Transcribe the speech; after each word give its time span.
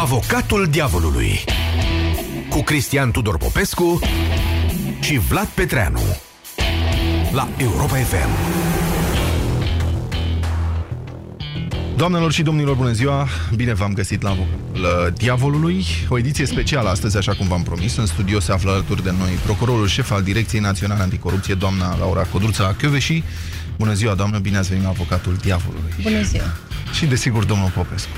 Avocatul 0.00 0.66
diavolului 0.70 1.44
cu 2.48 2.62
Cristian 2.62 3.10
Tudor 3.10 3.36
Popescu 3.36 4.00
și 5.00 5.18
Vlad 5.18 5.46
Petreanu 5.46 6.00
la 7.32 7.48
Europa 7.56 7.94
FM. 7.94 8.28
Doamnelor 11.96 12.32
și 12.32 12.42
domnilor, 12.42 12.74
bună 12.74 12.92
ziua! 12.92 13.28
Bine 13.54 13.74
v-am 13.74 13.92
găsit 13.92 14.22
la, 14.22 14.36
la 14.72 15.10
Diavolului, 15.10 15.84
o 16.08 16.18
ediție 16.18 16.46
specială 16.46 16.88
astăzi, 16.88 17.16
așa 17.16 17.34
cum 17.34 17.48
v-am 17.48 17.62
promis. 17.62 17.96
În 17.96 18.06
studio 18.06 18.40
se 18.40 18.52
află 18.52 18.70
alături 18.70 19.02
de 19.02 19.14
noi 19.18 19.30
procurorul 19.44 19.86
șef 19.86 20.10
al 20.10 20.22
Direcției 20.22 20.60
Naționale 20.60 21.02
Anticorupție, 21.02 21.54
doamna 21.54 21.96
Laura 21.98 22.22
Codruța 22.22 22.74
Chioveși. 22.78 23.22
Bună 23.76 23.92
ziua, 23.92 24.14
doamnă, 24.14 24.38
bine 24.38 24.56
ați 24.56 24.68
venit 24.68 24.84
la 24.84 24.90
avocatul 24.90 25.36
Diavolului. 25.42 25.94
Bună 26.02 26.22
ziua! 26.22 26.54
Și, 26.92 27.06
desigur, 27.06 27.44
domnul 27.44 27.70
Popescu. 27.74 28.10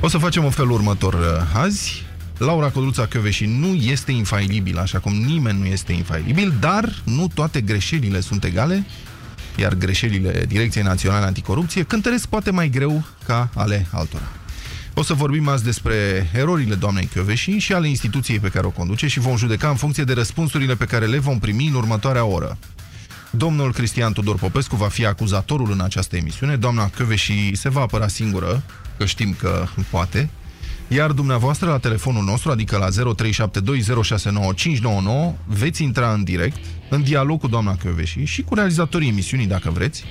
O 0.00 0.08
să 0.08 0.18
facem 0.18 0.44
un 0.44 0.50
felul 0.50 0.70
următor 0.70 1.14
uh, 1.14 1.60
azi. 1.60 2.04
Laura 2.38 2.68
Codruța 2.68 3.06
Chioveși 3.06 3.44
nu 3.44 3.74
este 3.74 4.12
infailibil, 4.12 4.78
așa 4.78 4.98
cum 4.98 5.12
nimeni 5.12 5.58
nu 5.58 5.66
este 5.66 5.92
infailibil, 5.92 6.54
dar 6.60 7.02
nu 7.04 7.28
toate 7.34 7.60
greșelile 7.60 8.20
sunt 8.20 8.44
egale, 8.44 8.86
iar 9.56 9.74
greșelile 9.74 10.44
Direcției 10.48 10.84
Naționale 10.84 11.24
Anticorupție 11.24 11.82
cântăresc 11.82 12.26
poate 12.26 12.50
mai 12.50 12.68
greu 12.68 13.04
ca 13.26 13.50
ale 13.54 13.86
altora. 13.90 14.28
O 14.94 15.02
să 15.02 15.14
vorbim 15.14 15.48
azi 15.48 15.64
despre 15.64 16.30
erorile 16.34 16.74
doamnei 16.74 17.06
Chioveși 17.06 17.58
și 17.58 17.72
ale 17.72 17.88
instituției 17.88 18.38
pe 18.38 18.48
care 18.48 18.66
o 18.66 18.70
conduce 18.70 19.06
și 19.06 19.20
vom 19.20 19.36
judeca 19.36 19.68
în 19.68 19.76
funcție 19.76 20.04
de 20.04 20.12
răspunsurile 20.12 20.74
pe 20.74 20.84
care 20.84 21.06
le 21.06 21.18
vom 21.18 21.38
primi 21.38 21.66
în 21.66 21.74
următoarea 21.74 22.24
oră. 22.24 22.58
Domnul 23.36 23.72
Cristian 23.72 24.12
Tudor 24.12 24.36
Popescu 24.36 24.76
va 24.76 24.88
fi 24.88 25.06
acuzatorul 25.06 25.70
în 25.70 25.80
această 25.80 26.16
emisiune, 26.16 26.56
doamna 26.56 26.88
Chioveși 26.88 27.54
se 27.54 27.68
va 27.68 27.80
apăra 27.80 28.08
singură, 28.08 28.62
că 28.98 29.04
știm 29.04 29.34
că 29.38 29.66
poate, 29.90 30.30
iar 30.88 31.10
dumneavoastră 31.10 31.68
la 31.68 31.78
telefonul 31.78 32.24
nostru, 32.24 32.50
adică 32.50 32.76
la 32.76 32.88
0372069599, 32.88 32.90
veți 35.44 35.82
intra 35.82 36.12
în 36.12 36.24
direct, 36.24 36.56
în 36.90 37.02
dialog 37.02 37.40
cu 37.40 37.46
doamna 37.46 37.76
Chioveși 37.76 38.24
și 38.24 38.42
cu 38.42 38.54
realizatorii 38.54 39.08
emisiunii, 39.08 39.46
dacă 39.46 39.70
vreți, 39.70 40.04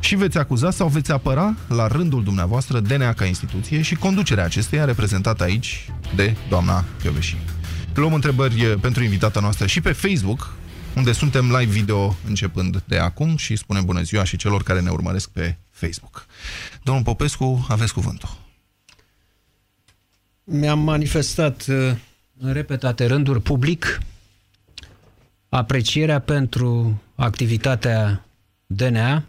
și 0.00 0.16
veți 0.16 0.38
acuza 0.38 0.70
sau 0.70 0.88
veți 0.88 1.12
apăra 1.12 1.54
la 1.68 1.86
rândul 1.86 2.24
dumneavoastră 2.24 2.80
DNA 2.80 3.12
ca 3.12 3.24
instituție 3.24 3.82
și 3.82 3.94
conducerea 3.94 4.44
acesteia 4.44 4.84
reprezentată 4.84 5.42
aici 5.42 5.90
de 6.16 6.36
doamna 6.48 6.84
Chioveși. 7.02 7.36
Luăm 7.94 8.14
întrebări 8.14 8.78
pentru 8.80 9.02
invitata 9.02 9.40
noastră 9.40 9.66
și 9.66 9.80
pe 9.80 9.92
Facebook, 9.92 10.56
unde 10.96 11.12
suntem 11.12 11.56
live 11.56 11.72
video 11.72 12.16
începând 12.26 12.82
de 12.86 12.98
acum 12.98 13.36
și 13.36 13.56
spunem 13.56 13.84
bună 13.84 14.02
ziua 14.02 14.24
și 14.24 14.36
celor 14.36 14.62
care 14.62 14.80
ne 14.80 14.90
urmăresc 14.90 15.30
pe 15.30 15.56
Facebook. 15.70 16.26
Domnul 16.82 17.04
Popescu, 17.04 17.66
aveți 17.68 17.92
cuvântul. 17.92 18.28
Mi-am 20.44 20.78
manifestat 20.78 21.66
uh, 21.68 21.94
în 22.38 22.52
repetate 22.52 23.06
rânduri 23.06 23.40
public 23.40 24.00
aprecierea 25.48 26.18
pentru 26.18 27.02
activitatea 27.14 28.24
DNA 28.66 29.24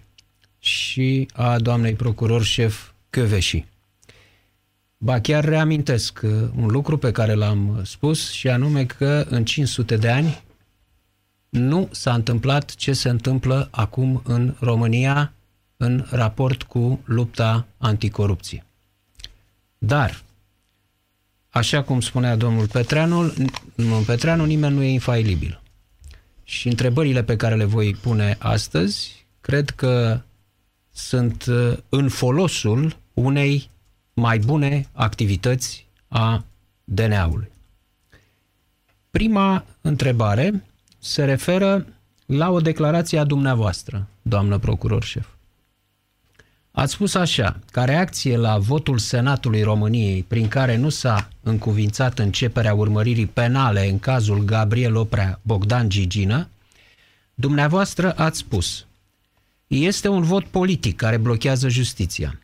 și 0.60 1.28
a 1.34 1.60
doamnei 1.60 1.94
procuror 1.94 2.44
șef 2.44 2.90
Căveși. 3.10 3.66
Ba 4.98 5.20
chiar 5.20 5.46
reamintesc 5.46 6.20
uh, 6.24 6.32
un 6.56 6.68
lucru 6.68 6.98
pe 6.98 7.12
care 7.12 7.34
l-am 7.34 7.82
spus 7.86 8.32
și 8.32 8.48
anume 8.50 8.86
că 8.86 9.26
în 9.30 9.46
500 9.46 9.96
de 9.96 10.10
ani 10.10 10.44
nu 11.50 11.88
s-a 11.92 12.14
întâmplat 12.14 12.76
ce 12.76 12.94
se 12.94 13.10
întâmplă 13.10 13.68
acum 13.72 14.22
în 14.26 14.56
România 14.60 15.34
în 15.78 16.06
raport 16.10 16.64
cu 16.64 17.00
lupta 17.06 17.68
anticorupție. 17.78 18.66
Dar, 19.78 20.24
așa 21.50 21.84
cum 21.84 22.02
spunea 22.02 22.36
domnul 22.36 22.68
Petreanu, 22.68 23.34
domnul 23.76 24.04
Petreanu, 24.04 24.46
nimeni 24.46 24.76
nu 24.76 24.84
e 24.84 24.90
infailibil. 24.90 25.62
Și 26.44 26.68
întrebările 26.68 27.24
pe 27.24 27.36
care 27.36 27.56
le 27.56 27.64
voi 27.64 27.94
pune 27.94 28.36
astăzi, 28.40 29.26
cred 29.42 29.70
că 29.70 30.22
sunt 30.92 31.46
uh, 31.46 31.78
în 31.90 32.10
folosul 32.10 32.98
unei 33.14 33.70
mai 34.14 34.40
bune 34.40 34.88
activități 34.94 35.88
a 36.08 36.46
DNA-ului. 36.84 37.52
Prima 39.10 39.66
întrebare 39.82 40.64
se 41.00 41.26
referă 41.26 41.86
la 42.26 42.50
o 42.50 42.60
declarație 42.60 43.20
a 43.20 43.24
dumneavoastră, 43.24 44.08
doamnă 44.22 44.58
procuror 44.58 45.04
șef. 45.04 45.28
Ați 46.72 46.94
spus 46.94 47.14
așa, 47.14 47.60
ca 47.72 47.84
reacție 47.84 48.38
la 48.38 48.58
votul 48.58 48.98
Senatului 48.98 49.62
României, 49.62 50.24
prin 50.24 50.48
care 50.48 50.76
nu 50.76 50.90
s-a 50.90 51.30
încuvințat 51.44 52.20
începerea 52.20 52.74
urmăririi 52.74 53.26
penale 53.26 53.90
în 53.90 54.00
cazul 54.00 54.44
Gabriel 54.44 54.96
Oprea 54.96 55.40
Bogdan 55.42 55.90
Gigină, 55.90 56.48
dumneavoastră 57.34 58.14
ați 58.18 58.38
spus 58.38 58.86
este 59.68 60.08
un 60.08 60.22
vot 60.22 60.46
politic 60.46 60.96
care 60.96 61.18
blochează 61.18 61.70
justiția. 61.70 62.40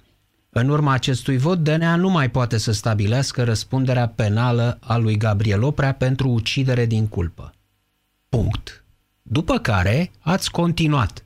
În 0.50 0.70
urma 0.70 0.92
acestui 0.92 1.38
vot, 1.38 1.64
DNA 1.64 1.96
nu 1.96 2.10
mai 2.10 2.30
poate 2.30 2.58
să 2.58 2.72
stabilească 2.72 3.44
răspunderea 3.44 4.08
penală 4.08 4.78
a 4.82 4.98
lui 4.98 5.18
Gabriel 5.18 5.64
Oprea 5.64 5.94
pentru 5.94 6.30
ucidere 6.30 6.86
din 6.86 7.08
culpă. 7.08 7.54
Punct. 8.36 8.84
După 9.22 9.58
care 9.58 10.12
ați 10.20 10.52
continuat. 10.52 11.26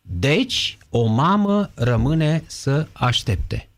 Deci, 0.00 0.78
o 0.90 1.06
mamă 1.06 1.70
rămâne 1.74 2.42
să 2.46 2.86
aștepte. 2.92 3.68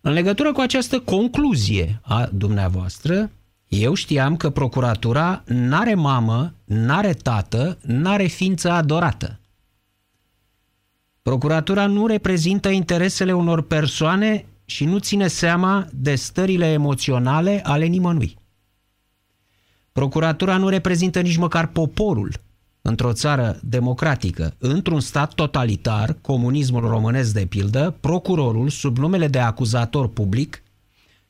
În 0.00 0.12
legătură 0.12 0.52
cu 0.52 0.60
această 0.60 1.00
concluzie 1.00 2.00
a 2.02 2.28
dumneavoastră, 2.32 3.30
eu 3.68 3.94
știam 3.94 4.36
că 4.36 4.50
procuratura 4.50 5.42
n-are 5.46 5.94
mamă, 5.94 6.52
n-are 6.64 7.12
tată, 7.12 7.78
n-are 7.82 8.26
ființă 8.26 8.70
adorată. 8.70 9.40
Procuratura 11.22 11.86
nu 11.86 12.06
reprezintă 12.06 12.68
interesele 12.68 13.32
unor 13.32 13.62
persoane 13.62 14.46
și 14.64 14.84
nu 14.84 14.98
ține 14.98 15.26
seama 15.26 15.86
de 15.92 16.14
stările 16.14 16.66
emoționale 16.66 17.60
ale 17.64 17.84
nimănui. 17.84 18.36
Procuratura 19.96 20.56
nu 20.56 20.68
reprezintă 20.68 21.20
nici 21.20 21.36
măcar 21.36 21.66
poporul 21.66 22.32
într-o 22.82 23.12
țară 23.12 23.58
democratică. 23.62 24.54
Într-un 24.58 25.00
stat 25.00 25.34
totalitar, 25.34 26.16
comunismul 26.20 26.80
românesc 26.80 27.32
de 27.32 27.46
pildă, 27.46 27.94
procurorul, 28.00 28.68
sub 28.68 28.98
numele 28.98 29.28
de 29.28 29.38
acuzator 29.38 30.08
public, 30.08 30.62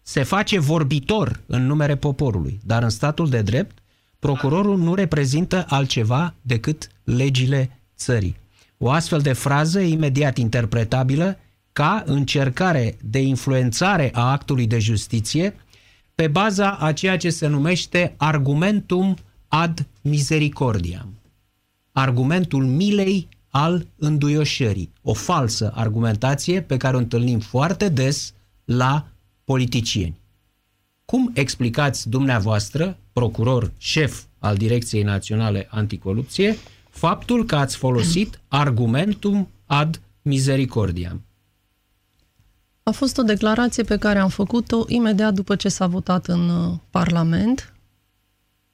se 0.02 0.22
face 0.22 0.58
vorbitor 0.58 1.40
în 1.46 1.66
numere 1.66 1.96
poporului. 1.96 2.60
Dar 2.64 2.82
în 2.82 2.88
statul 2.88 3.28
de 3.28 3.42
drept, 3.42 3.78
procurorul 4.18 4.78
nu 4.78 4.94
reprezintă 4.94 5.64
altceva 5.68 6.34
decât 6.42 6.88
legile 7.04 7.80
țării. 7.96 8.36
O 8.78 8.90
astfel 8.90 9.20
de 9.20 9.32
frază 9.32 9.80
e 9.80 9.88
imediat 9.88 10.38
interpretabilă 10.38 11.38
ca 11.72 12.02
încercare 12.06 12.96
de 13.00 13.18
influențare 13.18 14.10
a 14.14 14.30
actului 14.30 14.66
de 14.66 14.78
justiție 14.78 15.54
pe 16.16 16.28
baza 16.28 16.70
a 16.70 16.92
ceea 16.92 17.16
ce 17.16 17.30
se 17.30 17.46
numește 17.46 18.14
argumentum 18.16 19.16
ad 19.48 19.86
misericordiam. 20.00 21.14
Argumentul 21.92 22.64
milei 22.64 23.28
al 23.48 23.86
înduioșării. 23.96 24.92
O 25.02 25.12
falsă 25.12 25.72
argumentație 25.74 26.60
pe 26.60 26.76
care 26.76 26.96
o 26.96 26.98
întâlnim 26.98 27.38
foarte 27.38 27.88
des 27.88 28.34
la 28.64 29.06
politicieni. 29.44 30.20
Cum 31.04 31.30
explicați 31.34 32.08
dumneavoastră, 32.08 32.98
procuror 33.12 33.72
șef 33.78 34.22
al 34.38 34.56
Direcției 34.56 35.02
Naționale 35.02 35.68
Anticorupție, 35.70 36.56
faptul 36.90 37.44
că 37.44 37.56
ați 37.56 37.76
folosit 37.76 38.40
argumentum 38.48 39.48
ad 39.66 40.00
misericordiam? 40.22 41.25
A 42.88 42.90
fost 42.90 43.18
o 43.18 43.22
declarație 43.22 43.82
pe 43.82 43.96
care 43.96 44.18
am 44.18 44.28
făcut-o 44.28 44.84
imediat 44.88 45.34
după 45.34 45.56
ce 45.56 45.68
s-a 45.68 45.86
votat 45.86 46.26
în 46.26 46.48
uh, 46.48 46.74
Parlament. 46.90 47.74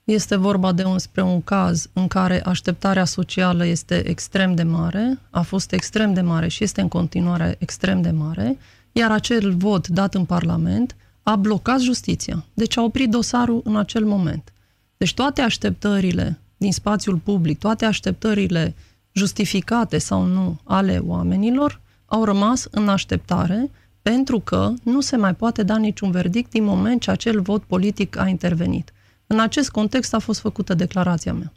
Este 0.05 0.37
vorba 0.37 0.73
de 0.73 0.85
un, 0.85 0.99
spre 0.99 1.23
un 1.23 1.43
caz 1.43 1.89
în 1.93 2.09
care 2.09 2.43
așteptarea 2.45 3.05
socială 3.05 3.67
este 3.67 4.09
extrem 4.09 4.55
de 4.55 4.63
mare, 4.63 5.19
a 5.31 5.43
fost 5.43 5.73
extrem 5.73 6.15
de 6.15 6.21
mare 6.21 6.49
și 6.49 6.65
este 6.65 6.81
în 6.81 6.89
continuare 6.89 7.57
extrem 7.59 8.03
de 8.03 8.11
mare, 8.11 8.59
iar 8.93 9.11
acel 9.11 9.55
vot 9.55 9.89
dat 9.89 10.15
în 10.15 10.25
Parlament 10.25 10.97
a 11.23 11.37
blocat 11.37 11.81
justiția. 11.81 12.45
Deci 12.55 12.77
a 12.77 12.83
oprit 12.83 13.11
dosarul 13.11 13.61
în 13.65 13.77
acel 13.77 14.05
moment. 14.05 14.53
Deci 14.97 15.15
toate 15.15 15.41
așteptările 15.41 16.39
din 16.57 16.73
spațiul 16.73 17.17
public, 17.17 17.59
toate 17.59 17.85
așteptările 17.85 18.75
justificate 19.13 19.99
sau 19.99 20.25
nu 20.25 20.59
ale 20.65 20.99
oamenilor 21.07 21.81
au 22.07 22.25
rămas 22.25 22.67
în 22.71 22.89
așteptare 22.89 23.71
pentru 24.03 24.41
că 24.41 24.73
nu 24.83 25.01
se 25.01 25.17
mai 25.17 25.35
poate 25.35 25.63
da 25.63 25.77
niciun 25.77 26.11
verdict 26.11 26.51
din 26.51 26.65
moment 26.65 27.01
ce 27.01 27.11
acel 27.11 27.41
vot 27.41 27.63
politic 27.63 28.17
a 28.17 28.27
intervenit. 28.27 28.93
În 29.27 29.41
acest 29.41 29.71
context 29.71 30.15
a 30.15 30.19
fost 30.19 30.41
făcută 30.41 30.75
declarația 30.75 31.33
mea. 31.33 31.53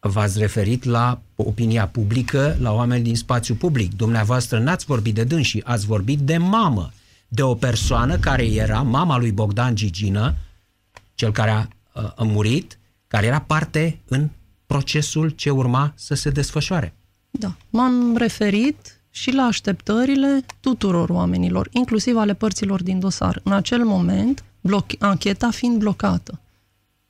V-ați 0.00 0.38
referit 0.38 0.84
la 0.84 1.20
opinia 1.36 1.86
publică, 1.86 2.56
la 2.60 2.72
oameni 2.72 3.02
din 3.02 3.16
spațiu 3.16 3.54
public. 3.54 3.96
Dumneavoastră 3.96 4.58
n-ați 4.58 4.84
vorbit 4.84 5.14
de 5.14 5.24
dânsii, 5.24 5.64
ați 5.64 5.86
vorbit 5.86 6.18
de 6.18 6.36
mamă. 6.36 6.90
de 7.28 7.42
o 7.42 7.54
persoană 7.54 8.18
care 8.18 8.46
era 8.46 8.82
mama 8.82 9.18
lui 9.18 9.32
Bogdan 9.32 9.74
Gigină, 9.74 10.34
cel 11.14 11.32
care 11.32 11.50
a, 11.50 11.68
a 12.16 12.22
murit, 12.22 12.78
care 13.06 13.26
era 13.26 13.40
parte 13.40 13.98
în 14.08 14.28
procesul 14.66 15.28
ce 15.28 15.50
urma 15.50 15.92
să 15.96 16.14
se 16.14 16.30
desfășoare. 16.30 16.94
Da, 17.30 17.56
m-am 17.70 18.16
referit 18.16 18.97
și 19.18 19.30
la 19.30 19.42
așteptările 19.42 20.44
tuturor 20.60 21.08
oamenilor, 21.08 21.68
inclusiv 21.72 22.16
ale 22.16 22.34
părților 22.34 22.82
din 22.82 22.98
dosar. 22.98 23.40
În 23.44 23.52
acel 23.52 23.84
moment, 23.84 24.44
bloc- 24.60 24.98
ancheta 24.98 25.50
fiind 25.50 25.78
blocată. 25.78 26.40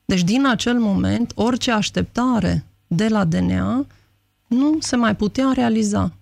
Deci, 0.05 0.23
din 0.23 0.47
acel 0.47 0.79
moment, 0.79 1.33
orice 1.35 1.71
așteptare 1.73 2.65
de 2.87 3.09
la 3.09 3.25
DNA 3.25 3.87
nu 4.47 4.77
se 4.81 4.97
mai 4.97 5.17
putea 5.17 5.53
realiza. 5.55 6.13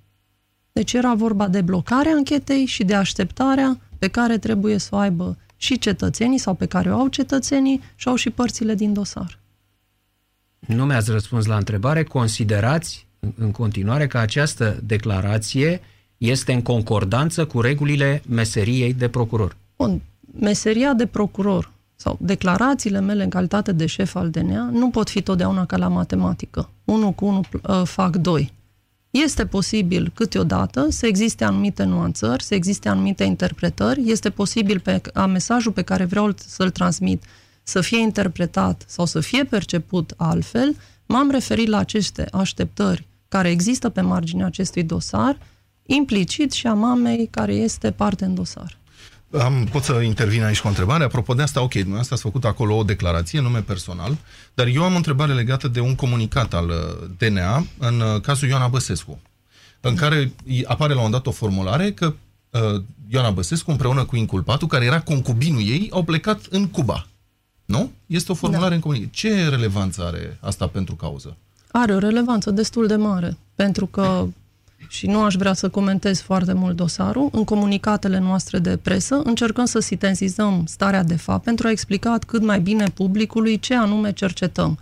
Deci 0.72 0.92
era 0.92 1.14
vorba 1.14 1.48
de 1.48 1.60
blocarea 1.60 2.12
anchetei 2.12 2.64
și 2.64 2.84
de 2.84 2.94
așteptarea 2.94 3.78
pe 3.98 4.08
care 4.08 4.38
trebuie 4.38 4.78
să 4.78 4.88
o 4.92 4.96
aibă 4.96 5.36
și 5.56 5.78
cetățenii 5.78 6.38
sau 6.38 6.54
pe 6.54 6.66
care 6.66 6.92
o 6.92 6.98
au 6.98 7.08
cetățenii 7.08 7.80
și 7.94 8.08
au 8.08 8.14
și 8.14 8.30
părțile 8.30 8.74
din 8.74 8.92
dosar. 8.92 9.38
Nu 10.58 10.84
mi-ați 10.84 11.10
răspuns 11.10 11.46
la 11.46 11.56
întrebare. 11.56 12.04
Considerați 12.04 13.06
în 13.38 13.50
continuare 13.50 14.06
că 14.06 14.18
această 14.18 14.80
declarație 14.82 15.80
este 16.18 16.52
în 16.52 16.62
concordanță 16.62 17.44
cu 17.44 17.60
regulile 17.60 18.22
meseriei 18.28 18.92
de 18.92 19.08
procuror. 19.08 19.56
Bun, 19.76 20.00
meseria 20.40 20.92
de 20.92 21.06
procuror 21.06 21.72
sau 21.96 22.18
declarațiile 22.20 23.00
mele 23.00 23.22
în 23.22 23.28
calitate 23.28 23.72
de 23.72 23.86
șef 23.86 24.14
al 24.14 24.30
DNA 24.30 24.68
nu 24.72 24.90
pot 24.90 25.08
fi 25.08 25.22
totdeauna 25.22 25.66
ca 25.66 25.76
la 25.76 25.88
matematică. 25.88 26.68
1 26.84 27.12
cu 27.12 27.24
1 27.24 27.40
uh, 27.62 27.82
fac 27.84 28.16
2. 28.16 28.52
Este 29.10 29.46
posibil 29.46 30.12
câteodată 30.14 30.86
să 30.88 31.06
existe 31.06 31.44
anumite 31.44 31.84
nuanțări, 31.84 32.42
să 32.42 32.54
existe 32.54 32.88
anumite 32.88 33.24
interpretări, 33.24 34.10
este 34.10 34.30
posibil 34.30 34.80
pe, 34.80 34.98
ca 34.98 35.26
mesajul 35.26 35.72
pe 35.72 35.82
care 35.82 36.04
vreau 36.04 36.34
să-l 36.36 36.70
transmit 36.70 37.24
să 37.62 37.80
fie 37.80 37.98
interpretat 37.98 38.84
sau 38.86 39.06
să 39.06 39.20
fie 39.20 39.44
perceput 39.44 40.14
altfel, 40.16 40.76
m-am 41.06 41.30
referit 41.30 41.68
la 41.68 41.78
aceste 41.78 42.28
așteptări 42.32 43.06
care 43.28 43.50
există 43.50 43.88
pe 43.88 44.00
marginea 44.00 44.46
acestui 44.46 44.82
dosar, 44.82 45.38
implicit 45.82 46.52
și 46.52 46.66
a 46.66 46.74
mamei 46.74 47.28
care 47.30 47.54
este 47.54 47.90
parte 47.90 48.24
în 48.24 48.34
dosar. 48.34 48.78
Am, 49.38 49.68
pot 49.70 49.82
să 49.82 49.92
intervin 49.92 50.42
aici 50.42 50.60
cu 50.60 50.66
o 50.66 50.70
întrebare? 50.70 51.04
Apropo 51.04 51.34
de 51.34 51.42
asta, 51.42 51.62
ok, 51.62 51.72
dumneavoastră 51.72 52.14
ați 52.14 52.22
făcut 52.22 52.44
acolo 52.44 52.76
o 52.76 52.82
declarație, 52.82 53.40
nume 53.40 53.60
personal, 53.60 54.16
dar 54.54 54.66
eu 54.66 54.82
am 54.82 54.92
o 54.92 54.96
întrebare 54.96 55.32
legată 55.32 55.68
de 55.68 55.80
un 55.80 55.94
comunicat 55.94 56.54
al 56.54 56.68
uh, 56.68 57.08
DNA 57.18 57.66
în 57.78 58.00
uh, 58.00 58.20
cazul 58.20 58.48
Ioana 58.48 58.68
Băsescu, 58.68 59.20
în 59.80 59.94
care 59.94 60.32
apare 60.64 60.94
la 60.94 61.00
un 61.00 61.10
dat 61.10 61.26
o 61.26 61.30
formulare 61.30 61.92
că 61.92 62.14
uh, 62.50 62.82
Ioana 63.08 63.30
Băsescu 63.30 63.70
împreună 63.70 64.04
cu 64.04 64.16
inculpatul, 64.16 64.68
care 64.68 64.84
era 64.84 65.00
concubinul 65.00 65.60
ei, 65.60 65.88
au 65.92 66.02
plecat 66.02 66.40
în 66.50 66.68
Cuba. 66.68 67.06
Nu? 67.64 67.92
Este 68.06 68.32
o 68.32 68.34
formulare 68.34 68.68
da. 68.68 68.74
în 68.74 68.80
comunicat. 68.80 69.10
Ce 69.10 69.48
relevanță 69.48 70.04
are 70.04 70.38
asta 70.40 70.66
pentru 70.66 70.94
cauză? 70.94 71.36
Are 71.78 71.94
o 71.94 71.98
relevanță 71.98 72.50
destul 72.50 72.86
de 72.86 72.96
mare, 72.96 73.36
pentru 73.54 73.86
că 73.86 74.26
și 74.88 75.06
nu 75.06 75.22
aș 75.22 75.34
vrea 75.34 75.52
să 75.52 75.68
comentez 75.68 76.20
foarte 76.20 76.52
mult 76.52 76.76
dosarul, 76.76 77.28
în 77.32 77.44
comunicatele 77.44 78.18
noastre 78.18 78.58
de 78.58 78.76
presă 78.76 79.20
încercăm 79.24 79.64
să 79.64 79.78
sintezizăm 79.78 80.64
starea 80.66 81.02
de 81.02 81.16
fapt 81.16 81.44
pentru 81.44 81.66
a 81.66 81.70
explica 81.70 82.18
cât 82.26 82.42
mai 82.42 82.60
bine 82.60 82.84
publicului 82.94 83.58
ce 83.58 83.74
anume 83.74 84.12
cercetăm. 84.12 84.78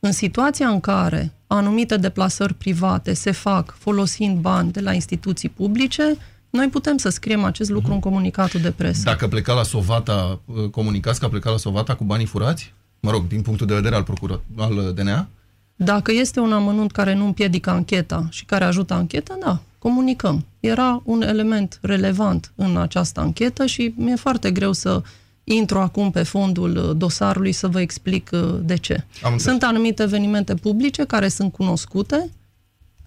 În 0.00 0.12
situația 0.12 0.68
în 0.68 0.80
care 0.80 1.32
anumite 1.46 1.96
deplasări 1.96 2.54
private 2.54 3.12
se 3.12 3.30
fac 3.30 3.76
folosind 3.78 4.38
bani 4.38 4.72
de 4.72 4.80
la 4.80 4.92
instituții 4.92 5.48
publice, 5.48 6.16
noi 6.50 6.68
putem 6.68 6.96
să 6.96 7.08
scriem 7.08 7.44
acest 7.44 7.70
lucru 7.70 7.92
în 7.92 8.00
comunicatul 8.00 8.60
de 8.60 8.70
presă. 8.70 9.02
Dacă 9.04 9.28
pleca 9.28 9.52
la 9.52 9.62
Sovata, 9.62 10.40
uh, 10.44 10.68
comunicați 10.70 11.18
că 11.18 11.24
a 11.24 11.28
plecat 11.28 11.52
la 11.52 11.58
Sovata 11.58 11.94
cu 11.94 12.04
banii 12.04 12.26
furați? 12.26 12.72
Mă 13.00 13.10
rog, 13.10 13.26
din 13.26 13.42
punctul 13.42 13.66
de 13.66 13.74
vedere 13.74 13.94
al, 13.94 14.02
procură, 14.02 14.42
al 14.56 14.92
DNA? 14.94 15.28
Dacă 15.76 16.12
este 16.12 16.40
un 16.40 16.52
amănunt 16.52 16.92
care 16.92 17.14
nu 17.14 17.24
împiedică 17.24 17.70
ancheta 17.70 18.26
și 18.30 18.44
care 18.44 18.64
ajută 18.64 18.94
ancheta, 18.94 19.36
da, 19.40 19.60
comunicăm. 19.78 20.44
Era 20.60 21.02
un 21.04 21.22
element 21.22 21.78
relevant 21.82 22.52
în 22.54 22.76
această 22.76 23.20
anchetă 23.20 23.66
și 23.66 23.94
mi-e 23.96 24.16
foarte 24.16 24.50
greu 24.50 24.72
să 24.72 25.02
intru 25.44 25.78
acum 25.78 26.10
pe 26.10 26.22
fondul 26.22 26.76
uh, 26.76 26.96
dosarului 26.96 27.52
să 27.52 27.68
vă 27.68 27.80
explic 27.80 28.30
uh, 28.32 28.54
de 28.62 28.76
ce. 28.76 29.04
Am 29.22 29.38
sunt 29.38 29.62
anumite 29.62 30.02
evenimente 30.02 30.54
publice 30.54 31.04
care 31.04 31.28
sunt 31.28 31.52
cunoscute 31.52 32.30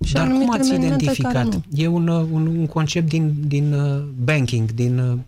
și 0.04 0.13
Dar 0.13 0.28
cum 0.28 0.52
ați 0.52 0.74
identificat? 0.74 1.60
E 1.74 1.88
un, 1.88 2.08
uh, 2.08 2.28
un, 2.31 2.48
un 2.48 2.66
concept 2.66 3.10
din, 3.10 3.34
din 3.48 3.75
banking, 4.24 4.72
din 4.72 5.24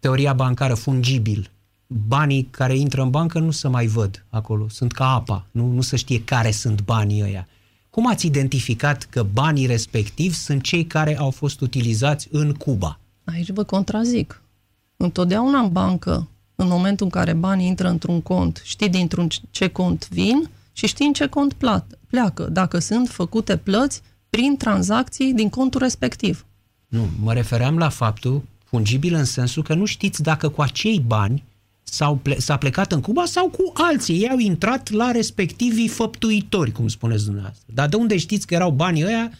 teoria 0.00 0.32
bancară 0.32 0.74
fungibil 0.74 1.50
banii 1.92 2.48
care 2.50 2.76
intră 2.76 3.02
în 3.02 3.10
bancă 3.10 3.38
nu 3.38 3.50
se 3.50 3.68
mai 3.68 3.86
văd 3.86 4.24
acolo, 4.28 4.68
sunt 4.68 4.92
ca 4.92 5.14
apa, 5.14 5.46
nu, 5.50 5.72
nu 5.72 5.80
se 5.80 5.96
știe 5.96 6.24
care 6.24 6.50
sunt 6.50 6.82
banii 6.82 7.22
ăia. 7.22 7.48
Cum 7.90 8.06
ați 8.06 8.26
identificat 8.26 9.02
că 9.02 9.22
banii 9.22 9.66
respectivi 9.66 10.34
sunt 10.34 10.62
cei 10.62 10.84
care 10.84 11.18
au 11.18 11.30
fost 11.30 11.60
utilizați 11.60 12.28
în 12.30 12.52
Cuba? 12.52 12.98
Aici 13.24 13.50
vă 13.50 13.62
contrazic. 13.62 14.42
Întotdeauna 14.96 15.58
în 15.58 15.72
bancă, 15.72 16.28
în 16.54 16.68
momentul 16.68 17.06
în 17.06 17.12
care 17.12 17.32
banii 17.32 17.66
intră 17.66 17.88
într-un 17.88 18.20
cont, 18.20 18.62
știi 18.64 18.88
dintr-un 18.88 19.28
ce 19.50 19.68
cont 19.68 20.08
vin 20.08 20.50
și 20.72 20.86
știi 20.86 21.06
în 21.06 21.12
ce 21.12 21.26
cont 21.26 21.56
pleacă, 22.06 22.44
dacă 22.44 22.78
sunt 22.78 23.08
făcute 23.08 23.56
plăți 23.56 24.02
prin 24.30 24.56
tranzacții 24.56 25.32
din 25.32 25.48
contul 25.48 25.80
respectiv. 25.80 26.46
Nu, 26.88 27.08
mă 27.22 27.32
refeream 27.32 27.78
la 27.78 27.88
faptul 27.88 28.42
fungibil 28.64 29.14
în 29.14 29.24
sensul 29.24 29.62
că 29.62 29.74
nu 29.74 29.84
știți 29.84 30.22
dacă 30.22 30.48
cu 30.48 30.62
acei 30.62 31.00
bani 31.06 31.44
s-au 31.90 32.16
ple- 32.16 32.38
s-a 32.38 32.56
plecat 32.56 32.92
în 32.92 33.00
Cuba 33.00 33.24
sau 33.24 33.48
cu 33.48 33.72
alții. 33.74 34.22
Ei 34.22 34.28
au 34.28 34.38
intrat 34.38 34.90
la 34.90 35.10
respectivii 35.10 35.88
făptuitori, 35.88 36.72
cum 36.72 36.88
spuneți 36.88 37.24
dumneavoastră. 37.24 37.64
Dar 37.74 37.88
de 37.88 37.96
unde 37.96 38.16
știți 38.16 38.46
că 38.46 38.54
erau 38.54 38.70
banii 38.70 39.04
ăia? 39.04 39.30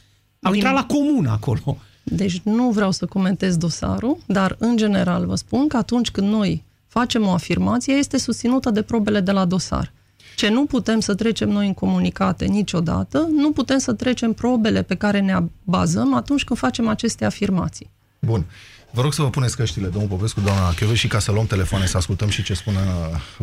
Au 0.42 0.52
intrat 0.52 0.74
la 0.74 0.84
comună 0.84 1.30
acolo. 1.30 1.76
Deci 2.02 2.40
nu 2.40 2.70
vreau 2.70 2.90
să 2.90 3.06
comentez 3.06 3.56
dosarul, 3.56 4.18
dar 4.26 4.56
în 4.58 4.76
general 4.76 5.26
vă 5.26 5.34
spun 5.34 5.68
că 5.68 5.76
atunci 5.76 6.10
când 6.10 6.28
noi 6.28 6.64
facem 6.86 7.26
o 7.26 7.30
afirmație, 7.30 7.94
este 7.94 8.18
susținută 8.18 8.70
de 8.70 8.82
probele 8.82 9.20
de 9.20 9.30
la 9.30 9.44
dosar. 9.44 9.92
Ce 10.36 10.48
nu 10.48 10.64
putem 10.64 11.00
să 11.00 11.14
trecem 11.14 11.48
noi 11.48 11.66
în 11.66 11.74
comunicate 11.74 12.44
niciodată, 12.44 13.28
nu 13.36 13.52
putem 13.52 13.78
să 13.78 13.92
trecem 13.92 14.32
probele 14.32 14.82
pe 14.82 14.94
care 14.94 15.20
ne 15.20 15.38
bazăm 15.64 16.14
atunci 16.14 16.44
când 16.44 16.58
facem 16.58 16.88
aceste 16.88 17.24
afirmații. 17.24 17.90
Bun. 18.18 18.44
Vă 18.92 19.02
rog 19.02 19.12
să 19.12 19.22
vă 19.22 19.28
puneți 19.28 19.56
căștile, 19.56 19.88
domnul 19.88 20.08
Popescu, 20.08 20.40
doamna 20.40 20.68
Chioveș, 20.76 20.98
și 20.98 21.08
ca 21.08 21.18
să 21.18 21.32
luăm 21.32 21.46
telefoane, 21.46 21.84
să 21.86 21.96
ascultăm 21.96 22.28
și 22.28 22.42
ce 22.42 22.54
spun 22.54 22.74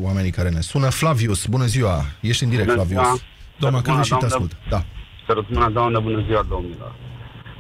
oamenii 0.01 0.31
care 0.31 0.49
ne 0.49 0.59
sună. 0.59 0.89
Flavius, 0.89 1.45
bună 1.45 1.65
ziua! 1.65 2.05
Ești 2.21 2.43
în 2.43 2.49
direct, 2.49 2.67
bună 2.67 2.83
Flavius. 2.83 3.05
Ziua. 3.05 3.17
Doamna 3.57 3.81
Chioveș 3.81 4.05
și 4.05 4.13
te 4.13 4.25
ascult. 4.25 4.51
Da. 4.69 4.83
Să 5.25 5.33
răspundă, 5.33 5.69
doamnă, 5.73 5.99
bună 5.99 6.23
ziua, 6.27 6.45
domnilor. 6.49 6.95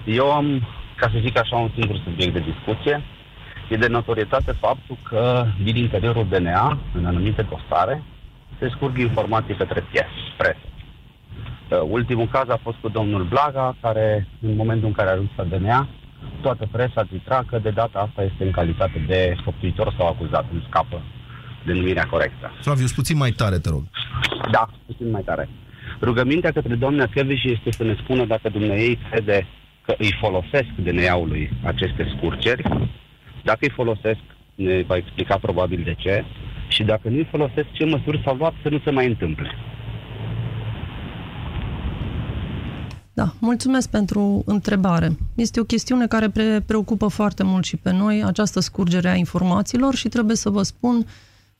Eu 0.05 0.31
am, 0.31 0.67
ca 0.95 1.09
să 1.13 1.17
zic 1.21 1.37
așa, 1.39 1.55
un 1.55 1.71
singur 1.77 2.01
subiect 2.03 2.33
de 2.33 2.43
discuție. 2.51 3.03
E 3.69 3.75
de 3.75 3.87
notorietate 3.87 4.51
faptul 4.51 4.97
că 5.09 5.45
din 5.63 5.75
interiorul 5.75 6.27
DNA, 6.29 6.79
în 6.93 7.05
anumite 7.05 7.41
dosare, 7.41 8.03
se 8.59 8.71
scurg 8.75 8.97
informații 8.97 9.55
către 9.55 9.83
presă. 10.37 10.65
Uh, 11.69 11.81
ultimul 11.89 12.27
caz 12.27 12.49
a 12.49 12.59
fost 12.63 12.77
cu 12.81 12.89
domnul 12.89 13.23
Blaga, 13.23 13.75
care 13.81 14.27
în 14.41 14.55
momentul 14.55 14.87
în 14.87 14.93
care 14.93 15.09
a 15.09 15.11
ajuns 15.11 15.29
la 15.35 15.43
DNA, 15.43 15.87
toată 16.41 16.67
presa 16.71 17.03
titra 17.03 17.43
că 17.47 17.59
de 17.59 17.69
data 17.69 17.99
asta 17.99 18.23
este 18.23 18.43
în 18.43 18.51
calitate 18.51 19.03
de 19.07 19.35
făptuitor 19.43 19.93
sau 19.97 20.07
acuzat, 20.07 20.45
îmi 20.51 20.65
scapă 20.69 21.01
denumirea 21.65 22.07
corectă. 22.09 22.51
Flavius, 22.61 22.93
puțin 22.93 23.17
mai 23.17 23.31
tare, 23.31 23.57
te 23.57 23.69
rog. 23.69 23.83
Da, 24.51 24.69
puțin 24.85 25.09
mai 25.11 25.21
tare. 25.21 25.49
Rugămintea 26.01 26.51
către 26.51 26.75
doamna 26.75 27.05
Kevish 27.05 27.43
este 27.43 27.71
să 27.71 27.83
ne 27.83 27.95
spună 28.01 28.25
dacă 28.25 28.49
dumneai 28.49 28.99
crede 29.09 29.47
că 29.85 29.95
îi 29.97 30.17
folosesc 30.19 30.69
DNA-ului 30.75 31.49
aceste 31.63 32.13
scurgeri. 32.15 32.63
Dacă 33.43 33.59
îi 33.61 33.69
folosesc, 33.69 34.19
ne 34.55 34.83
va 34.87 34.95
explica 34.95 35.37
probabil 35.37 35.81
de 35.83 35.95
ce. 35.97 36.25
Și 36.67 36.83
dacă 36.83 37.09
nu 37.09 37.17
îi 37.17 37.27
folosesc, 37.29 37.71
ce 37.71 37.85
măsuri 37.85 38.21
s-au 38.23 38.35
luat 38.35 38.53
să 38.61 38.69
nu 38.69 38.79
se 38.83 38.91
mai 38.91 39.07
întâmple. 39.07 39.51
Da, 43.17 43.33
mulțumesc 43.39 43.89
pentru 43.89 44.43
întrebare. 44.45 45.17
Este 45.35 45.59
o 45.59 45.63
chestiune 45.63 46.07
care 46.07 46.29
pre- 46.29 46.63
preocupă 46.65 47.07
foarte 47.07 47.43
mult 47.43 47.63
și 47.63 47.77
pe 47.77 47.91
noi, 47.91 48.23
această 48.23 48.59
scurgere 48.59 49.09
a 49.09 49.15
informațiilor 49.15 49.95
și 49.95 50.09
trebuie 50.09 50.35
să 50.35 50.49
vă 50.49 50.63
spun, 50.63 51.05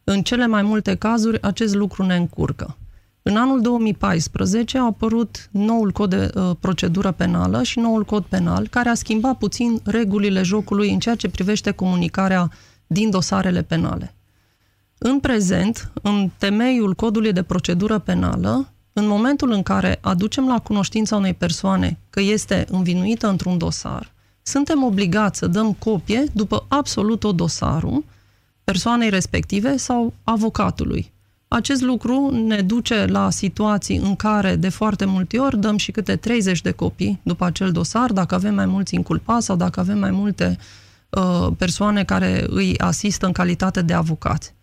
în 0.04 0.22
cele 0.22 0.48
mai 0.48 0.62
multe 0.62 0.96
cazuri, 0.96 1.42
acest 1.42 1.76
lucru 1.76 2.04
ne 2.04 2.16
încurcă. 2.16 2.78
În 3.22 3.38
anul 3.38 3.62
2014 3.62 4.78
a 4.78 4.84
apărut 4.84 5.50
noul 5.52 5.92
cod 5.92 6.10
de 6.10 6.32
uh, 6.36 6.52
procedură 6.60 7.12
penală 7.12 7.64
și 7.64 7.80
noul 7.80 8.06
cod 8.06 8.24
penal, 8.24 8.68
care 8.68 8.90
a 8.90 8.94
schimbat 8.94 9.38
puțin 9.38 9.80
regulile 9.84 10.42
jocului 10.42 10.92
în 10.92 11.00
ceea 11.00 11.16
ce 11.16 11.30
privește 11.30 11.72
comunicarea 11.72 12.52
din 12.88 13.10
dosarele 13.10 13.62
penale. 13.62 14.16
În 14.98 15.20
prezent, 15.20 15.92
în 16.02 16.30
temeiul 16.38 16.94
codului 16.94 17.34
de 17.34 17.44
procedură 17.44 18.00
penală, 18.00 18.72
în 18.98 19.08
momentul 19.08 19.52
în 19.52 19.64
care 19.64 19.98
aducem 20.02 20.48
la 20.48 20.60
cunoștința 20.60 21.16
unei 21.16 21.34
persoane 21.34 21.98
că 22.10 22.22
este 22.22 22.66
învinuită 22.70 23.28
într-un 23.28 23.58
dosar 23.58 24.16
suntem 24.48 24.84
obligați 24.84 25.40
să 25.40 25.48
dăm 25.48 25.74
copie 25.74 26.24
după 26.34 26.66
absolut 26.68 27.20
tot 27.20 27.36
dosarul 27.36 28.04
persoanei 28.64 29.10
respective 29.10 29.78
sau 29.78 30.14
avocatului. 30.24 31.12
Acest 31.48 31.82
lucru 31.82 32.30
ne 32.30 32.62
duce 32.62 33.06
la 33.06 33.30
situații 33.30 33.98
în 33.98 34.16
care 34.16 34.56
de 34.56 34.70
foarte 34.70 35.06
multe 35.06 35.38
ori 35.38 35.60
dăm 35.60 35.78
și 35.78 35.92
câte 35.92 36.16
30 36.16 36.62
de 36.62 36.72
copii 36.72 37.20
după 37.24 37.46
acel 37.46 37.72
dosar, 37.72 38.12
dacă 38.12 38.36
avem 38.36 38.56
mai 38.56 38.66
mulți 38.66 38.96
inculpați 38.96 39.46
sau 39.46 39.56
dacă 39.56 39.80
avem 39.80 40.00
mai 40.00 40.12
multe 40.12 40.58
uh, 41.10 41.48
persoane 41.58 42.04
care 42.04 42.46
îi 42.48 42.78
asistă 42.78 43.26
în 43.26 43.32
calitate 43.32 43.82
de 43.82 43.94
avocați. 43.94 44.54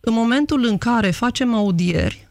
În 0.00 0.12
momentul 0.12 0.64
în 0.64 0.78
care 0.78 1.10
facem 1.10 1.54
audieri, 1.54 2.28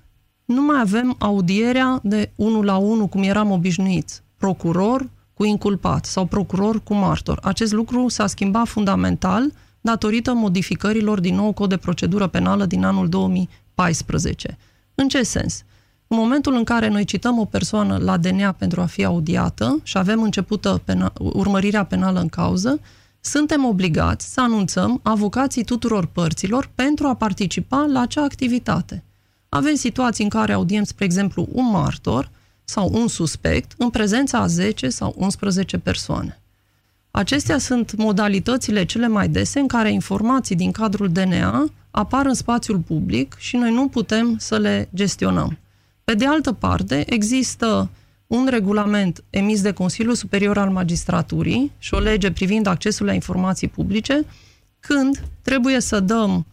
nu 0.53 0.62
mai 0.62 0.79
avem 0.79 1.15
audierea 1.19 2.00
de 2.03 2.31
unul 2.36 2.65
la 2.65 2.75
unul 2.75 3.07
cum 3.07 3.24
eram 3.24 3.51
obișnuiți. 3.51 4.22
Procuror 4.38 5.10
cu 5.33 5.43
inculpat 5.43 6.05
sau 6.05 6.25
procuror 6.25 6.83
cu 6.83 6.93
martor. 6.93 7.39
Acest 7.43 7.74
lucru 7.74 8.07
s-a 8.07 8.27
schimbat 8.27 8.67
fundamental 8.67 9.51
datorită 9.81 10.33
modificărilor 10.33 11.19
din 11.19 11.36
nou 11.36 11.51
cod 11.51 11.69
de 11.69 11.77
procedură 11.77 12.27
penală 12.27 12.65
din 12.65 12.83
anul 12.83 13.10
2014. 13.10 14.57
În 14.95 15.07
ce 15.07 15.24
sens? 15.24 15.63
În 16.07 16.17
momentul 16.17 16.53
în 16.53 16.63
care 16.63 16.88
noi 16.88 17.05
cităm 17.05 17.39
o 17.39 17.45
persoană 17.45 17.98
la 17.98 18.17
DNA 18.17 18.51
pentru 18.51 18.81
a 18.81 18.86
fi 18.86 19.03
audiată 19.03 19.79
și 19.83 19.98
avem 19.98 20.22
începută 20.22 20.81
pena- 20.83 21.13
urmărirea 21.17 21.83
penală 21.83 22.19
în 22.19 22.27
cauză, 22.27 22.79
suntem 23.19 23.65
obligați 23.65 24.33
să 24.33 24.41
anunțăm 24.41 25.00
avocații 25.03 25.63
tuturor 25.63 26.05
părților 26.05 26.69
pentru 26.75 27.07
a 27.07 27.13
participa 27.13 27.86
la 27.91 28.00
acea 28.00 28.24
activitate. 28.24 29.03
Avem 29.53 29.75
situații 29.75 30.24
în 30.24 30.29
care 30.29 30.53
audiem, 30.53 30.83
spre 30.83 31.05
exemplu, 31.05 31.48
un 31.51 31.69
martor 31.69 32.29
sau 32.63 32.89
un 32.93 33.07
suspect 33.07 33.72
în 33.77 33.89
prezența 33.89 34.38
a 34.38 34.48
10 34.48 34.89
sau 34.89 35.13
11 35.17 35.77
persoane. 35.77 36.41
Acestea 37.12 37.57
sunt 37.57 37.95
modalitățile 37.95 38.86
cele 38.86 39.07
mai 39.07 39.27
dese 39.27 39.60
în 39.60 39.67
care 39.67 39.91
informații 39.91 40.55
din 40.55 40.72
cadrul 40.72 41.10
DNA 41.10 41.72
apar 41.91 42.25
în 42.25 42.33
spațiul 42.33 42.77
public 42.77 43.36
și 43.38 43.55
noi 43.55 43.72
nu 43.72 43.88
putem 43.88 44.36
să 44.39 44.57
le 44.57 44.89
gestionăm. 44.95 45.57
Pe 46.03 46.13
de 46.13 46.25
altă 46.25 46.51
parte, 46.51 47.03
există 47.13 47.89
un 48.27 48.48
regulament 48.50 49.24
emis 49.29 49.62
de 49.62 49.72
Consiliul 49.72 50.15
Superior 50.15 50.57
al 50.57 50.69
Magistraturii 50.69 51.72
și 51.77 51.93
o 51.93 52.00
lege 52.00 52.31
privind 52.31 52.67
accesul 52.67 53.05
la 53.05 53.13
informații 53.13 53.67
publice, 53.67 54.25
când 54.79 55.24
trebuie 55.41 55.79
să 55.79 56.00
dăm 56.00 56.45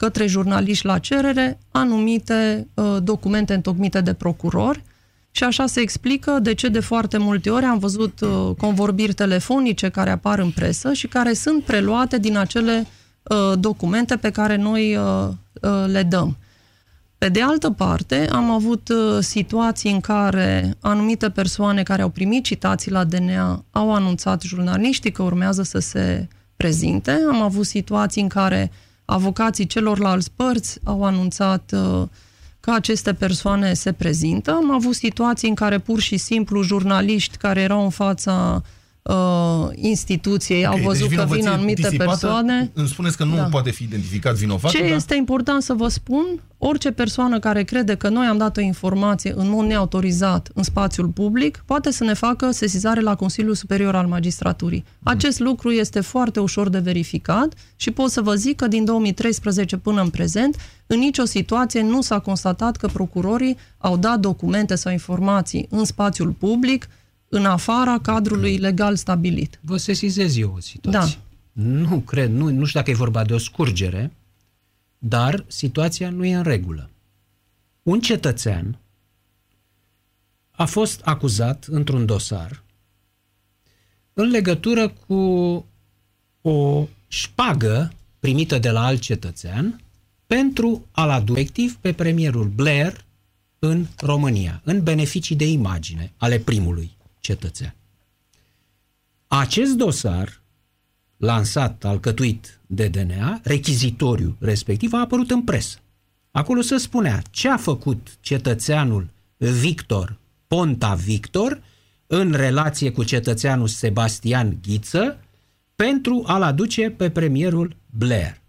către 0.00 0.26
jurnaliști 0.26 0.86
la 0.86 0.98
cerere 0.98 1.58
anumite 1.70 2.68
uh, 2.74 2.96
documente 3.02 3.54
întocmite 3.54 4.00
de 4.00 4.12
procurori 4.12 4.82
și 5.30 5.44
așa 5.44 5.66
se 5.66 5.80
explică 5.80 6.38
de 6.42 6.54
ce 6.54 6.68
de 6.68 6.80
foarte 6.80 7.18
multe 7.18 7.50
ori 7.50 7.64
am 7.64 7.78
văzut 7.78 8.20
uh, 8.20 8.54
convorbiri 8.58 9.12
telefonice 9.12 9.88
care 9.88 10.10
apar 10.10 10.38
în 10.38 10.50
presă 10.50 10.92
și 10.92 11.06
care 11.06 11.32
sunt 11.32 11.64
preluate 11.64 12.18
din 12.18 12.36
acele 12.36 12.86
uh, 13.22 13.58
documente 13.58 14.16
pe 14.16 14.30
care 14.30 14.56
noi 14.56 14.96
uh, 14.96 15.28
uh, 15.60 15.84
le 15.86 16.02
dăm. 16.02 16.36
Pe 17.18 17.28
de 17.28 17.42
altă 17.42 17.70
parte, 17.70 18.28
am 18.32 18.50
avut 18.50 18.88
uh, 18.88 19.18
situații 19.20 19.92
în 19.92 20.00
care 20.00 20.74
anumite 20.80 21.30
persoane 21.30 21.82
care 21.82 22.02
au 22.02 22.08
primit 22.08 22.44
citații 22.44 22.90
la 22.90 23.04
DNA 23.04 23.64
au 23.70 23.94
anunțat 23.94 24.42
jurnaliștii 24.42 25.12
că 25.12 25.22
urmează 25.22 25.62
să 25.62 25.78
se 25.78 26.28
prezinte. 26.56 27.10
Am 27.28 27.42
avut 27.42 27.66
situații 27.66 28.22
în 28.22 28.28
care 28.28 28.70
avocații 29.10 29.66
celorlalți 29.66 30.30
părți 30.36 30.78
au 30.84 31.04
anunțat 31.04 31.72
uh, 31.74 32.02
că 32.60 32.70
aceste 32.70 33.14
persoane 33.14 33.74
se 33.74 33.92
prezintă. 33.92 34.50
Am 34.50 34.70
avut 34.70 34.94
situații 34.94 35.48
în 35.48 35.54
care 35.54 35.78
pur 35.78 36.00
și 36.00 36.16
simplu 36.16 36.62
jurnaliști 36.62 37.36
care 37.36 37.60
erau 37.60 37.82
în 37.82 37.90
fața 37.90 38.54
uh, 38.56 38.78
instituției 39.74 40.66
okay, 40.66 40.78
au 40.78 40.86
văzut 40.86 41.08
deci 41.08 41.18
că 41.18 41.26
vin 41.30 41.48
anumite 41.48 41.88
persoane. 41.96 42.70
Îmi 42.72 42.88
spuneți 42.88 43.16
că 43.16 43.24
nu 43.24 43.36
da. 43.36 43.42
poate 43.42 43.70
fi 43.70 43.82
identificat 43.82 44.34
vinovat? 44.34 44.70
Ce 44.70 44.80
da? 44.80 44.94
este 44.94 45.14
important 45.14 45.62
să 45.62 45.72
vă 45.72 45.88
spun? 45.88 46.24
Orice 46.58 46.90
persoană 46.90 47.38
care 47.38 47.62
crede 47.62 47.94
că 47.94 48.08
noi 48.08 48.26
am 48.26 48.36
dat 48.36 48.56
o 48.56 48.60
informație 48.60 49.32
în 49.36 49.48
mod 49.48 49.66
neautorizat 49.66 50.50
în 50.54 50.62
spațiul 50.62 51.06
public, 51.06 51.62
poate 51.66 51.90
să 51.92 52.04
ne 52.04 52.14
facă 52.14 52.50
sesizare 52.50 53.00
la 53.00 53.14
Consiliul 53.14 53.54
Superior 53.54 53.94
al 53.94 54.06
Magistraturii. 54.06 54.84
Mm. 54.86 55.12
Acest 55.12 55.38
lucru 55.38 55.70
este 55.70 56.00
foarte 56.00 56.40
ușor 56.40 56.68
de 56.68 56.78
verificat 56.78 57.54
și 57.76 57.90
pot 57.90 58.10
să 58.10 58.20
vă 58.20 58.34
zic 58.34 58.56
că 58.56 58.66
din 58.66 58.84
2013 58.84 59.76
până 59.76 60.00
în 60.00 60.08
prezent, 60.08 60.56
în 60.86 60.98
nicio 60.98 61.24
situație 61.24 61.82
nu 61.82 62.00
s-a 62.00 62.18
constatat 62.18 62.76
că 62.76 62.86
procurorii 62.86 63.56
au 63.78 63.96
dat 63.96 64.18
documente 64.18 64.74
sau 64.74 64.92
informații 64.92 65.66
în 65.70 65.84
spațiul 65.84 66.30
public 66.30 66.88
în 67.32 67.46
afara 67.46 67.98
cadrului 67.98 68.56
legal 68.56 68.96
stabilit. 68.96 69.58
Vă 69.62 69.76
sesizez 69.76 70.36
eu 70.36 70.52
o 70.56 70.60
situație. 70.60 71.18
Da. 71.52 71.62
Nu 71.62 72.00
cred, 72.00 72.30
nu, 72.30 72.50
nu 72.50 72.64
știu 72.64 72.78
dacă 72.78 72.90
e 72.90 72.94
vorba 72.94 73.24
de 73.24 73.34
o 73.34 73.38
scurgere, 73.38 74.12
dar 74.98 75.44
situația 75.46 76.10
nu 76.10 76.24
e 76.24 76.34
în 76.34 76.42
regulă. 76.42 76.90
Un 77.82 78.00
cetățean 78.00 78.78
a 80.50 80.64
fost 80.64 81.00
acuzat 81.00 81.64
într-un 81.70 82.06
dosar 82.06 82.62
în 84.12 84.28
legătură 84.28 84.88
cu 84.88 85.14
o 86.40 86.88
șpagă 87.08 87.92
primită 88.18 88.58
de 88.58 88.70
la 88.70 88.84
alt 88.84 89.00
cetățean 89.00 89.80
pentru 90.26 90.86
a-l 90.90 91.10
aduce 91.10 91.76
pe 91.80 91.92
premierul 91.92 92.48
Blair 92.48 93.04
în 93.58 93.86
România, 93.96 94.60
în 94.64 94.82
beneficii 94.82 95.36
de 95.36 95.48
imagine 95.48 96.12
ale 96.16 96.38
primului 96.38 96.98
cetățean. 97.20 97.74
Acest 99.26 99.72
dosar, 99.72 100.40
lansat, 101.16 101.84
alcătuit 101.84 102.60
de 102.66 102.88
DNA, 102.88 103.40
rechizitoriu 103.42 104.36
respectiv, 104.40 104.92
a 104.92 105.00
apărut 105.00 105.30
în 105.30 105.42
presă. 105.42 105.78
Acolo 106.30 106.60
se 106.60 106.76
spunea 106.76 107.22
ce 107.30 107.48
a 107.48 107.56
făcut 107.56 108.16
cetățeanul 108.20 109.08
Victor 109.36 110.18
Ponta 110.46 110.94
Victor 110.94 111.62
în 112.06 112.32
relație 112.32 112.92
cu 112.92 113.04
cetățeanul 113.04 113.66
Sebastian 113.66 114.58
Ghiță 114.62 115.18
pentru 115.76 116.22
a-l 116.26 116.42
aduce 116.42 116.90
pe 116.90 117.10
premierul 117.10 117.76
Blair. 117.86 118.40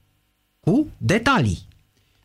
Cu 0.60 0.88
detalii. 0.98 1.68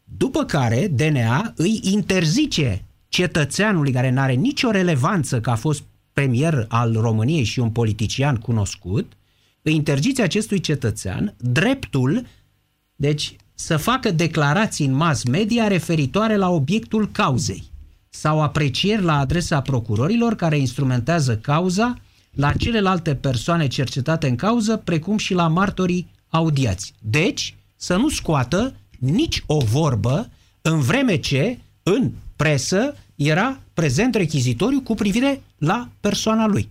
După 0.04 0.44
care 0.44 0.88
DNA 0.88 1.52
îi 1.56 1.80
interzice 1.82 2.84
cetățeanului 3.08 3.92
care 3.92 4.10
nu 4.10 4.20
are 4.20 4.32
nicio 4.32 4.70
relevanță 4.70 5.40
că 5.40 5.50
a 5.50 5.54
fost 5.54 5.82
premier 6.16 6.64
al 6.68 6.92
României 6.92 7.44
și 7.44 7.58
un 7.58 7.70
politician 7.70 8.36
cunoscut, 8.36 9.12
îi 9.62 9.74
interzice 9.74 10.22
acestui 10.22 10.60
cetățean 10.60 11.34
dreptul, 11.38 12.26
deci, 12.94 13.36
să 13.54 13.76
facă 13.76 14.10
declarații 14.10 14.86
în 14.86 14.92
mass 14.92 15.24
media 15.24 15.66
referitoare 15.66 16.36
la 16.36 16.50
obiectul 16.50 17.08
cauzei 17.08 17.70
sau 18.08 18.42
aprecieri 18.42 19.02
la 19.02 19.18
adresa 19.18 19.60
procurorilor 19.60 20.34
care 20.34 20.58
instrumentează 20.58 21.36
cauza 21.36 21.98
la 22.30 22.52
celelalte 22.52 23.14
persoane 23.14 23.66
cercetate 23.66 24.28
în 24.28 24.36
cauză, 24.36 24.76
precum 24.76 25.16
și 25.16 25.34
la 25.34 25.48
martorii 25.48 26.10
audiați. 26.28 26.92
Deci, 27.00 27.54
să 27.76 27.96
nu 27.96 28.08
scoată 28.08 28.74
nici 28.98 29.42
o 29.46 29.58
vorbă 29.58 30.30
în 30.62 30.80
vreme 30.80 31.16
ce, 31.16 31.58
în 31.82 32.12
presă, 32.36 32.94
era 33.16 33.60
prezent 33.74 34.14
rechizitoriu 34.14 34.80
cu 34.80 34.94
privire 34.94 35.42
la 35.58 35.88
persoana 36.00 36.46
lui. 36.46 36.68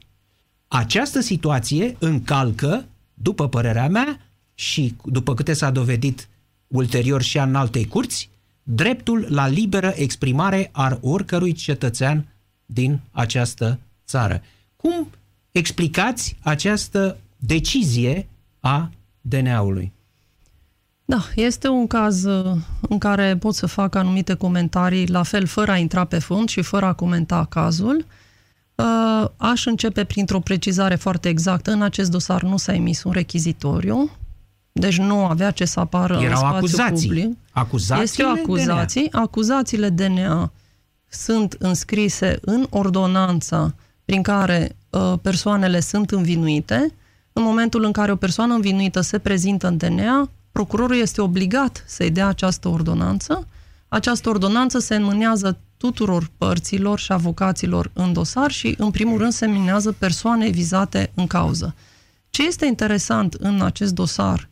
Această 0.67 1.19
situație 1.19 1.95
încalcă, 1.99 2.85
după 3.13 3.49
părerea 3.49 3.87
mea, 3.87 4.19
și 4.53 4.95
după 5.03 5.33
câte 5.33 5.53
s-a 5.53 5.71
dovedit 5.71 6.27
ulterior 6.67 7.21
și 7.21 7.37
în 7.37 7.55
altei 7.55 7.87
curți, 7.87 8.29
dreptul 8.63 9.25
la 9.29 9.47
liberă 9.47 9.93
exprimare 9.95 10.69
a 10.71 10.97
oricărui 11.01 11.53
cetățean 11.53 12.27
din 12.65 12.99
această 13.11 13.79
țară. 14.07 14.41
Cum 14.75 15.09
explicați 15.51 16.37
această 16.41 17.17
decizie 17.37 18.27
a 18.59 18.91
DNA-ului? 19.21 19.91
Da, 21.05 21.21
este 21.35 21.67
un 21.67 21.88
caz 21.88 22.24
uh, 22.24 22.55
în 22.81 22.97
care 22.97 23.38
pot 23.38 23.53
să 23.55 23.65
fac 23.65 23.95
anumite 23.95 24.33
comentarii, 24.33 25.07
la 25.07 25.24
fel 25.24 25.45
fără 25.45 25.71
a 25.71 25.77
intra 25.77 26.05
pe 26.05 26.19
fond 26.19 26.50
și 26.50 26.62
fără 26.62 26.85
a 26.85 26.93
comenta 26.93 27.45
cazul. 27.50 28.05
Uh, 28.75 29.27
aș 29.38 29.65
începe 29.65 30.03
printr-o 30.03 30.39
precizare 30.39 30.95
foarte 30.95 31.29
exactă. 31.29 31.71
În 31.71 31.81
acest 31.81 32.12
dosar 32.12 32.43
nu 32.43 32.57
s-a 32.57 32.74
emis 32.74 33.03
un 33.03 33.12
rechizitoriu, 33.12 34.09
deci 34.71 34.97
nu 34.97 35.25
avea 35.25 35.51
ce 35.51 35.65
să 35.65 35.79
apară 35.79 36.13
Erau 36.13 36.29
în 36.29 36.35
spațiu 36.35 36.55
acuzații. 36.55 37.07
public. 37.07 37.38
Acuzațiile 37.51 38.03
este 38.03 38.24
o 38.24 38.29
acuzație. 38.29 39.07
DNA. 39.09 39.21
Acuzațiile 39.21 39.89
DNA 39.89 40.51
sunt 41.09 41.55
înscrise 41.59 42.38
în 42.41 42.67
ordonanța 42.69 43.75
prin 44.05 44.21
care 44.21 44.75
uh, 44.89 45.13
persoanele 45.21 45.79
sunt 45.79 46.12
învinuite. 46.12 46.93
În 47.33 47.43
momentul 47.43 47.83
în 47.83 47.91
care 47.91 48.12
o 48.12 48.15
persoană 48.15 48.53
învinuită 48.53 49.01
se 49.01 49.19
prezintă 49.19 49.67
în 49.67 49.77
DNA, 49.77 50.29
procurorul 50.55 50.95
este 50.95 51.21
obligat 51.21 51.83
să-i 51.88 52.12
dea 52.12 52.27
această 52.27 52.67
ordonanță. 52.67 53.47
Această 53.88 54.29
ordonanță 54.29 54.79
se 54.79 54.95
înmânează 54.95 55.57
tuturor 55.77 56.29
părților 56.38 57.00
și 57.00 57.12
avocaților 57.12 57.91
în 57.93 58.13
dosar 58.13 58.51
și, 58.51 58.75
în 58.77 58.91
primul 58.91 59.17
rând, 59.17 59.31
se 59.31 59.47
minează 59.47 59.91
persoane 59.91 60.50
vizate 60.50 61.12
în 61.15 61.27
cauză. 61.27 61.75
Ce 62.29 62.45
este 62.45 62.65
interesant 62.65 63.33
în 63.33 63.62
acest 63.62 63.93
dosar 63.93 64.50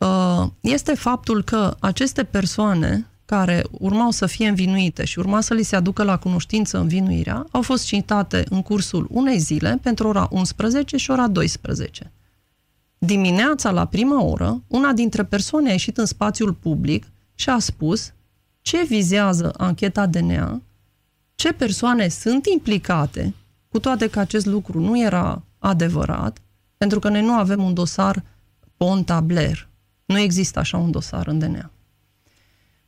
uh, 0.00 0.46
este 0.60 0.94
faptul 0.94 1.42
că 1.42 1.76
aceste 1.80 2.24
persoane 2.24 3.06
care 3.24 3.64
urmau 3.70 4.10
să 4.10 4.26
fie 4.26 4.48
învinuite 4.48 5.04
și 5.04 5.18
urma 5.18 5.40
să 5.40 5.54
li 5.54 5.62
se 5.62 5.76
aducă 5.76 6.02
la 6.02 6.16
cunoștință 6.16 6.78
învinuirea, 6.78 7.46
au 7.50 7.62
fost 7.62 7.84
citate 7.84 8.44
în 8.48 8.62
cursul 8.62 9.06
unei 9.10 9.38
zile 9.38 9.78
pentru 9.82 10.08
ora 10.08 10.28
11 10.30 10.96
și 10.96 11.10
ora 11.10 11.28
12. 11.28 12.12
Dimineața, 12.98 13.70
la 13.70 13.86
prima 13.86 14.22
oră, 14.22 14.62
una 14.66 14.92
dintre 14.92 15.24
persoane 15.24 15.68
a 15.68 15.72
ieșit 15.72 15.96
în 15.98 16.06
spațiul 16.06 16.52
public 16.52 17.06
și 17.34 17.50
a 17.50 17.58
spus 17.58 18.12
ce 18.60 18.84
vizează 18.84 19.54
ancheta 19.56 20.06
DNA, 20.06 20.62
ce 21.34 21.52
persoane 21.52 22.08
sunt 22.08 22.46
implicate, 22.46 23.34
cu 23.68 23.78
toate 23.78 24.08
că 24.08 24.18
acest 24.18 24.46
lucru 24.46 24.80
nu 24.80 25.00
era 25.00 25.42
adevărat, 25.58 26.42
pentru 26.76 26.98
că 26.98 27.08
noi 27.08 27.22
nu 27.22 27.32
avem 27.32 27.62
un 27.62 27.74
dosar 27.74 28.22
Ponta 28.76 29.20
Blair. 29.20 29.68
Nu 30.04 30.18
există 30.18 30.58
așa 30.58 30.76
un 30.76 30.90
dosar 30.90 31.26
în 31.26 31.38
DNA. 31.38 31.70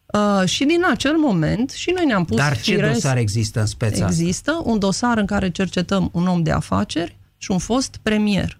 Uh, 0.07 0.49
și 0.49 0.65
din 0.65 0.85
acel 0.91 1.17
moment 1.17 1.71
și 1.71 1.91
noi 1.91 2.05
ne-am 2.05 2.25
pus 2.25 2.37
Dar 2.37 2.61
ce 2.61 2.73
firesc, 2.73 2.93
dosar 2.93 3.17
există 3.17 3.61
în 3.61 3.67
speța 3.67 4.07
Există 4.07 4.51
asta? 4.51 4.71
un 4.71 4.79
dosar 4.79 5.19
în 5.19 5.27
care 5.27 5.51
cercetăm 5.51 6.11
un 6.13 6.27
om 6.27 6.43
de 6.43 6.51
afaceri 6.51 7.19
și 7.37 7.51
un 7.51 7.59
fost 7.59 7.99
premier. 8.03 8.60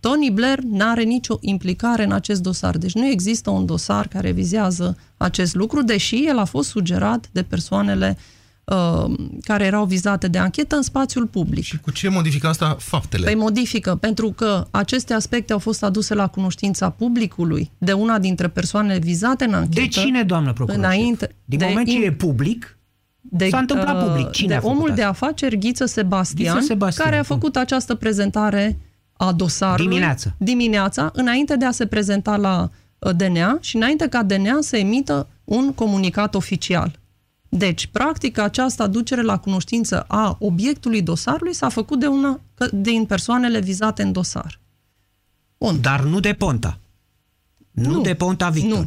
Tony 0.00 0.30
Blair 0.30 0.58
nu 0.58 0.84
are 0.88 1.02
nicio 1.02 1.38
implicare 1.40 2.04
în 2.04 2.12
acest 2.12 2.42
dosar. 2.42 2.76
Deci 2.78 2.94
nu 2.94 3.06
există 3.06 3.50
un 3.50 3.66
dosar 3.66 4.06
care 4.08 4.30
vizează 4.30 4.96
acest 5.16 5.54
lucru, 5.54 5.82
deși 5.82 6.24
el 6.26 6.38
a 6.38 6.44
fost 6.44 6.68
sugerat 6.68 7.28
de 7.32 7.42
persoanele 7.42 8.16
uh, 8.64 9.04
care 9.42 9.64
erau 9.64 9.84
vizate 9.84 10.28
de 10.28 10.38
anchetă 10.38 10.76
în 10.76 10.82
spațiul 10.82 11.26
public. 11.26 11.64
Și 11.64 11.78
cu 11.80 11.90
ce 11.90 12.08
modifică 12.08 12.46
asta 12.46 12.76
faptele? 12.78 13.24
Păi 13.24 13.34
modifică, 13.34 13.94
pentru 13.94 14.30
că 14.30 14.66
aceste 14.70 15.14
aspecte 15.14 15.52
au 15.52 15.58
fost 15.58 15.82
aduse 15.82 16.14
la 16.14 16.26
cunoștința 16.26 16.90
publicului 16.90 17.70
de 17.78 17.92
una 17.92 18.18
dintre 18.18 18.48
persoanele 18.48 18.98
vizate 18.98 19.44
în 19.44 19.54
anchetă. 19.54 19.80
De 19.80 19.86
cine, 19.86 20.22
doamnă 20.22 20.52
procuror? 20.52 20.78
Înainte, 20.80 21.34
Din 21.44 21.58
de 21.58 21.64
moment 21.68 21.88
ce 21.88 21.94
in- 21.98 22.04
e 22.06 22.12
public, 22.12 22.72
de, 23.30 23.48
S-a 23.48 23.58
întâmplat 23.58 23.96
uh, 24.02 24.08
public. 24.08 24.30
Cine 24.30 24.48
de 24.48 24.54
a 24.54 24.60
făcut 24.60 24.74
omul 24.74 24.90
asta? 24.90 24.94
de 25.00 25.02
afaceri 25.02 25.58
Ghiță 25.58 25.84
Sebastian, 25.86 26.54
Ghiță 26.54 26.66
Sebastian, 26.66 27.06
care 27.06 27.18
a 27.20 27.24
bun. 27.26 27.36
făcut 27.38 27.56
această 27.56 27.94
prezentare 27.94 28.78
a 29.20 29.32
dosarului 29.32 29.88
Dimineața. 29.88 30.34
dimineața, 30.38 31.10
înainte 31.14 31.56
de 31.56 31.64
a 31.64 31.70
se 31.70 31.86
prezenta 31.86 32.36
la 32.36 32.70
uh, 32.98 33.14
DNA 33.16 33.58
și 33.60 33.76
înainte 33.76 34.08
ca 34.08 34.22
DNA 34.22 34.58
să 34.60 34.76
emită 34.76 35.28
un 35.44 35.72
comunicat 35.74 36.34
oficial. 36.34 36.98
Deci, 37.48 37.86
practic, 37.86 38.38
această 38.38 38.82
aducere 38.82 39.22
la 39.22 39.38
cunoștință 39.38 40.04
a 40.08 40.36
obiectului 40.40 41.02
dosarului 41.02 41.54
s-a 41.54 41.68
făcut 41.68 42.00
de 42.00 42.06
una 42.06 42.40
că- 42.54 42.68
din 42.72 43.04
persoanele 43.04 43.60
vizate 43.60 44.02
în 44.02 44.12
dosar. 44.12 44.60
Bun. 45.58 45.80
dar 45.80 46.00
nu 46.04 46.20
de 46.20 46.32
Ponta. 46.32 46.78
Nu, 47.70 47.90
Nu. 47.90 48.00
de 48.00 48.14
Ponta 48.14 48.48
Victor. 48.48 48.78
Nu. 48.78 48.84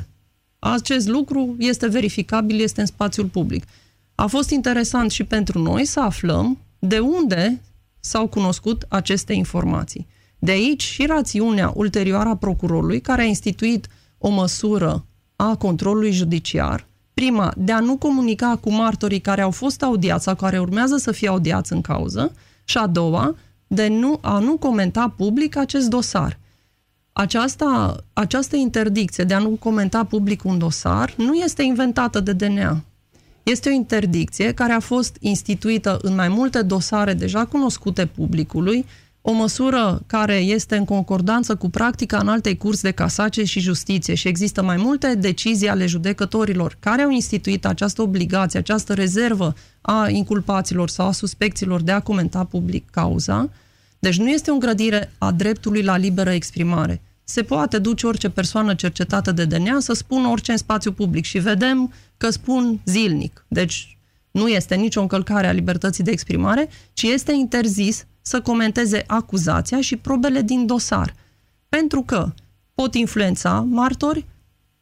Acest 0.59 1.07
lucru 1.07 1.55
este 1.59 1.87
verificabil, 1.87 2.59
este 2.59 2.79
în 2.79 2.85
spațiul 2.87 3.25
public. 3.25 3.63
A 4.15 4.25
fost 4.27 4.49
interesant 4.49 5.11
și 5.11 5.23
pentru 5.23 5.59
noi 5.61 5.85
să 5.85 5.99
aflăm 5.99 6.57
de 6.79 6.99
unde 6.99 7.61
s-au 7.99 8.27
cunoscut 8.27 8.85
aceste 8.87 9.33
informații. 9.33 10.07
De 10.43 10.51
aici 10.51 10.83
și 10.83 11.05
rațiunea 11.05 11.71
ulterioară 11.75 12.29
a 12.29 12.35
procurorului, 12.35 13.01
care 13.01 13.21
a 13.21 13.25
instituit 13.25 13.87
o 14.17 14.29
măsură 14.29 15.05
a 15.35 15.55
controlului 15.55 16.11
judiciar, 16.11 16.87
prima, 17.13 17.53
de 17.57 17.71
a 17.71 17.79
nu 17.79 17.97
comunica 17.97 18.57
cu 18.61 18.71
martorii 18.71 19.19
care 19.19 19.41
au 19.41 19.51
fost 19.51 19.83
audiați 19.83 20.23
sau 20.23 20.35
care 20.35 20.59
urmează 20.59 20.97
să 20.97 21.11
fie 21.11 21.27
audiați 21.27 21.73
în 21.73 21.81
cauză, 21.81 22.31
și 22.63 22.77
a 22.77 22.87
doua, 22.87 23.35
de 23.67 23.87
nu, 23.87 24.17
a 24.21 24.39
nu 24.39 24.57
comenta 24.57 25.13
public 25.17 25.55
acest 25.55 25.89
dosar. 25.89 26.39
Aceasta, 27.13 27.95
această 28.13 28.55
interdicție 28.55 29.23
de 29.23 29.33
a 29.33 29.39
nu 29.39 29.49
comenta 29.49 30.03
public 30.03 30.43
un 30.43 30.57
dosar 30.57 31.13
nu 31.17 31.33
este 31.33 31.63
inventată 31.63 32.19
de 32.19 32.33
DNA. 32.33 32.83
Este 33.43 33.69
o 33.69 33.71
interdicție 33.71 34.53
care 34.53 34.73
a 34.73 34.79
fost 34.79 35.17
instituită 35.19 35.99
în 36.01 36.15
mai 36.15 36.27
multe 36.27 36.61
dosare 36.61 37.13
deja 37.13 37.45
cunoscute 37.45 38.05
publicului, 38.05 38.85
o 39.21 39.31
măsură 39.31 40.01
care 40.07 40.35
este 40.35 40.75
în 40.75 40.85
concordanță 40.85 41.55
cu 41.55 41.69
practica 41.69 42.17
în 42.17 42.27
alte 42.27 42.55
curs 42.55 42.81
de 42.81 42.91
casacie 42.91 43.43
și 43.43 43.59
justiție 43.59 44.13
și 44.13 44.27
există 44.27 44.63
mai 44.63 44.77
multe 44.77 45.15
decizii 45.15 45.69
ale 45.69 45.85
judecătorilor 45.85 46.77
care 46.79 47.01
au 47.01 47.09
instituit 47.09 47.65
această 47.65 48.01
obligație, 48.01 48.59
această 48.59 48.93
rezervă 48.93 49.55
a 49.81 50.09
inculpaților 50.09 50.89
sau 50.89 51.07
a 51.07 51.11
suspecților 51.11 51.81
de 51.81 51.91
a 51.91 51.99
comenta 51.99 52.43
public 52.43 52.89
cauza. 52.89 53.49
Deci 53.99 54.17
nu 54.17 54.29
este 54.29 54.49
o 54.49 54.53
îngrădire 54.53 55.11
a 55.17 55.31
dreptului 55.31 55.83
la 55.83 55.97
liberă 55.97 56.31
exprimare. 56.31 57.01
Se 57.23 57.43
poate 57.43 57.77
duce 57.77 58.07
orice 58.07 58.29
persoană 58.29 58.73
cercetată 58.73 59.31
de 59.31 59.45
DNA 59.45 59.79
să 59.79 59.93
spună 59.93 60.27
orice 60.27 60.51
în 60.51 60.57
spațiu 60.57 60.91
public 60.91 61.25
și 61.25 61.39
vedem 61.39 61.93
că 62.17 62.29
spun 62.29 62.79
zilnic. 62.85 63.45
Deci 63.47 63.97
nu 64.31 64.47
este 64.47 64.75
nicio 64.75 65.01
încălcare 65.01 65.47
a 65.47 65.51
libertății 65.51 66.03
de 66.03 66.11
exprimare, 66.11 66.69
ci 66.93 67.01
este 67.01 67.33
interzis 67.33 68.05
să 68.21 68.41
comenteze 68.41 69.03
acuzația 69.07 69.81
și 69.81 69.95
probele 69.95 70.41
din 70.41 70.65
dosar. 70.65 71.13
Pentru 71.69 72.01
că 72.01 72.33
pot 72.73 72.95
influența 72.95 73.65
martori 73.69 74.25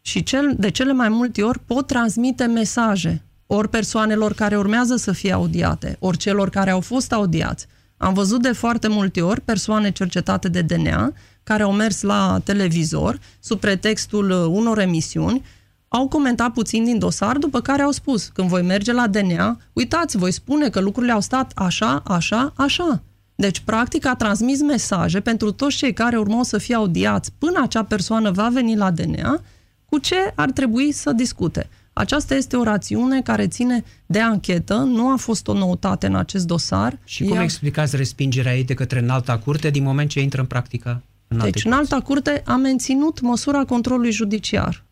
și 0.02 0.23
cel, 0.23 0.56
de 0.58 0.69
cele 0.69 0.93
mai 0.93 1.10
multe 1.10 1.43
ori 1.43 1.60
pot 1.60 1.88
transmite 1.88 2.45
mesaje 2.45 3.23
ori 3.52 3.69
persoanelor 3.69 4.34
care 4.34 4.58
urmează 4.58 4.95
să 4.95 5.12
fie 5.12 5.32
audiate, 5.32 5.95
ori 5.99 6.17
celor 6.17 6.49
care 6.49 6.69
au 6.69 6.80
fost 6.80 7.12
audiați. 7.12 7.67
Am 7.97 8.13
văzut 8.13 8.41
de 8.41 8.52
foarte 8.52 8.88
multe 8.88 9.21
ori 9.21 9.41
persoane 9.41 9.91
cercetate 9.91 10.49
de 10.49 10.62
DNA 10.62 11.13
care 11.43 11.63
au 11.63 11.71
mers 11.71 12.02
la 12.02 12.41
televizor 12.43 13.19
sub 13.39 13.60
pretextul 13.60 14.30
uh, 14.30 14.45
unor 14.49 14.80
emisiuni, 14.80 15.45
au 15.88 16.08
comentat 16.08 16.54
puțin 16.54 16.84
din 16.84 16.99
dosar, 16.99 17.38
după 17.38 17.62
care 17.62 17.82
au 17.82 17.91
spus, 17.91 18.28
când 18.28 18.47
voi 18.47 18.62
merge 18.62 18.91
la 18.91 19.08
DNA, 19.08 19.60
uitați, 19.73 20.17
voi 20.17 20.32
spune 20.32 20.69
că 20.69 20.80
lucrurile 20.80 21.12
au 21.12 21.21
stat 21.21 21.52
așa, 21.56 22.04
așa, 22.06 22.54
așa. 22.56 23.04
Deci, 23.39 23.60
practic, 23.60 24.06
a 24.06 24.15
transmis 24.15 24.62
mesaje 24.62 25.19
pentru 25.19 25.52
toți 25.52 25.75
cei 25.78 25.93
care 25.93 26.17
urmau 26.17 26.43
să 26.43 26.58
fie 26.58 26.75
audiați 26.75 27.32
până 27.38 27.60
acea 27.63 27.84
persoană 27.84 28.32
va 28.32 28.49
veni 28.54 28.75
la 28.75 28.91
DNA, 28.91 29.41
cu 29.86 29.97
ce 29.97 30.15
ar 30.36 30.52
trebui 30.52 30.91
să 30.91 31.12
discute. 31.12 31.69
Aceasta 31.93 32.36
este 32.36 32.56
o 32.56 32.63
rațiune 32.63 33.21
care 33.21 33.47
ține 33.47 33.84
de 34.06 34.19
anchetă, 34.19 34.75
nu 34.75 35.10
a 35.12 35.15
fost 35.15 35.47
o 35.47 35.54
noutate 35.54 36.06
în 36.08 36.15
acest 36.15 36.45
dosar. 36.47 36.99
Și 37.04 37.23
cum 37.23 37.38
Ea- 37.38 37.41
explicați 37.43 37.95
respingerea 37.95 38.56
ei 38.58 38.63
de 38.63 38.73
către 38.73 38.99
înalta 38.99 39.38
curte 39.38 39.69
din 39.69 39.84
moment 39.84 40.10
ce 40.10 40.21
intră 40.21 40.41
în 40.41 40.47
practica 40.47 41.02
în 41.28 41.39
alte 41.39 41.49
Deci, 41.52 41.65
în 41.65 41.71
curți? 41.71 41.91
alta 41.93 42.06
curte 42.06 42.41
a 42.45 42.56
menținut 42.56 43.21
măsura 43.21 43.63
controlului 43.65 44.12
judiciar 44.12 44.84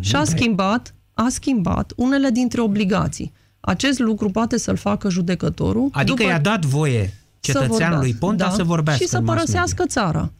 și 0.00 0.16
a 0.16 0.24
schimbat, 0.24 0.94
a 1.14 1.26
schimbat 1.28 1.92
unele 1.96 2.30
dintre 2.30 2.60
obligații. 2.60 3.32
Acest 3.60 3.98
lucru 3.98 4.30
poate 4.30 4.58
să-l 4.58 4.76
facă 4.76 5.08
judecătorul. 5.10 5.88
Adică 5.92 6.16
după- 6.16 6.28
i-a 6.30 6.38
dat 6.40 6.64
voie 6.64 7.06
să 7.06 7.19
cetățeanului 7.52 8.16
vorbească, 8.18 8.26
Ponta 8.26 8.44
da, 8.44 8.50
să 8.50 8.62
vorbească 8.62 9.02
și 9.02 9.08
să 9.08 9.16
în 9.16 9.24
mass 9.24 9.38
părăsească 9.38 9.84
țara. 9.86 10.30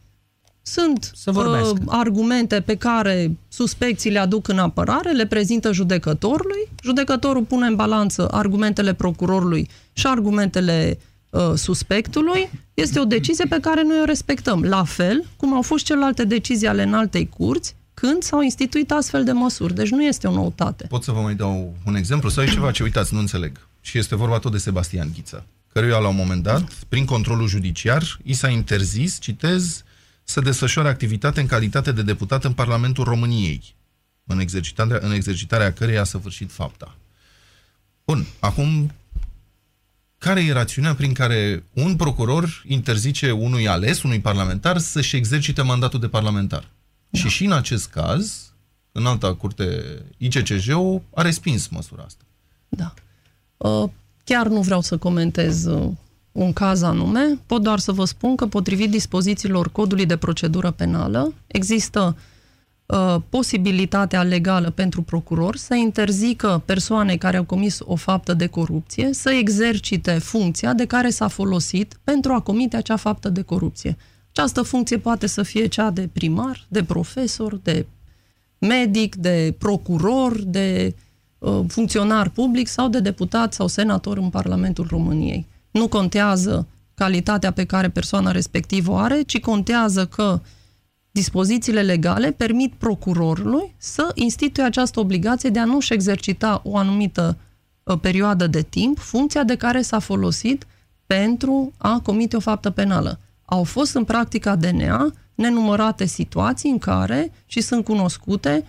Sunt 0.61 1.11
Să 1.15 1.31
vorbească. 1.31 1.69
uh, 1.69 1.85
argumente 1.87 2.61
pe 2.61 2.75
care 2.75 3.37
suspecții 3.47 4.11
le 4.11 4.19
aduc 4.19 4.47
în 4.47 4.59
apărare, 4.59 5.11
le 5.11 5.25
prezintă 5.25 5.71
judecătorului, 5.71 6.69
judecătorul 6.83 7.43
pune 7.43 7.67
în 7.67 7.75
balanță 7.75 8.27
argumentele 8.31 8.93
procurorului 8.93 9.69
și 9.93 10.07
argumentele 10.07 10.99
uh, 11.29 11.51
suspectului, 11.55 12.49
este 12.73 12.99
o 12.99 13.05
decizie 13.05 13.45
pe 13.49 13.59
care 13.61 13.83
noi 13.83 13.99
o 14.01 14.05
respectăm. 14.05 14.63
La 14.63 14.83
fel 14.83 15.25
cum 15.37 15.53
au 15.53 15.61
fost 15.61 15.85
celelalte 15.85 16.23
decizii 16.25 16.67
ale 16.67 16.83
înaltei 16.83 17.29
curți, 17.37 17.75
când 17.93 18.23
s-au 18.23 18.41
instituit 18.41 18.91
astfel 18.91 19.23
de 19.23 19.31
măsuri. 19.31 19.73
Deci 19.75 19.89
nu 19.89 20.03
este 20.03 20.27
o 20.27 20.31
noutate. 20.33 20.85
Pot 20.89 21.03
să 21.03 21.11
vă 21.11 21.19
mai 21.19 21.35
dau 21.35 21.73
un 21.85 21.95
exemplu? 21.95 22.29
Sau 22.29 22.43
e 22.43 22.47
ceva 22.47 22.71
ce, 22.71 22.83
uitați, 22.83 23.13
nu 23.13 23.19
înțeleg. 23.19 23.67
Și 23.81 23.97
este 23.97 24.15
vorba 24.15 24.39
tot 24.39 24.51
de 24.51 24.57
Sebastian 24.57 25.11
Ghiță, 25.13 25.45
căruia 25.73 25.97
la 25.97 26.07
un 26.07 26.15
moment 26.15 26.43
dat, 26.43 26.73
prin 26.89 27.05
controlul 27.05 27.47
judiciar, 27.47 28.19
i 28.23 28.33
s-a 28.33 28.49
interzis, 28.49 29.19
citez, 29.19 29.83
să 30.23 30.41
desfășoare 30.41 30.89
activitate 30.89 31.41
în 31.41 31.47
calitate 31.47 31.91
de 31.91 32.01
deputat 32.01 32.43
în 32.43 32.53
Parlamentul 32.53 33.03
României, 33.03 33.75
în 34.25 34.39
exercitarea, 34.39 34.99
în 35.01 35.11
exercitarea 35.11 35.73
căreia 35.73 36.01
a 36.01 36.03
săvârșit 36.03 36.51
fapta. 36.51 36.95
Bun, 38.05 38.25
acum, 38.39 38.91
care 40.17 40.43
e 40.43 40.51
rațiunea 40.51 40.95
prin 40.95 41.13
care 41.13 41.63
un 41.73 41.95
procuror 41.95 42.63
interzice 42.67 43.31
unui 43.31 43.67
ales, 43.67 44.03
unui 44.03 44.19
parlamentar, 44.19 44.77
să-și 44.77 45.15
exercite 45.15 45.61
mandatul 45.61 45.99
de 45.99 46.07
parlamentar? 46.07 46.69
Da. 47.09 47.19
Și 47.19 47.27
și 47.27 47.45
în 47.45 47.51
acest 47.51 47.87
caz, 47.87 48.53
în 48.91 49.05
alta 49.05 49.33
curte, 49.33 49.83
ICCJ-ul 50.17 51.01
a 51.15 51.21
respins 51.21 51.67
măsura 51.67 52.03
asta. 52.03 52.23
Da. 52.69 52.93
Uh, 53.57 53.89
Chiar 54.23 54.47
nu 54.47 54.61
vreau 54.61 54.81
să 54.81 54.97
comentez 54.97 55.65
uh, 55.65 55.89
un 56.31 56.53
caz 56.53 56.81
anume, 56.81 57.39
pot 57.45 57.61
doar 57.61 57.79
să 57.79 57.91
vă 57.91 58.05
spun 58.05 58.35
că 58.35 58.47
potrivit 58.47 58.89
dispozițiilor 58.89 59.71
codului 59.71 60.05
de 60.05 60.17
procedură 60.17 60.71
penală, 60.71 61.33
există 61.47 62.17
uh, 62.85 63.15
posibilitatea 63.29 64.23
legală 64.23 64.69
pentru 64.69 65.01
procuror 65.01 65.55
să 65.55 65.75
interzică 65.75 66.61
persoanei 66.65 67.17
care 67.17 67.37
au 67.37 67.43
comis 67.43 67.79
o 67.85 67.95
faptă 67.95 68.33
de 68.33 68.47
corupție 68.47 69.13
să 69.13 69.29
exercite 69.29 70.11
funcția 70.11 70.73
de 70.73 70.85
care 70.85 71.09
s-a 71.09 71.27
folosit 71.27 71.99
pentru 72.03 72.33
a 72.33 72.39
comite 72.39 72.75
acea 72.75 72.95
faptă 72.95 73.29
de 73.29 73.41
corupție. 73.41 73.97
Această 74.29 74.61
funcție 74.61 74.97
poate 74.97 75.27
să 75.27 75.43
fie 75.43 75.65
cea 75.65 75.89
de 75.89 76.09
primar, 76.13 76.65
de 76.67 76.83
profesor, 76.83 77.55
de 77.55 77.85
medic, 78.57 79.15
de 79.15 79.55
procuror, 79.57 80.41
de 80.41 80.93
uh, 80.95 81.01
funcționar 81.67 82.29
public 82.29 82.67
sau 82.67 82.87
de 82.87 82.99
deputat 82.99 83.53
sau 83.53 83.67
senator 83.67 84.17
în 84.17 84.29
Parlamentul 84.29 84.87
României. 84.89 85.45
Nu 85.71 85.87
contează 85.87 86.67
calitatea 86.93 87.51
pe 87.51 87.65
care 87.65 87.89
persoana 87.89 88.31
respectivă 88.31 88.91
o 88.91 88.95
are, 88.95 89.21
ci 89.21 89.39
contează 89.39 90.05
că 90.05 90.41
dispozițiile 91.11 91.81
legale 91.81 92.31
permit 92.31 92.73
procurorului 92.73 93.75
să 93.77 94.11
instituie 94.13 94.65
această 94.65 94.99
obligație 94.99 95.49
de 95.49 95.59
a 95.59 95.65
nu-și 95.65 95.93
exercita 95.93 96.61
o 96.63 96.77
anumită 96.77 97.37
uh, 97.83 97.99
perioadă 98.01 98.47
de 98.47 98.61
timp, 98.61 98.97
funcția 98.97 99.43
de 99.43 99.55
care 99.55 99.81
s-a 99.81 99.99
folosit 99.99 100.67
pentru 101.05 101.73
a 101.77 101.99
comite 102.03 102.35
o 102.35 102.39
faptă 102.39 102.69
penală. 102.69 103.19
Au 103.45 103.63
fost 103.63 103.95
în 103.95 104.03
practica 104.03 104.55
DNA 104.55 105.13
nenumărate 105.35 106.05
situații 106.05 106.69
în 106.69 106.77
care, 106.77 107.31
și 107.45 107.61
sunt 107.61 107.83
cunoscute, 107.83 108.65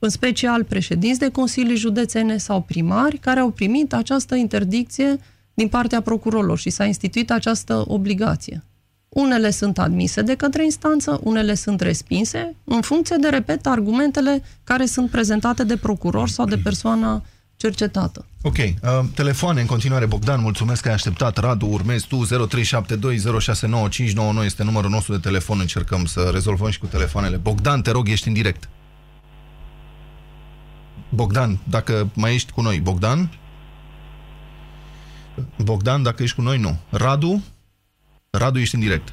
în 0.00 0.08
special 0.08 0.64
președinți 0.64 1.18
de 1.18 1.28
consilii 1.28 1.76
județene 1.76 2.36
sau 2.36 2.62
primari, 2.62 3.18
care 3.18 3.40
au 3.40 3.50
primit 3.50 3.92
această 3.92 4.34
interdicție 4.34 5.18
din 5.54 5.68
partea 5.68 6.00
procurorilor 6.00 6.58
și 6.58 6.70
s-a 6.70 6.84
instituit 6.84 7.30
această 7.30 7.84
obligație. 7.86 8.64
Unele 9.08 9.50
sunt 9.50 9.78
admise 9.78 10.22
de 10.22 10.34
către 10.34 10.64
instanță, 10.64 11.20
unele 11.22 11.54
sunt 11.54 11.80
respinse, 11.80 12.54
în 12.64 12.80
funcție 12.80 13.16
de, 13.20 13.28
repet, 13.28 13.66
argumentele 13.66 14.42
care 14.64 14.86
sunt 14.86 15.10
prezentate 15.10 15.64
de 15.64 15.76
procuror 15.76 16.28
sau 16.28 16.46
de 16.46 16.56
persoana 16.56 17.24
cercetată. 17.56 18.26
Ok. 18.42 18.56
Uh, 18.56 18.70
telefoane 19.14 19.60
în 19.60 19.66
continuare. 19.66 20.06
Bogdan, 20.06 20.40
mulțumesc 20.40 20.82
că 20.82 20.88
ai 20.88 20.94
așteptat. 20.94 21.38
Radu, 21.38 21.66
urmezi 21.66 22.06
tu. 22.06 22.26
0372069599 22.26 22.30
este 24.44 24.62
numărul 24.62 24.90
nostru 24.90 25.12
de 25.12 25.18
telefon. 25.18 25.60
Încercăm 25.60 26.04
să 26.04 26.30
rezolvăm 26.32 26.70
și 26.70 26.78
cu 26.78 26.86
telefoanele. 26.86 27.36
Bogdan, 27.36 27.82
te 27.82 27.90
rog, 27.90 28.08
ești 28.08 28.28
în 28.28 28.34
direct. 28.34 28.68
Bogdan, 31.16 31.58
dacă 31.64 32.08
mai 32.14 32.34
ești 32.34 32.52
cu 32.52 32.60
noi. 32.60 32.80
Bogdan? 32.80 33.30
Bogdan, 35.64 36.02
dacă 36.02 36.22
ești 36.22 36.36
cu 36.36 36.42
noi, 36.42 36.58
nu. 36.58 36.78
Radu? 36.90 37.42
Radu, 38.30 38.58
ești 38.58 38.74
în 38.74 38.80
direct. 38.80 39.12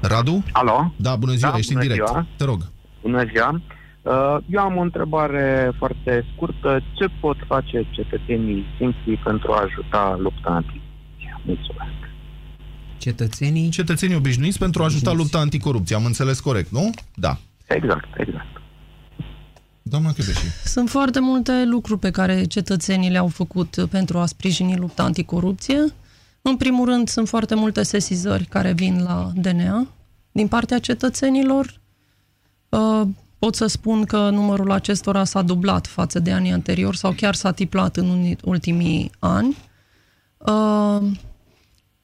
Radu? 0.00 0.44
Alo? 0.52 0.92
Da, 0.96 1.16
bună 1.16 1.32
ziua, 1.32 1.50
Da, 1.50 1.56
ești 1.58 1.72
în 1.72 1.78
bună 1.78 1.88
direct. 1.92 2.08
ziua. 2.08 2.26
Te 2.36 2.44
rog. 2.44 2.60
Bună 3.02 3.24
ziua! 3.32 3.60
Uh, 4.02 4.36
Eu 4.50 4.60
am 4.62 4.76
o 4.76 4.80
întrebare 4.80 5.70
foarte 5.78 6.24
scurtă. 6.34 6.82
Ce 6.94 7.06
pot 7.20 7.36
face 7.46 7.86
cetățenii 7.90 8.64
simpli 8.78 9.20
pentru 9.24 9.52
a 9.52 9.60
ajuta 9.62 10.16
lupta 10.18 10.50
anticorupție? 10.50 11.40
Mulțumesc! 11.44 11.92
Cetățenii... 12.98 13.68
Cetățenii 13.68 14.16
obișnuiți 14.16 14.58
pentru 14.58 14.82
a 14.82 14.84
ajuta 14.84 15.10
Obișnuiți. 15.10 15.22
lupta 15.32 15.38
anticorupție. 15.44 15.96
Am 15.96 16.04
înțeles 16.04 16.40
corect, 16.40 16.70
nu? 16.70 16.90
Da. 17.14 17.36
Exact, 17.68 18.08
exact. 18.16 18.46
Doamna 19.86 20.12
Chebeși. 20.12 20.46
Sunt 20.64 20.90
foarte 20.90 21.20
multe 21.20 21.64
lucruri 21.64 22.00
pe 22.00 22.10
care 22.10 22.44
cetățenii 22.44 23.10
le-au 23.10 23.28
făcut 23.28 23.86
pentru 23.90 24.18
a 24.18 24.26
sprijini 24.26 24.76
lupta 24.76 25.02
anticorupție. 25.02 25.92
În 26.42 26.56
primul 26.56 26.86
rând, 26.86 27.08
sunt 27.08 27.28
foarte 27.28 27.54
multe 27.54 27.82
sesizări 27.82 28.44
care 28.44 28.72
vin 28.72 29.02
la 29.02 29.32
DNA 29.34 29.86
din 30.32 30.48
partea 30.48 30.78
cetățenilor. 30.78 31.80
Uh, 32.68 33.02
Pot 33.38 33.54
să 33.54 33.66
spun 33.66 34.04
că 34.04 34.30
numărul 34.30 34.70
acestora 34.70 35.24
s-a 35.24 35.42
dublat 35.42 35.86
față 35.86 36.18
de 36.18 36.32
anii 36.32 36.52
anteriori 36.52 36.96
sau 36.96 37.12
chiar 37.12 37.34
s-a 37.34 37.52
triplat 37.52 37.96
în 37.96 38.08
unii- 38.08 38.36
ultimii 38.44 39.10
ani. 39.18 39.56
Uh, 40.38 41.02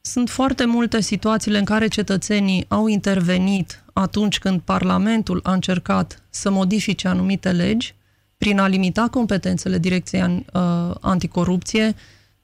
Sunt 0.01 0.29
foarte 0.29 0.65
multe 0.65 1.01
situațiile 1.01 1.59
în 1.59 1.65
care 1.65 1.87
cetățenii 1.89 2.65
au 2.69 2.87
intervenit 2.87 3.85
atunci 4.01 4.39
când 4.39 4.61
Parlamentul 4.61 5.41
a 5.43 5.53
încercat 5.53 6.23
să 6.31 6.51
modifice 6.51 7.09
anumite 7.09 7.51
legi 7.51 7.95
prin 8.39 8.59
a 8.59 8.67
limita 8.67 9.09
competențele 9.11 9.79
Direcției 9.79 10.21
An- 10.21 10.45
uh, 10.53 10.95
Anticorupție, 11.01 11.95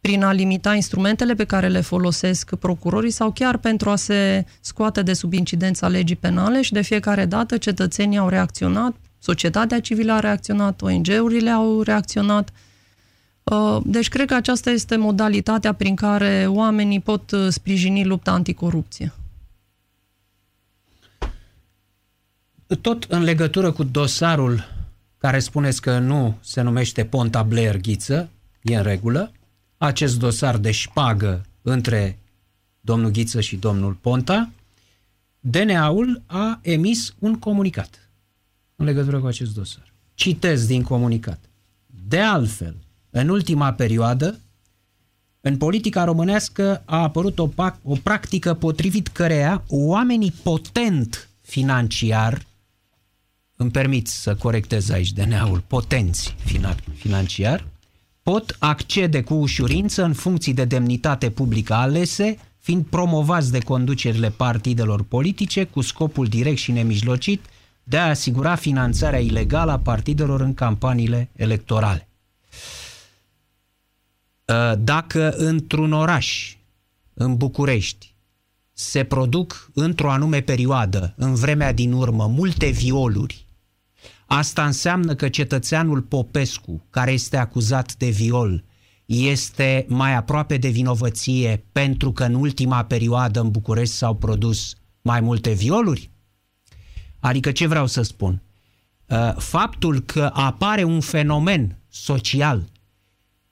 prin 0.01 0.23
a 0.23 0.33
limita 0.33 0.75
instrumentele 0.75 1.35
pe 1.35 1.45
care 1.45 1.69
le 1.69 1.81
folosesc 1.81 2.55
procurorii 2.55 3.11
sau 3.11 3.31
chiar 3.31 3.57
pentru 3.57 3.91
a 3.91 3.97
se 3.97 4.45
scoate 4.61 5.03
de 5.03 5.13
sub 5.13 5.33
incidența 5.33 5.89
legii 5.89 6.17
penale 6.17 6.63
și 6.63 6.73
de 6.73 6.81
fiecare 6.81 7.25
dată 7.25 7.57
cetățenii 7.57 8.19
au 8.19 8.29
reacționat, 8.29 8.95
societatea 9.19 9.81
civilă 9.81 10.13
a 10.13 10.21
reacționat, 10.21 10.83
ONG-urile 10.83 11.51
au 11.51 11.83
reacționat. 11.83 12.51
Uh, 13.43 13.79
Deci 13.85 14.09
cred 14.09 14.27
că 14.27 14.35
aceasta 14.35 14.71
este 14.71 14.97
modalitatea 14.97 15.73
prin 15.73 15.95
care 15.95 16.47
oamenii 16.49 17.01
pot 17.01 17.31
uh, 17.31 17.47
sprijini 17.49 18.05
lupta 18.05 18.31
anticorupție. 18.31 19.13
Tot 22.75 23.05
în 23.05 23.23
legătură 23.23 23.73
cu 23.73 23.83
dosarul 23.83 24.65
care 25.19 25.39
spuneți 25.39 25.81
că 25.81 25.99
nu 25.99 26.37
se 26.41 26.61
numește 26.61 27.05
Ponta 27.05 27.43
Blair 27.43 27.77
Ghiță, 27.77 28.29
e 28.63 28.77
în 28.77 28.83
regulă, 28.83 29.33
acest 29.77 30.19
dosar 30.19 30.57
de 30.59 30.71
șpagă 30.71 31.47
între 31.63 32.19
domnul 32.81 33.11
Ghiță 33.11 33.41
și 33.41 33.57
domnul 33.57 33.93
Ponta, 33.93 34.51
DNA-ul 35.41 36.23
a 36.27 36.59
emis 36.63 37.15
un 37.19 37.39
comunicat 37.39 38.11
în 38.77 38.85
legătură 38.85 39.21
cu 39.21 39.27
acest 39.27 39.55
dosar. 39.55 39.93
Citez 40.15 40.67
din 40.67 40.83
comunicat. 40.83 41.39
De 42.09 42.21
altfel, 42.21 42.77
în 43.11 43.29
ultima 43.29 43.73
perioadă, 43.73 44.41
în 45.41 45.57
politica 45.57 46.05
românească 46.05 46.83
a 46.85 47.03
apărut 47.03 47.39
o, 47.39 47.49
pac- 47.49 47.83
o 47.83 47.95
practică 48.03 48.55
potrivit 48.55 49.09
căreia 49.09 49.65
oamenii 49.69 50.35
potent 50.43 51.29
financiar, 51.41 52.47
îmi 53.57 53.71
permit 53.71 54.07
să 54.07 54.35
corectez 54.35 54.91
aici 54.91 55.13
DNA-ul, 55.13 55.63
potenți 55.67 56.35
fina- 56.45 56.95
financiar, 56.95 57.65
pot 58.23 58.57
accede 58.59 59.23
cu 59.23 59.35
ușurință 59.35 60.05
în 60.05 60.13
funcții 60.13 60.55
de 60.55 60.65
demnitate 60.65 61.31
publică 61.31 61.75
alese, 61.75 62.39
fiind 62.59 62.85
promovați 62.85 63.51
de 63.51 63.59
conducerile 63.59 64.31
partidelor 64.31 65.03
politice 65.03 65.65
cu 65.65 65.81
scopul 65.81 66.27
direct 66.27 66.59
și 66.59 66.73
nemijlocit 66.73 67.45
de 67.85 67.97
a 67.97 68.09
asigura 68.09 68.55
finanțarea 68.55 69.19
ilegală 69.19 69.73
a 69.73 69.79
partidelor 69.79 70.41
în 70.41 70.55
campaniile 70.55 71.29
electorale. 71.37 72.09
Uh, 74.45 74.73
Dacă 74.79 75.31
într-un 75.31 75.93
oraș, 75.93 76.57
în 77.15 77.37
București, 77.37 78.15
se 78.73 79.05
produc 79.05 79.71
într-o 79.75 80.11
anume 80.11 80.41
perioadă, 80.41 81.15
în 81.17 81.35
vremea 81.35 81.73
din 81.73 81.93
urmă, 81.93 82.27
multe 82.27 82.69
violuri, 82.69 83.46
asta 84.27 84.67
înseamnă 84.67 85.15
că 85.15 85.29
cetățeanul 85.29 86.03
Popescu, 86.03 86.87
care 86.91 87.13
este 87.13 87.37
acuzat 87.37 87.95
de 87.95 88.09
viol, 88.09 88.65
este 89.07 89.87
mai 89.89 90.15
aproape 90.15 90.57
de 90.57 90.69
vinovăție 90.69 91.65
pentru 91.73 92.13
că 92.13 92.25
în 92.25 92.35
ultima 92.35 92.85
perioadă 92.85 93.41
în 93.41 93.51
București 93.51 93.95
s-au 93.95 94.15
produs 94.15 94.75
mai 95.03 95.21
multe 95.21 95.53
violuri? 95.53 96.11
Adică 97.21 97.53
ce 97.53 97.67
vreau 97.67 97.87
să 97.87 98.03
spun? 98.03 98.43
Uh, 99.07 99.35
Faptul 99.37 100.01
că 100.01 100.31
apare 100.33 100.83
un 100.83 101.01
fenomen 101.01 101.79
social 101.89 102.69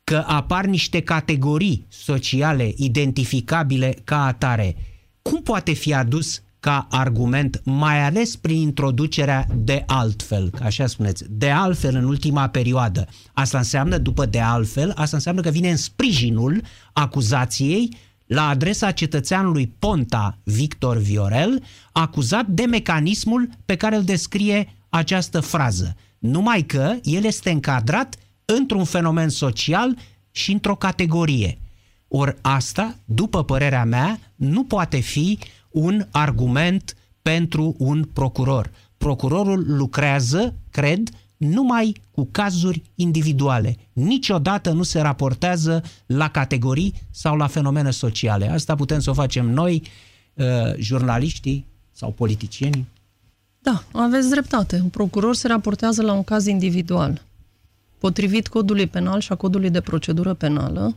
că 0.05 0.25
apar 0.27 0.65
niște 0.65 1.01
categorii 1.01 1.87
sociale 1.89 2.73
identificabile 2.77 3.97
ca 4.05 4.25
atare. 4.25 4.77
Cum 5.23 5.43
poate 5.43 5.73
fi 5.73 5.95
adus 5.95 6.43
ca 6.65 6.87
argument, 6.91 7.61
mai 7.65 8.05
ales 8.05 8.37
prin 8.37 8.57
introducerea 8.57 9.47
de 9.57 9.83
altfel, 9.87 10.51
că 10.51 10.63
așa 10.63 10.87
spuneți, 10.87 11.25
de 11.29 11.51
altfel 11.51 11.95
în 11.97 12.05
ultima 12.05 12.49
perioadă. 12.49 13.07
Asta 13.33 13.59
înseamnă, 13.59 13.99
după 13.99 14.27
de 14.27 14.41
altfel, 14.41 14.93
asta 14.95 15.17
înseamnă 15.17 15.41
că 15.41 15.51
vine 15.51 15.71
în 15.71 15.77
sprijinul 15.77 16.63
acuzației 16.93 17.97
la 18.27 18.49
adresa 18.49 18.91
cetățeanului 18.91 19.75
Ponta 19.79 20.39
Victor 20.45 20.97
Viorel, 20.97 21.63
acuzat 21.93 22.47
de 22.47 22.65
mecanismul 22.65 23.49
pe 23.65 23.77
care 23.77 23.97
îl 23.97 24.05
descrie 24.05 24.75
această 24.89 25.41
frază. 25.41 25.97
Numai 26.19 26.63
că 26.63 26.97
el 27.03 27.25
este 27.25 27.51
încadrat 27.51 28.17
într-un 28.45 28.85
fenomen 28.85 29.29
social 29.29 29.97
și 30.31 30.53
într-o 30.53 30.77
categorie. 30.77 31.59
Ori 32.09 32.37
asta, 32.41 32.97
după 33.05 33.45
părerea 33.45 33.85
mea, 33.85 34.19
nu 34.35 34.65
poate 34.65 35.01
fi 35.01 35.39
un 35.75 36.07
argument 36.11 36.97
pentru 37.23 37.75
un 37.79 38.05
procuror. 38.13 38.71
Procurorul 38.97 39.65
lucrează, 39.67 40.55
cred, 40.71 41.09
numai 41.37 41.97
cu 42.11 42.29
cazuri 42.31 42.83
individuale. 42.95 43.77
Niciodată 43.93 44.71
nu 44.71 44.83
se 44.83 45.01
raportează 45.01 45.83
la 46.07 46.29
categorii 46.29 46.95
sau 47.11 47.37
la 47.37 47.47
fenomene 47.47 47.91
sociale. 47.91 48.51
Asta 48.51 48.75
putem 48.75 49.01
să 49.01 49.11
o 49.11 49.15
facem 49.15 49.51
noi, 49.51 49.83
uh, 50.35 50.45
jurnaliștii 50.79 51.67
sau 51.93 52.11
politicienii. 52.11 52.87
Da, 53.59 53.85
aveți 53.93 54.31
dreptate. 54.31 54.81
Un 54.83 54.89
procuror 54.89 55.35
se 55.35 55.49
raportează 55.49 56.03
la 56.03 56.13
un 56.13 56.25
caz 56.25 56.47
individual. 56.47 57.23
Potrivit 57.99 58.49
codului 58.49 58.87
penal 58.87 59.21
și 59.21 59.33
a 59.33 59.35
codului 59.35 59.71
de 59.71 59.81
procedură 59.81 60.35
penală, 60.35 60.97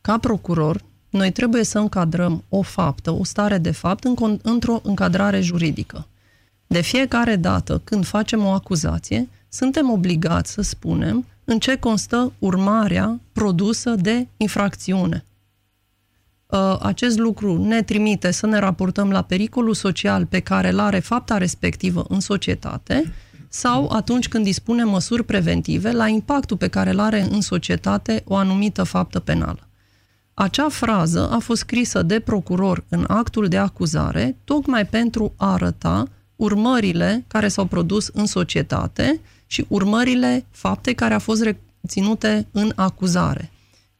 ca 0.00 0.18
procuror, 0.18 0.82
Noi 1.10 1.32
trebuie 1.32 1.64
să 1.64 1.78
încadrăm 1.78 2.44
o 2.48 2.62
faptă, 2.62 3.10
o 3.10 3.24
stare 3.24 3.58
de 3.58 3.70
fapt, 3.70 4.04
în, 4.04 4.38
într-o 4.42 4.80
încadrare 4.82 5.40
juridică. 5.40 6.06
De 6.66 6.80
fiecare 6.80 7.36
dată 7.36 7.80
când 7.84 8.06
facem 8.06 8.44
o 8.44 8.50
acuzație, 8.50 9.28
suntem 9.48 9.90
obligați 9.90 10.52
să 10.52 10.62
spunem 10.62 11.24
în 11.44 11.58
ce 11.58 11.76
constă 11.76 12.32
urmarea 12.38 13.20
produsă 13.32 13.90
de 13.90 14.26
infracțiune. 14.36 15.24
Uh, 16.46 16.76
acest 16.80 17.18
lucru 17.18 17.64
ne 17.64 17.82
trimite 17.82 18.30
să 18.30 18.46
ne 18.46 18.58
raportăm 18.58 19.10
la 19.10 19.22
pericolul 19.22 19.74
social 19.74 20.26
pe 20.26 20.40
care 20.40 20.68
îl 20.70 20.78
are 20.78 20.98
fapta 20.98 21.38
respectivă 21.38 22.04
în 22.08 22.20
societate 22.20 23.12
sau 23.48 23.88
atunci 23.88 24.28
când 24.28 24.44
dispune 24.44 24.84
măsuri 24.84 25.24
preventive 25.24 25.90
la 25.90 26.08
impactul 26.08 26.56
pe 26.56 26.68
care 26.68 26.90
îl 26.90 26.98
are 26.98 27.20
în 27.30 27.40
societate 27.40 28.22
o 28.26 28.36
anumită 28.36 28.82
faptă 28.82 29.20
penală. 29.20 29.67
Acea 30.40 30.68
frază 30.68 31.30
a 31.30 31.38
fost 31.38 31.60
scrisă 31.60 32.02
de 32.02 32.20
procuror 32.20 32.84
în 32.88 33.04
actul 33.08 33.48
de 33.48 33.56
acuzare 33.56 34.36
tocmai 34.44 34.86
pentru 34.86 35.32
a 35.36 35.52
arăta 35.52 36.08
urmările 36.36 37.24
care 37.26 37.48
s-au 37.48 37.64
produs 37.64 38.10
în 38.12 38.26
societate 38.26 39.20
și 39.46 39.64
urmările 39.68 40.44
fapte 40.50 40.92
care 40.92 41.14
au 41.14 41.20
fost 41.20 41.42
reținute 41.42 42.46
în 42.50 42.72
acuzare. 42.74 43.50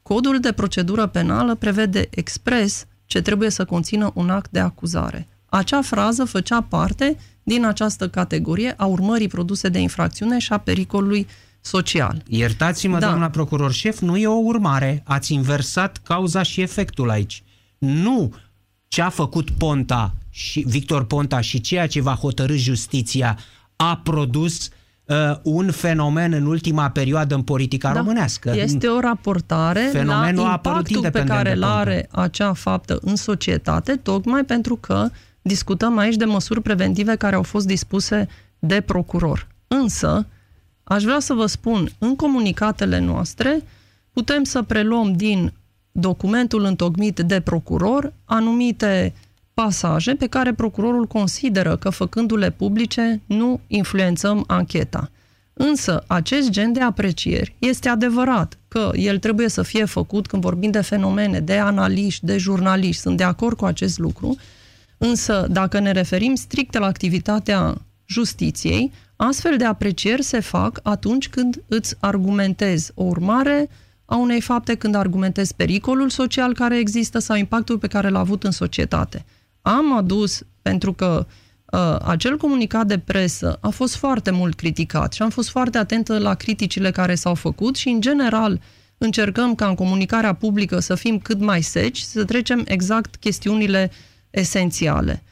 Codul 0.02 0.40
de 0.40 0.52
procedură 0.52 1.06
penală 1.06 1.54
prevede 1.54 2.06
expres 2.10 2.86
ce 3.06 3.22
trebuie 3.22 3.50
să 3.50 3.64
conțină 3.64 4.10
un 4.14 4.30
act 4.30 4.50
de 4.50 4.60
acuzare. 4.60 5.28
Acea 5.46 5.82
frază 5.82 6.24
făcea 6.24 6.60
parte 6.60 7.16
din 7.42 7.64
această 7.64 8.08
categorie 8.08 8.74
a 8.76 8.84
urmării 8.84 9.28
produse 9.28 9.68
de 9.68 9.78
infracțiune 9.78 10.38
și 10.38 10.52
a 10.52 10.58
pericolului 10.58 11.26
social. 11.60 12.22
Iertați-mă, 12.28 12.98
da. 12.98 13.06
doamna 13.06 13.30
procuror 13.30 13.72
șef, 13.72 13.98
nu 13.98 14.16
e 14.16 14.26
o 14.26 14.40
urmare. 14.42 15.02
Ați 15.06 15.32
inversat 15.32 16.00
cauza 16.02 16.42
și 16.42 16.60
efectul 16.60 17.10
aici. 17.10 17.42
Nu 17.78 18.32
ce 18.88 19.02
a 19.02 19.08
făcut 19.08 19.50
Ponta 19.50 20.14
și 20.30 20.64
Victor 20.66 21.04
Ponta 21.04 21.40
și 21.40 21.60
ceea 21.60 21.86
ce 21.86 22.00
va 22.00 22.14
hotărâ 22.14 22.56
justiția 22.56 23.38
a 23.76 24.00
produs 24.02 24.68
uh, 25.04 25.16
un 25.42 25.70
fenomen 25.70 26.32
în 26.32 26.46
ultima 26.46 26.90
perioadă 26.90 27.34
în 27.34 27.42
politica 27.42 27.92
da. 27.92 27.98
românească. 27.98 28.52
Este 28.56 28.86
o 28.86 29.00
raportare 29.00 29.88
Fenomenul 29.92 30.44
la 30.44 30.50
impactul 30.50 31.10
pe 31.10 31.24
care 31.24 31.52
îl 31.52 31.62
are 31.62 32.08
acea 32.10 32.52
faptă 32.52 32.98
în 33.00 33.16
societate, 33.16 33.92
tocmai 33.92 34.44
pentru 34.44 34.76
că 34.76 35.08
discutăm 35.42 35.98
aici 35.98 36.16
de 36.16 36.24
măsuri 36.24 36.62
preventive 36.62 37.16
care 37.16 37.34
au 37.34 37.42
fost 37.42 37.66
dispuse 37.66 38.28
de 38.58 38.80
procuror. 38.80 39.46
Însă, 39.66 40.26
aș 40.88 41.02
vrea 41.02 41.18
să 41.18 41.32
vă 41.32 41.46
spun, 41.46 41.88
în 41.98 42.16
comunicatele 42.16 42.98
noastre 42.98 43.62
putem 44.12 44.44
să 44.44 44.62
preluăm 44.62 45.12
din 45.12 45.52
documentul 45.92 46.64
întocmit 46.64 47.18
de 47.18 47.40
procuror 47.40 48.12
anumite 48.24 49.14
pasaje 49.54 50.14
pe 50.14 50.26
care 50.26 50.52
procurorul 50.52 51.06
consideră 51.06 51.76
că, 51.76 51.90
făcându-le 51.90 52.50
publice, 52.50 53.22
nu 53.26 53.60
influențăm 53.66 54.44
ancheta. 54.46 55.10
Însă, 55.52 56.04
acest 56.06 56.50
gen 56.50 56.72
de 56.72 56.80
aprecieri 56.80 57.54
este 57.58 57.88
adevărat 57.88 58.58
că 58.68 58.90
el 58.94 59.18
trebuie 59.18 59.48
să 59.48 59.62
fie 59.62 59.84
făcut 59.84 60.26
când 60.26 60.42
vorbim 60.42 60.70
de 60.70 60.80
fenomene, 60.80 61.40
de 61.40 61.58
analiști, 61.58 62.24
de 62.24 62.36
jurnaliști, 62.36 63.02
sunt 63.02 63.16
de 63.16 63.22
acord 63.24 63.56
cu 63.56 63.64
acest 63.64 63.98
lucru, 63.98 64.36
însă 64.98 65.46
dacă 65.50 65.78
ne 65.78 65.92
referim 65.92 66.34
strict 66.34 66.74
la 66.78 66.86
activitatea 66.86 67.74
justiției, 68.06 68.92
astfel 69.18 69.56
de 69.56 69.64
aprecieri 69.64 70.22
se 70.22 70.40
fac 70.40 70.80
atunci 70.82 71.28
când 71.28 71.62
îți 71.66 71.94
argumentezi 72.00 72.92
o 72.94 73.02
urmare 73.02 73.68
a 74.04 74.16
unei 74.16 74.40
fapte, 74.40 74.74
când 74.74 74.94
argumentezi 74.94 75.54
pericolul 75.54 76.10
social 76.10 76.54
care 76.54 76.78
există 76.78 77.18
sau 77.18 77.36
impactul 77.36 77.78
pe 77.78 77.86
care 77.86 78.08
l-a 78.08 78.18
avut 78.18 78.44
în 78.44 78.50
societate 78.50 79.24
am 79.68 79.96
adus, 79.96 80.42
pentru 80.62 80.92
că 80.92 81.26
uh, 81.64 81.96
acel 82.04 82.36
comunicat 82.36 82.86
de 82.86 82.98
presă 82.98 83.58
a 83.60 83.68
fost 83.68 83.96
foarte 83.96 84.30
mult 84.30 84.54
criticat 84.54 85.12
și 85.12 85.22
am 85.22 85.30
fost 85.30 85.48
foarte 85.48 85.78
atentă 85.78 86.18
la 86.18 86.34
criticile 86.34 86.90
care 86.90 87.14
s-au 87.14 87.34
făcut 87.34 87.76
și, 87.76 87.88
în 87.88 88.00
general, 88.00 88.60
încercăm 88.98 89.54
ca 89.54 89.66
în 89.66 89.74
comunicarea 89.74 90.34
publică 90.34 90.78
să 90.78 90.94
fim 90.94 91.18
cât 91.18 91.40
mai 91.40 91.62
seci, 91.62 91.98
să 91.98 92.24
trecem 92.24 92.64
exact 92.66 93.16
chestiunile 93.16 93.90
esențiale. 94.30 95.22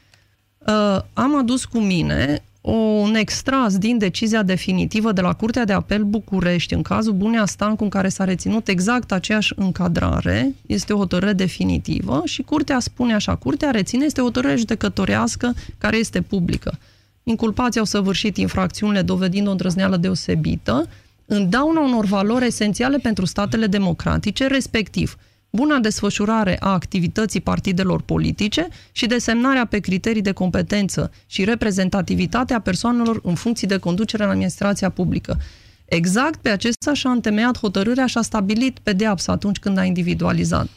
Uh, 0.57 0.99
am 1.13 1.37
adus 1.37 1.65
cu 1.65 1.79
mine 1.79 2.43
un 2.71 3.15
extras 3.15 3.77
din 3.77 3.97
decizia 3.97 4.43
definitivă 4.43 5.11
de 5.11 5.21
la 5.21 5.33
Curtea 5.33 5.65
de 5.65 5.73
Apel 5.73 6.03
București, 6.03 6.73
în 6.73 6.81
cazul 6.81 7.13
Bunea 7.13 7.45
Stancu, 7.45 7.83
în 7.83 7.89
care 7.89 8.09
s-a 8.09 8.23
reținut 8.23 8.67
exact 8.67 9.11
aceeași 9.11 9.53
încadrare, 9.55 10.55
este 10.65 10.93
o 10.93 10.97
hotărâre 10.97 11.33
definitivă 11.33 12.21
și 12.25 12.41
Curtea 12.41 12.79
spune 12.79 13.13
așa, 13.13 13.35
Curtea 13.35 13.71
reține 13.71 14.05
este 14.05 14.21
o 14.21 14.23
hotărâre 14.23 14.55
judecătorească 14.55 15.53
care 15.77 15.97
este 15.97 16.21
publică. 16.21 16.77
Inculpații 17.23 17.79
au 17.79 17.85
săvârșit 17.85 18.37
infracțiunile 18.37 19.01
dovedind 19.01 19.47
o 19.47 19.51
îndrăzneală 19.51 19.97
deosebită, 19.97 20.87
în 21.25 21.49
dauna 21.49 21.79
unor 21.79 22.05
valori 22.05 22.45
esențiale 22.45 22.97
pentru 22.97 23.25
statele 23.25 23.67
democratice, 23.67 24.47
respectiv 24.47 25.17
buna 25.57 25.77
desfășurare 25.79 26.57
a 26.59 26.71
activității 26.71 27.41
partidelor 27.41 28.01
politice 28.01 28.67
și 28.91 29.05
desemnarea 29.05 29.65
pe 29.65 29.79
criterii 29.79 30.21
de 30.21 30.31
competență 30.31 31.11
și 31.25 31.43
reprezentativitate 31.43 32.53
a 32.53 32.59
persoanelor 32.59 33.19
în 33.23 33.35
funcții 33.35 33.67
de 33.67 33.77
conducere 33.77 34.23
în 34.23 34.29
administrația 34.29 34.89
publică. 34.89 35.37
Exact 35.85 36.39
pe 36.41 36.49
acesta 36.49 36.93
și-a 36.93 37.09
întemeiat 37.09 37.57
hotărârea 37.57 38.05
și 38.05 38.17
a 38.17 38.21
stabilit 38.21 38.79
pedeapsa 38.83 39.31
atunci 39.31 39.59
când 39.59 39.77
a 39.77 39.83
individualizat. 39.83 40.67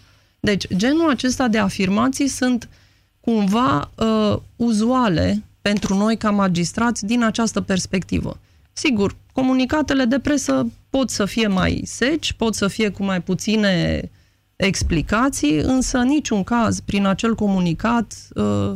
Deci, 0.41 0.67
genul 0.77 1.11
acesta 1.11 1.49
de 1.49 1.59
afirmații 1.59 2.29
sunt 2.29 2.69
cumva 3.21 3.91
uh, 3.95 4.37
uzuale 4.57 5.43
pentru 5.63 5.95
noi 5.97 6.17
ca 6.17 6.31
magistrați 6.31 7.07
din 7.07 7.23
această 7.23 7.61
perspectivă. 7.61 8.39
Sigur, 8.73 9.17
comunicatele 9.33 10.05
de 10.05 10.19
presă 10.19 10.67
pot 10.91 11.11
să 11.11 11.25
fie 11.25 11.47
mai 11.47 11.83
seci, 11.85 12.33
pot 12.33 12.55
să 12.55 12.69
fie 12.69 12.89
cu 12.89 13.05
mai 13.05 13.21
puține 13.21 14.11
explicații, 14.61 15.59
însă 15.59 15.99
în 15.99 16.07
niciun 16.09 16.45
caz, 16.45 16.81
prin 16.81 17.07
acel 17.07 17.35
comunicat, 17.35 18.15
uh, 18.35 18.73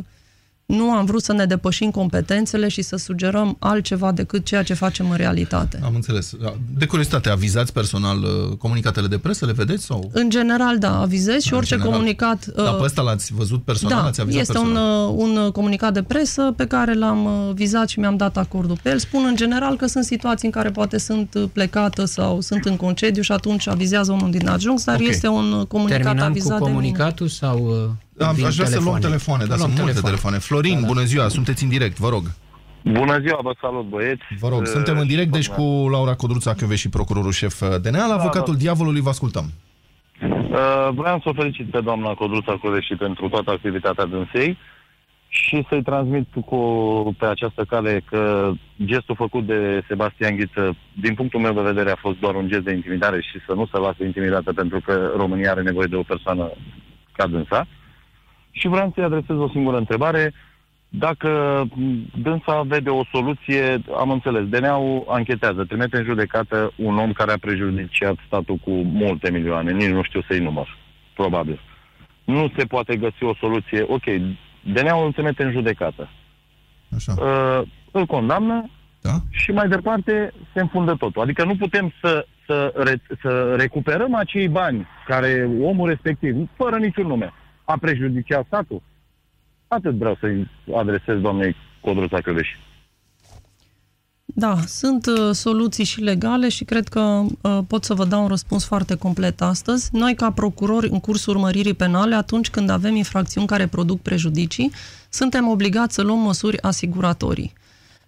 nu 0.65 0.91
am 0.91 1.05
vrut 1.05 1.23
să 1.23 1.33
ne 1.33 1.45
depășim 1.45 1.91
competențele 1.91 2.67
și 2.67 2.81
să 2.81 2.95
sugerăm 2.95 3.55
altceva 3.59 4.11
decât 4.11 4.45
ceea 4.45 4.63
ce 4.63 4.73
facem 4.73 5.09
în 5.09 5.15
realitate. 5.15 5.79
Am 5.83 5.95
înțeles. 5.95 6.33
De 6.77 6.85
curiozitate, 6.85 7.29
avizați 7.29 7.73
personal 7.73 8.23
uh, 8.23 8.57
comunicatele 8.57 9.07
de 9.07 9.17
presă? 9.17 9.45
Le 9.45 9.51
vedeți? 9.51 9.85
sau? 9.85 10.09
În 10.13 10.29
general, 10.29 10.77
da, 10.77 10.99
avizez 10.99 11.41
și 11.41 11.51
în 11.51 11.57
orice 11.57 11.75
general. 11.75 11.93
comunicat... 11.93 12.45
Dar 12.45 12.73
pe 12.73 12.83
ăsta 12.83 13.01
l-ați 13.01 13.33
văzut 13.33 13.63
personal? 13.63 14.01
Da, 14.01 14.07
ați 14.07 14.21
avizat 14.21 14.41
este 14.41 14.53
personal? 14.53 15.09
Un, 15.15 15.35
un 15.37 15.51
comunicat 15.51 15.93
de 15.93 16.03
presă 16.03 16.53
pe 16.55 16.65
care 16.65 16.93
l-am 16.93 17.51
vizat 17.53 17.89
și 17.89 17.99
mi-am 17.99 18.17
dat 18.17 18.37
acordul 18.37 18.77
pe 18.81 18.89
el. 18.89 18.97
Spun 18.97 19.25
în 19.25 19.35
general 19.35 19.75
că 19.75 19.85
sunt 19.85 20.05
situații 20.05 20.47
în 20.47 20.53
care 20.53 20.69
poate 20.69 20.97
sunt 20.97 21.37
plecată 21.53 22.05
sau 22.05 22.41
sunt 22.41 22.65
în 22.65 22.75
concediu 22.75 23.21
și 23.21 23.31
atunci 23.31 23.67
avizează 23.67 24.11
unul 24.11 24.31
din 24.31 24.47
adjuncți, 24.47 24.85
dar 24.85 24.95
okay. 24.95 25.07
este 25.07 25.27
un 25.27 25.65
comunicat 25.67 26.01
Terminăm 26.01 26.27
avizat 26.27 26.57
cu 26.57 26.63
comunicatul 26.63 27.27
de 27.27 27.33
sau... 27.33 27.97
Da, 28.17 28.27
aș 28.27 28.35
vrea 28.35 28.49
telefoane. 28.49 28.75
să 28.75 28.83
luăm 28.83 28.99
telefoane, 28.99 29.45
dar 29.45 29.57
sunt 29.57 29.69
multe 29.69 29.91
telefoane. 29.91 30.09
telefoane. 30.09 30.37
Florin, 30.37 30.73
da, 30.73 30.81
da. 30.81 30.87
bună 30.87 31.03
ziua, 31.03 31.27
sunteți 31.27 31.63
în 31.63 31.69
direct, 31.69 31.97
vă 31.97 32.09
rog. 32.09 32.23
Bună 32.81 33.19
ziua, 33.19 33.39
vă 33.41 33.53
salut 33.61 33.85
băieți. 33.89 34.23
Vă 34.39 34.49
rog, 34.49 34.65
suntem 34.65 34.97
în 34.97 35.07
direct, 35.07 35.31
deci 35.31 35.49
cu 35.49 35.87
Laura 35.91 36.15
Codruța 36.15 36.53
Chiove 36.53 36.75
și 36.75 36.89
procurorul 36.89 37.31
șef 37.31 37.59
DNA, 37.59 38.05
la 38.07 38.07
da, 38.07 38.13
avocatul 38.13 38.53
da. 38.53 38.59
diavolului, 38.59 39.01
vă 39.01 39.09
ascultăm. 39.09 39.45
Uh, 40.21 40.89
vreau 40.95 41.19
să 41.23 41.29
o 41.29 41.33
felicit 41.33 41.71
pe 41.71 41.81
doamna 41.81 42.13
Codruța 42.13 42.57
Chiove 42.61 42.79
și 42.79 42.95
pentru 42.95 43.29
toată 43.29 43.51
activitatea 43.51 44.05
dânsei 44.05 44.57
și 45.27 45.65
să-i 45.69 45.83
transmit 45.83 46.27
cu, 46.45 46.59
pe 47.19 47.25
această 47.25 47.63
cale 47.63 48.01
că 48.09 48.51
gestul 48.85 49.15
făcut 49.15 49.45
de 49.45 49.83
Sebastian 49.87 50.35
Ghiță, 50.35 50.75
din 51.01 51.13
punctul 51.13 51.39
meu 51.39 51.53
de 51.53 51.61
vedere, 51.61 51.91
a 51.91 51.95
fost 51.95 52.19
doar 52.19 52.35
un 52.35 52.47
gest 52.47 52.63
de 52.63 52.73
intimidare 52.73 53.21
și 53.21 53.39
să 53.47 53.53
nu 53.53 53.65
se 53.71 53.77
lasă 53.77 54.03
intimidată 54.03 54.53
pentru 54.53 54.79
că 54.85 55.11
România 55.17 55.51
are 55.51 55.61
nevoie 55.61 55.87
de 55.87 55.95
o 55.95 56.03
persoană 56.03 56.51
ca 57.11 57.27
dânsa. 57.27 57.67
Uh, 57.67 57.84
și 58.55 58.67
vreau 58.67 58.91
să-i 58.93 59.03
adresez 59.03 59.37
o 59.37 59.49
singură 59.49 59.77
întrebare. 59.77 60.33
Dacă 60.89 61.29
dânsa 62.21 62.61
vede 62.61 62.89
o 62.89 63.03
soluție, 63.11 63.81
am 63.97 64.09
înțeles, 64.09 64.47
DNA-ul 64.47 65.05
anchetează, 65.07 65.63
trimite 65.63 65.97
în 65.97 66.03
judecată 66.03 66.71
un 66.75 66.97
om 66.97 67.11
care 67.11 67.31
a 67.31 67.37
prejudiciat 67.37 68.15
statul 68.27 68.55
cu 68.55 68.71
multe 68.71 69.31
milioane, 69.31 69.71
nici 69.71 69.89
nu 69.89 70.03
știu 70.03 70.21
să-i 70.27 70.39
număr, 70.39 70.77
probabil. 71.13 71.59
Nu 72.23 72.51
se 72.57 72.65
poate 72.65 72.95
găsi 72.95 73.23
o 73.23 73.35
soluție, 73.35 73.85
ok, 73.87 74.03
DNA-ul 74.73 75.05
îl 75.05 75.11
trimite 75.11 75.43
în 75.43 75.51
judecată. 75.51 76.09
Așa. 76.95 77.13
Uh, 77.17 77.67
îl 77.91 78.05
condamnă 78.05 78.69
da? 79.01 79.11
și 79.29 79.51
mai 79.51 79.67
departe 79.67 80.33
se 80.53 80.61
înfundă 80.61 80.95
totul. 80.99 81.21
Adică 81.21 81.43
nu 81.43 81.55
putem 81.55 81.93
să, 82.01 82.25
să, 82.45 82.73
re, 82.75 83.01
să 83.21 83.55
recuperăm 83.57 84.15
acei 84.15 84.47
bani 84.47 84.87
care 85.07 85.49
omul 85.61 85.89
respectiv, 85.89 86.49
fără 86.55 86.77
niciun 86.77 87.07
nume, 87.07 87.33
a 87.65 87.77
prejudiciat 87.77 88.45
statul? 88.45 88.81
Atât 89.67 89.93
vreau 89.93 90.17
să-i 90.19 90.49
adresez 90.75 91.19
doamnei 91.19 91.55
Codruța 91.81 92.21
Căveși. 92.21 92.57
Da, 94.37 94.59
sunt 94.67 95.05
uh, 95.05 95.31
soluții 95.31 95.83
și 95.83 96.01
legale 96.01 96.49
și 96.49 96.63
cred 96.63 96.87
că 96.87 96.99
uh, 97.41 97.59
pot 97.67 97.83
să 97.83 97.93
vă 97.93 98.05
dau 98.05 98.21
un 98.21 98.27
răspuns 98.27 98.65
foarte 98.65 98.95
complet 98.95 99.41
astăzi. 99.41 99.89
Noi, 99.91 100.15
ca 100.15 100.31
procurori, 100.31 100.89
în 100.89 100.99
cursul 100.99 101.35
urmăririi 101.35 101.73
penale, 101.73 102.15
atunci 102.15 102.49
când 102.49 102.69
avem 102.69 102.95
infracțiuni 102.95 103.47
care 103.47 103.67
produc 103.67 104.01
prejudicii, 104.01 104.71
suntem 105.09 105.47
obligați 105.47 105.93
să 105.93 106.01
luăm 106.01 106.19
măsuri 106.19 106.61
asiguratorii. 106.61 107.53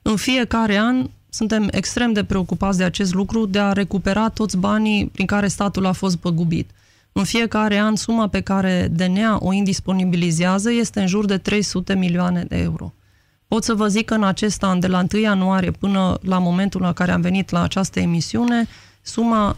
În 0.01 0.15
fiecare 0.15 0.77
an 0.77 1.09
suntem 1.29 1.67
extrem 1.71 2.13
de 2.13 2.23
preocupați 2.23 2.77
de 2.77 2.83
acest 2.83 3.13
lucru, 3.13 3.45
de 3.45 3.59
a 3.59 3.71
recupera 3.71 4.29
toți 4.29 4.57
banii 4.57 5.07
prin 5.07 5.25
care 5.25 5.47
statul 5.47 5.85
a 5.85 5.91
fost 5.91 6.17
păgubit. 6.17 6.69
În 7.17 7.23
fiecare 7.23 7.77
an, 7.79 7.95
suma 7.95 8.27
pe 8.27 8.41
care 8.41 8.87
DNA 8.91 9.37
o 9.41 9.53
indisponibilizează 9.53 10.71
este 10.71 10.99
în 10.99 11.07
jur 11.07 11.25
de 11.25 11.37
300 11.37 11.95
milioane 11.95 12.43
de 12.43 12.57
euro. 12.57 12.93
Pot 13.47 13.63
să 13.63 13.73
vă 13.73 13.87
zic 13.87 14.05
că 14.05 14.13
în 14.13 14.23
acest 14.23 14.63
an, 14.63 14.79
de 14.79 14.87
la 14.87 15.05
1 15.13 15.21
ianuarie 15.21 15.71
până 15.71 16.17
la 16.21 16.37
momentul 16.37 16.81
la 16.81 16.93
care 16.93 17.11
am 17.11 17.21
venit 17.21 17.49
la 17.49 17.61
această 17.61 17.99
emisiune, 17.99 18.67
suma 19.01 19.57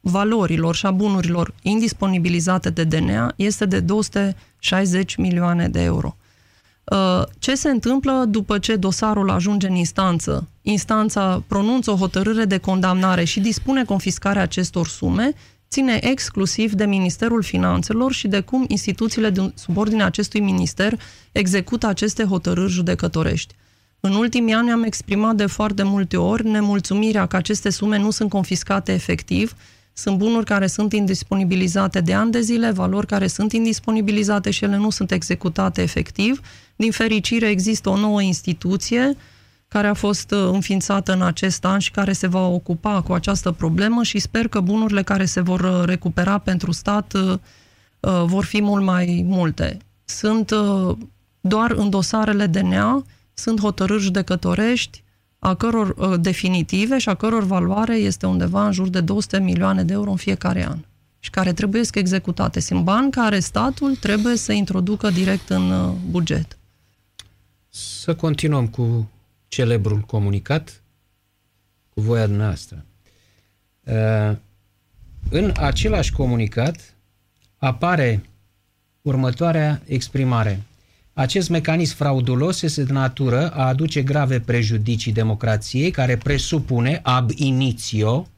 valorilor 0.00 0.74
și 0.74 0.86
a 0.86 0.90
bunurilor 0.90 1.54
indisponibilizate 1.62 2.70
de 2.70 2.84
DNA 2.84 3.32
este 3.36 3.66
de 3.66 3.80
260 3.80 5.16
milioane 5.16 5.68
de 5.68 5.82
euro. 5.82 6.16
Uh, 6.84 7.22
ce 7.38 7.54
se 7.54 7.68
întâmplă 7.68 8.24
după 8.28 8.58
ce 8.58 8.76
dosarul 8.76 9.30
ajunge 9.30 9.66
în 9.66 9.74
instanță? 9.74 10.48
Instanța 10.62 11.42
pronunță 11.46 11.90
o 11.90 11.96
hotărâre 11.96 12.44
de 12.44 12.58
condamnare 12.58 13.24
și 13.24 13.40
dispune 13.40 13.84
confiscarea 13.84 14.42
acestor 14.42 14.88
sume, 14.88 15.34
ține 15.70 15.98
exclusiv 16.02 16.72
de 16.72 16.84
Ministerul 16.84 17.42
Finanțelor 17.42 18.12
și 18.12 18.28
de 18.28 18.40
cum 18.40 18.64
instituțiile 18.68 19.30
din 19.30 19.52
subordine 19.54 20.02
acestui 20.02 20.40
minister 20.40 21.00
execută 21.32 21.86
aceste 21.86 22.24
hotărâri 22.24 22.72
judecătorești. 22.72 23.54
În 24.00 24.14
ultimii 24.14 24.54
ani 24.54 24.70
am 24.70 24.82
exprimat 24.82 25.36
de 25.36 25.46
foarte 25.46 25.82
multe 25.82 26.16
ori 26.16 26.46
nemulțumirea 26.46 27.26
că 27.26 27.36
aceste 27.36 27.70
sume 27.70 27.98
nu 27.98 28.10
sunt 28.10 28.30
confiscate 28.30 28.92
efectiv, 28.92 29.54
sunt 29.92 30.16
bunuri 30.16 30.44
care 30.44 30.66
sunt 30.66 30.92
indisponibilizate 30.92 32.00
de 32.00 32.14
ani 32.14 32.30
de 32.30 32.40
zile, 32.40 32.70
valori 32.70 33.06
care 33.06 33.26
sunt 33.26 33.52
indisponibilizate 33.52 34.50
și 34.50 34.64
ele 34.64 34.76
nu 34.76 34.90
sunt 34.90 35.10
executate 35.10 35.82
efectiv. 35.82 36.40
Din 36.76 36.90
fericire 36.90 37.48
există 37.48 37.88
o 37.88 37.96
nouă 37.96 38.22
instituție 38.22 39.16
care 39.68 39.86
a 39.86 39.94
fost 39.94 40.30
uh, 40.30 40.48
înființată 40.52 41.12
în 41.12 41.22
acest 41.22 41.64
an 41.64 41.78
și 41.78 41.90
care 41.90 42.12
se 42.12 42.26
va 42.26 42.46
ocupa 42.46 43.02
cu 43.02 43.12
această 43.12 43.50
problemă 43.50 44.02
și 44.02 44.18
sper 44.18 44.48
că 44.48 44.60
bunurile 44.60 45.02
care 45.02 45.24
se 45.24 45.40
vor 45.40 45.60
uh, 45.60 45.82
recupera 45.84 46.38
pentru 46.38 46.72
stat 46.72 47.12
uh, 47.12 47.38
vor 48.24 48.44
fi 48.44 48.62
mult 48.62 48.84
mai 48.84 49.24
multe. 49.26 49.76
Sunt 50.04 50.52
doar 51.40 51.70
în 51.70 51.90
dosarele 51.90 52.46
DNA, 52.46 53.04
sunt 53.34 53.60
hotărâri 53.60 54.02
judecătorești, 54.02 55.02
a 55.38 55.54
căror 55.54 56.16
definitive 56.16 56.98
și 56.98 57.08
a 57.08 57.14
căror 57.14 57.42
valoare 57.42 57.96
este 57.96 58.26
undeva 58.26 58.66
în 58.66 58.72
jur 58.72 58.88
de 58.88 59.00
200 59.00 59.38
milioane 59.38 59.84
de 59.84 59.92
euro 59.92 60.10
în 60.10 60.16
fiecare 60.16 60.66
an 60.68 60.78
și 61.18 61.30
care 61.30 61.52
trebuie 61.52 61.84
să 61.84 61.90
executate. 61.94 62.60
Sunt 62.60 62.82
bani 62.84 63.10
care 63.10 63.38
statul 63.38 63.96
trebuie 63.96 64.36
să 64.36 64.52
introducă 64.52 65.10
direct 65.10 65.48
în 65.48 65.94
buget. 66.10 66.58
Să 67.68 68.14
continuăm 68.14 68.66
cu 68.66 69.10
celebrul 69.48 70.00
comunicat 70.00 70.82
cu 71.88 72.00
voia 72.00 72.26
noastră. 72.26 72.84
Uh, 73.84 74.36
în 75.30 75.52
același 75.56 76.12
comunicat 76.12 76.94
apare 77.56 78.22
următoarea 79.02 79.82
exprimare. 79.86 80.62
Acest 81.12 81.48
mecanism 81.48 81.96
fraudulos 81.96 82.62
este 82.62 82.84
de 82.84 82.92
natură 82.92 83.50
a 83.50 83.66
aduce 83.66 84.02
grave 84.02 84.40
prejudicii 84.40 85.12
democrației, 85.12 85.90
care 85.90 86.16
presupune 86.16 87.00
ab 87.02 87.30
initio 87.34 88.28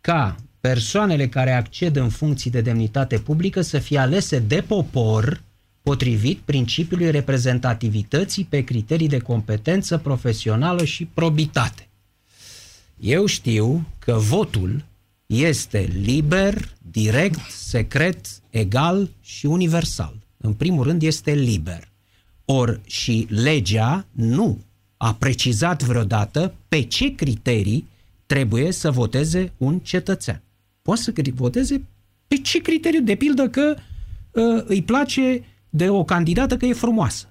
ca 0.00 0.36
persoanele 0.60 1.28
care 1.28 1.52
acced 1.52 1.96
în 1.96 2.08
funcții 2.08 2.50
de 2.50 2.60
demnitate 2.60 3.18
publică 3.18 3.60
să 3.60 3.78
fie 3.78 3.98
alese 3.98 4.38
de 4.38 4.64
popor 4.66 5.42
potrivit 5.84 6.38
principiului 6.38 7.10
reprezentativității 7.10 8.44
pe 8.44 8.64
criterii 8.64 9.08
de 9.08 9.18
competență 9.18 9.98
profesională 9.98 10.84
și 10.84 11.04
probitate. 11.04 11.88
Eu 13.00 13.26
știu 13.26 13.86
că 13.98 14.12
votul 14.12 14.84
este 15.26 15.88
liber, 16.02 16.76
direct, 16.90 17.40
secret, 17.50 18.26
egal 18.50 19.10
și 19.20 19.46
universal. 19.46 20.14
În 20.36 20.52
primul 20.52 20.84
rând 20.84 21.02
este 21.02 21.32
liber. 21.32 21.88
Or 22.44 22.80
și 22.86 23.26
legea 23.30 24.06
nu 24.10 24.58
a 24.96 25.14
precizat 25.14 25.82
vreodată 25.82 26.54
pe 26.68 26.82
ce 26.82 27.14
criterii 27.14 27.88
trebuie 28.26 28.72
să 28.72 28.90
voteze 28.90 29.52
un 29.56 29.78
cetățean. 29.78 30.42
Poate 30.82 31.00
să 31.00 31.12
voteze 31.34 31.82
pe 32.26 32.36
ce 32.36 32.58
criteriu, 32.58 33.00
de 33.00 33.14
pildă 33.14 33.48
că 33.48 33.76
uh, 34.30 34.64
îi 34.66 34.82
place 34.82 35.44
de 35.76 35.90
o 35.90 36.04
candidată 36.04 36.56
că 36.56 36.66
e 36.66 36.72
frumoasă. 36.72 37.28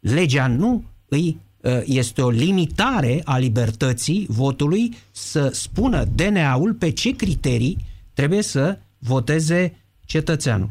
Legea 0.00 0.46
nu 0.46 0.84
îi 1.08 1.38
ă, 1.64 1.82
este 1.84 2.22
o 2.22 2.30
limitare 2.30 3.20
a 3.24 3.38
libertății 3.38 4.26
votului 4.28 4.96
să 5.10 5.48
spună 5.48 6.04
DNA-ul 6.04 6.74
pe 6.74 6.90
ce 6.90 7.10
criterii 7.16 7.78
trebuie 8.12 8.42
să 8.42 8.78
voteze 8.98 9.74
cetățeanul. 10.04 10.70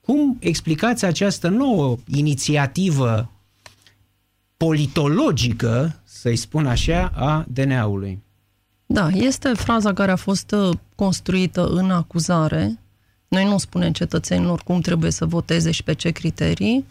Cum 0.00 0.36
explicați 0.40 1.04
această 1.04 1.48
nouă 1.48 1.96
inițiativă 2.06 3.30
politologică, 4.56 6.00
să-i 6.04 6.36
spun 6.36 6.66
așa, 6.66 7.12
a 7.14 7.44
DNA-ului? 7.48 8.22
Da, 8.86 9.08
este 9.08 9.48
fraza 9.48 9.92
care 9.92 10.10
a 10.10 10.16
fost 10.16 10.50
ă, 10.52 10.70
construită 10.94 11.66
în 11.66 11.90
acuzare 11.90 12.78
noi 13.36 13.44
nu 13.44 13.58
spunem 13.58 13.92
cetățenilor 13.92 14.62
cum 14.64 14.80
trebuie 14.80 15.10
să 15.10 15.26
voteze 15.26 15.70
și 15.70 15.82
pe 15.82 15.92
ce 15.92 16.10
criterii. 16.10 16.86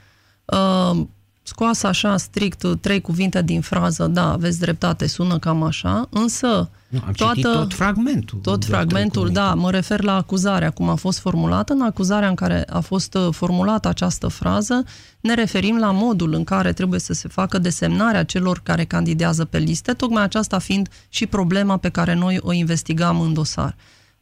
Uh, 0.46 1.02
scoasă 1.44 1.88
așa 1.88 2.18
strict 2.18 2.64
trei 2.82 3.02
cuvinte 3.02 3.42
din 3.42 3.62
frază, 3.62 4.08
da, 4.08 4.32
aveți 4.32 4.60
dreptate, 4.60 5.08
sună 5.08 5.40
cam 5.40 5.64
așa, 5.64 6.08
însă 6.10 6.70
nu, 6.88 7.02
am 7.06 7.12
toată, 7.12 7.42
tot 7.42 7.74
fragmentul. 7.74 8.40
Tot 8.42 8.66
fragmentul, 8.66 9.30
da, 9.30 9.54
mă 9.54 9.72
refer 9.72 10.04
la 10.04 10.16
acuzarea, 10.16 10.70
cum 10.70 10.90
a 10.90 10.96
fost 10.96 11.20
formulată. 11.20 11.74
În 11.74 11.82
acuzarea 11.82 12.28
în 12.28 12.36
care 12.36 12.66
a 12.70 12.80
fost 12.80 13.14
uh, 13.14 13.28
formulată 13.32 13.88
această 13.88 14.28
frază, 14.28 14.84
ne 15.20 15.34
referim 15.34 15.78
la 15.78 15.92
modul 15.92 16.34
în 16.34 16.44
care 16.44 16.74
trebuie 16.74 17.00
să 17.00 17.14
se 17.14 17.28
facă 17.28 17.58
desemnarea 17.58 18.24
celor 18.24 18.60
care 18.64 18.84
candidează 18.84 19.46
pe 19.46 19.58
liste, 19.58 19.94
tocmai 19.94 20.24
aceasta 20.24 20.60
fiind 20.60 20.90
și 21.10 21.26
problema 21.26 21.78
pe 21.78 21.90
care 21.90 22.14
noi 22.14 22.38
o 22.42 22.52
investigam 22.52 23.20
în 23.22 23.34
dosar. 23.34 23.76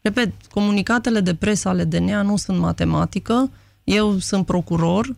Repet, 0.03 0.31
comunicatele 0.51 1.19
de 1.19 1.35
presă 1.35 1.69
ale 1.69 1.83
DNA 1.83 2.21
nu 2.21 2.37
sunt 2.37 2.57
matematică, 2.57 3.51
eu 3.83 4.17
sunt 4.17 4.45
procuror, 4.45 5.15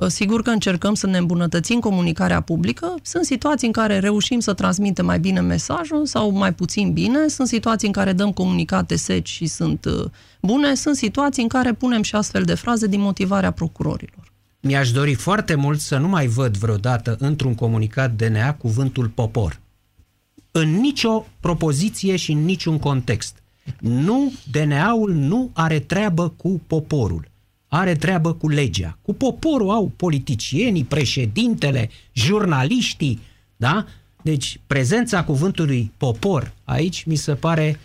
ă, 0.00 0.08
Sigur 0.08 0.42
că 0.42 0.50
încercăm 0.50 0.94
să 0.94 1.06
ne 1.06 1.18
îmbunătățim 1.18 1.80
comunicarea 1.80 2.40
publică. 2.40 2.94
Sunt 3.02 3.24
situații 3.24 3.66
în 3.66 3.72
care 3.72 3.98
reușim 3.98 4.40
să 4.40 4.52
transmitem 4.52 5.04
mai 5.04 5.18
bine 5.18 5.40
mesajul 5.40 6.06
sau 6.06 6.30
mai 6.30 6.54
puțin 6.54 6.92
bine. 6.92 7.28
Sunt 7.28 7.48
situații 7.48 7.86
în 7.86 7.92
care 7.92 8.12
dăm 8.12 8.32
comunicate 8.32 8.96
seci 8.96 9.28
și 9.28 9.46
sunt 9.46 9.84
ă, 9.84 10.10
bune. 10.42 10.74
Sunt 10.74 10.96
situații 10.96 11.42
în 11.42 11.48
care 11.48 11.72
punem 11.72 12.02
și 12.02 12.14
astfel 12.14 12.42
de 12.42 12.54
fraze 12.54 12.86
din 12.86 13.00
motivarea 13.00 13.50
procurorilor. 13.50 14.32
Mi-aș 14.60 14.90
dori 14.90 15.14
foarte 15.14 15.54
mult 15.54 15.80
să 15.80 15.96
nu 15.96 16.08
mai 16.08 16.26
văd 16.26 16.56
vreodată 16.56 17.16
într-un 17.18 17.54
comunicat 17.54 18.12
DNA 18.12 18.54
cuvântul 18.54 19.08
popor. 19.08 19.60
În 20.50 20.70
nicio 20.80 21.26
propoziție 21.40 22.16
și 22.16 22.32
în 22.32 22.44
niciun 22.44 22.78
context. 22.78 23.40
Nu, 23.80 24.32
DNA-ul 24.50 25.12
nu 25.12 25.50
are 25.52 25.78
treabă 25.78 26.28
cu 26.36 26.60
poporul. 26.66 27.28
Are 27.68 27.94
treabă 27.94 28.32
cu 28.32 28.48
legea. 28.48 28.98
Cu 29.02 29.14
poporul 29.14 29.70
au 29.70 29.92
politicienii, 29.96 30.84
președintele, 30.84 31.90
jurnaliștii, 32.12 33.20
da? 33.56 33.86
Deci 34.22 34.60
prezența 34.66 35.24
cuvântului 35.24 35.92
popor 35.96 36.52
aici 36.64 37.04
mi 37.04 37.16
se 37.16 37.34
pare 37.34 37.78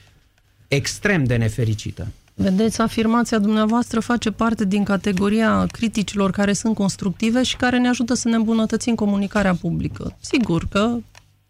extrem 0.67 1.24
de 1.24 1.36
nefericită. 1.36 2.08
Vedeți, 2.34 2.82
afirmația 2.82 3.39
dumneavoastră 3.39 4.00
face 4.00 4.32
parte 4.32 4.65
din 4.65 4.84
categoria 4.84 5.65
criticilor 5.65 6.32
care 6.32 6.53
sunt 6.53 6.76
constructive 6.76 7.43
și 7.43 7.56
care 7.56 7.78
ne 7.78 7.88
ajută 7.88 8.14
să 8.14 8.28
ne 8.28 8.36
îmbunătățim 8.36 8.95
comunicarea 8.95 9.56
publică. 9.56 10.18
Sigur 10.20 10.68
că 10.70 10.97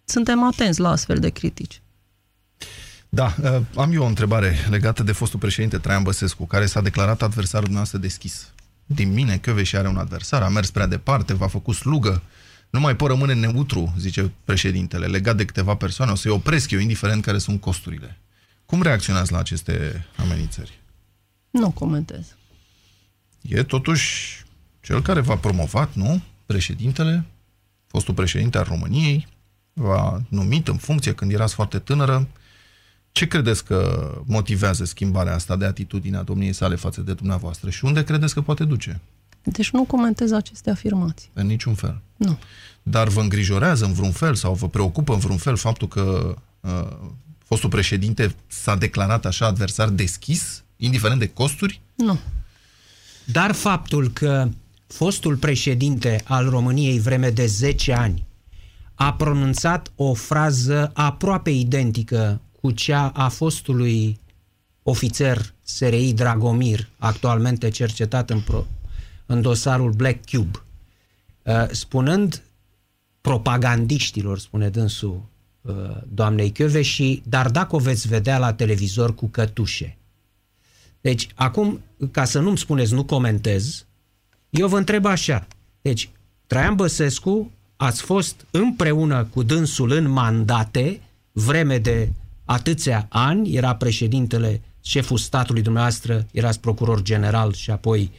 suntem 0.06 0.44
atenți 0.44 0.80
la 0.80 0.90
astfel 0.90 1.18
de 1.18 1.30
critici. 1.30 1.81
Da, 3.14 3.36
uh, 3.44 3.62
am 3.76 3.92
eu 3.92 4.04
o 4.04 4.06
întrebare 4.06 4.56
legată 4.70 5.04
de 5.04 5.12
fostul 5.12 5.40
președinte 5.40 5.78
Traian 5.78 6.04
Băsescu, 6.04 6.46
care 6.46 6.66
s-a 6.66 6.82
declarat 6.82 7.22
adversarul 7.22 7.64
dumneavoastră 7.64 8.00
deschis. 8.00 8.52
Din 8.86 9.14
mine, 9.14 9.42
și 9.64 9.76
are 9.76 9.88
un 9.88 9.98
adversar, 9.98 10.42
a 10.42 10.50
mers 10.50 10.70
prea 10.70 10.88
departe, 10.88 11.34
v-a 11.34 11.48
făcut 11.48 11.76
slugă, 11.76 12.22
nu 12.70 12.80
mai 12.80 12.96
pot 12.96 13.10
rămâne 13.10 13.34
neutru, 13.34 13.94
zice 13.98 14.32
președintele, 14.44 15.06
legat 15.06 15.36
de 15.36 15.46
câteva 15.46 15.76
persoane, 15.76 16.12
o 16.12 16.16
să-i 16.16 16.32
opresc 16.32 16.72
eu, 16.72 16.80
indiferent 16.80 17.24
care 17.24 17.38
sunt 17.38 17.62
costurile. 17.62 18.18
Cum 18.66 18.82
reacționați 18.82 19.32
la 19.32 19.38
aceste 19.38 20.06
amenințări? 20.16 20.80
Nu 21.50 21.72
comentez. 21.72 22.36
E 23.42 23.64
totuși 23.64 24.44
cel 24.82 25.02
care 25.02 25.20
v-a 25.20 25.38
promovat, 25.38 25.94
nu? 25.94 26.22
Președintele, 26.46 27.26
fostul 27.88 28.14
președinte 28.14 28.58
al 28.58 28.64
României, 28.64 29.28
v-a 29.74 30.22
numit 30.30 30.68
în 30.68 30.78
funcție 30.78 31.14
când 31.14 31.32
erați 31.32 31.54
foarte 31.54 31.80
tânără. 31.80 32.28
Ce 33.12 33.28
credeți 33.28 33.66
că 33.66 34.12
motivează 34.26 34.86
schimbarea 34.86 35.34
asta 35.34 35.56
de 35.56 35.66
atitudine 35.66 36.18
a 36.18 36.24
domniei 36.24 36.54
sale 36.54 36.76
față 36.76 37.02
de 37.02 37.14
dumneavoastră 37.14 37.70
și 37.70 37.86
unde 37.86 38.04
credeți 38.04 38.34
că 38.34 38.42
poate 38.42 38.64
duce? 38.64 39.00
Deci 39.44 39.70
nu 39.70 39.84
comentez 39.84 40.32
aceste 40.32 40.70
afirmații. 40.70 41.30
În 41.34 41.48
niciun 41.48 41.74
fel. 41.74 42.02
Nu. 42.16 42.40
Dar 42.84 43.08
vă 43.08 43.22
îngrijorează 43.22 43.86
în 43.86 43.94
vreun 43.94 44.12
fel 44.12 44.36
sau 44.36 44.54
vă 44.54 44.70
preocupă 44.70 45.14
în 45.14 45.20
vreun 45.20 45.38
fel 45.38 45.56
faptul 45.56 45.88
că 45.88 46.36
uh, 46.60 46.88
fostul 47.46 47.70
președinte 47.70 48.36
s-a 48.48 48.76
declarat 48.76 49.26
așa 49.26 49.46
adversar 49.46 49.90
deschis, 49.90 50.64
indiferent 50.76 51.20
de 51.20 51.28
costuri? 51.28 51.82
Nu. 51.96 52.20
Dar 53.26 53.52
faptul 53.52 54.12
că 54.12 54.50
fostul 54.88 55.36
președinte 55.36 56.22
al 56.24 56.50
României 56.50 57.00
vreme 57.00 57.30
de 57.30 57.46
10 57.46 57.94
ani 57.94 58.26
a 58.96 59.14
pronunțat 59.14 59.92
o 59.96 60.14
frază 60.14 60.92
aproape 60.94 61.50
identică 61.50 62.42
cu 62.62 62.72
cea 62.72 63.08
a 63.08 63.30
fostului 63.30 64.20
ofițer 64.84 65.54
SRI 65.64 66.14
Dragomir, 66.14 66.90
actualmente 66.98 67.70
cercetat 67.70 68.30
în, 68.30 68.42
pro, 68.42 68.66
în 69.26 69.42
dosarul 69.42 69.92
Black 69.92 70.30
Cube, 70.30 70.64
uh, 71.44 71.68
spunând 71.72 72.44
propagandiștilor, 73.22 74.40
spune 74.40 74.70
dânsul 74.70 75.22
uh, 75.62 75.74
doamnei 76.08 76.54
și 76.82 77.22
dar 77.26 77.50
dacă 77.50 77.76
o 77.76 77.80
veți 77.80 78.08
vedea 78.08 78.38
la 78.38 78.54
televizor 78.54 79.16
cu 79.16 79.28
cătușe. 79.28 79.98
Deci, 81.02 81.28
acum, 81.36 81.82
ca 82.12 82.26
să 82.26 82.40
nu-mi 82.40 82.58
spuneți, 82.58 82.94
nu 82.94 83.04
comentez, 83.04 83.86
eu 84.50 84.68
vă 84.68 84.78
întreb 84.78 85.06
așa. 85.06 85.48
Deci, 85.82 86.10
Traian 86.48 86.76
Băsescu, 86.76 87.52
ați 87.76 88.02
fost 88.02 88.46
împreună 88.52 89.24
cu 89.26 89.44
dânsul 89.44 89.92
în 89.92 90.10
mandate, 90.10 91.02
vreme 91.32 91.78
de 91.78 92.12
atâția 92.52 93.06
ani, 93.10 93.56
era 93.56 93.76
președintele, 93.76 94.62
șeful 94.82 95.18
statului 95.18 95.62
dumneavoastră, 95.62 96.28
erați 96.32 96.60
procuror 96.60 97.02
general 97.02 97.54
și 97.54 97.72
apoi 97.72 98.12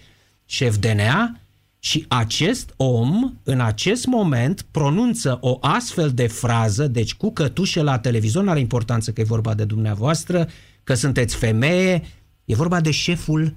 șef 0.47 0.76
DNA, 0.76 1.37
și 1.78 2.05
acest 2.09 2.74
om, 2.76 3.33
în 3.43 3.61
acest 3.61 4.07
moment, 4.07 4.66
pronunță 4.70 5.39
o 5.41 5.59
astfel 5.61 6.11
de 6.11 6.26
frază, 6.26 6.87
deci 6.87 7.14
cu 7.14 7.33
cătușe 7.33 7.83
la 7.83 7.99
televizor, 7.99 8.43
nu 8.43 8.51
are 8.51 8.61
importanță 8.61 9.12
că 9.12 9.20
e 9.20 9.24
vorba 9.24 9.55
de 9.55 9.64
dumneavoastră, 9.64 10.49
că 10.85 10.95
sunteți 10.95 11.37
femeie, 11.37 12.03
e 12.45 12.55
vorba 12.55 12.80
de 12.80 12.91
șeful 12.91 13.55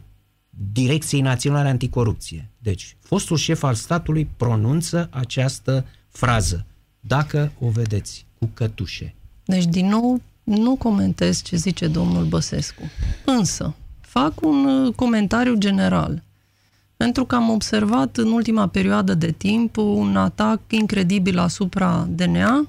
Direcției 0.72 1.22
Naționale 1.22 1.70
Anticorupție. 1.70 2.50
Deci, 2.58 2.96
fostul 3.00 3.38
șef 3.38 3.64
al 3.64 3.74
statului 3.74 4.30
pronunță 4.38 5.08
această 5.12 5.86
frază, 6.10 6.66
dacă 7.00 7.52
o 7.60 7.70
vedeți, 7.70 8.26
cu 8.40 8.50
cătușe. 8.54 9.16
Deci, 9.46 9.66
din 9.66 9.88
nou, 9.88 10.22
nu 10.46 10.76
comentez 10.76 11.42
ce 11.42 11.56
zice 11.56 11.88
domnul 11.88 12.26
Băsescu. 12.26 12.82
Însă, 13.26 13.74
fac 14.02 14.42
un 14.42 14.66
uh, 14.66 14.94
comentariu 14.96 15.56
general. 15.56 16.24
Pentru 16.98 17.26
că 17.26 17.36
am 17.36 17.50
observat 17.50 18.18
în 18.18 18.32
ultima 18.32 18.68
perioadă 18.68 19.14
de 19.14 19.32
timp 19.32 19.78
un 19.78 20.16
atac 20.16 20.60
incredibil 20.70 21.38
asupra 21.38 22.08
DNA, 22.10 22.68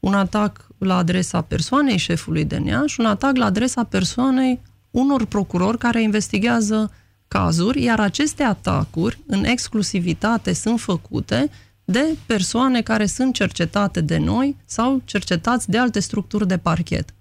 un 0.00 0.14
atac 0.14 0.66
la 0.78 0.96
adresa 0.96 1.40
persoanei 1.40 1.96
șefului 1.96 2.44
DNA 2.44 2.86
și 2.86 3.00
un 3.00 3.06
atac 3.06 3.36
la 3.36 3.44
adresa 3.44 3.84
persoanei 3.84 4.60
unor 4.90 5.24
procurori 5.24 5.78
care 5.78 6.02
investigează 6.02 6.90
cazuri, 7.28 7.82
iar 7.82 8.00
aceste 8.00 8.42
atacuri, 8.42 9.18
în 9.26 9.44
exclusivitate, 9.44 10.52
sunt 10.52 10.80
făcute 10.80 11.50
de 11.84 12.16
persoane 12.26 12.82
care 12.82 13.06
sunt 13.06 13.34
cercetate 13.34 14.00
de 14.00 14.18
noi 14.18 14.56
sau 14.66 15.02
cercetați 15.04 15.70
de 15.70 15.78
alte 15.78 16.00
structuri 16.00 16.46
de 16.46 16.58
parchet. 16.58 17.14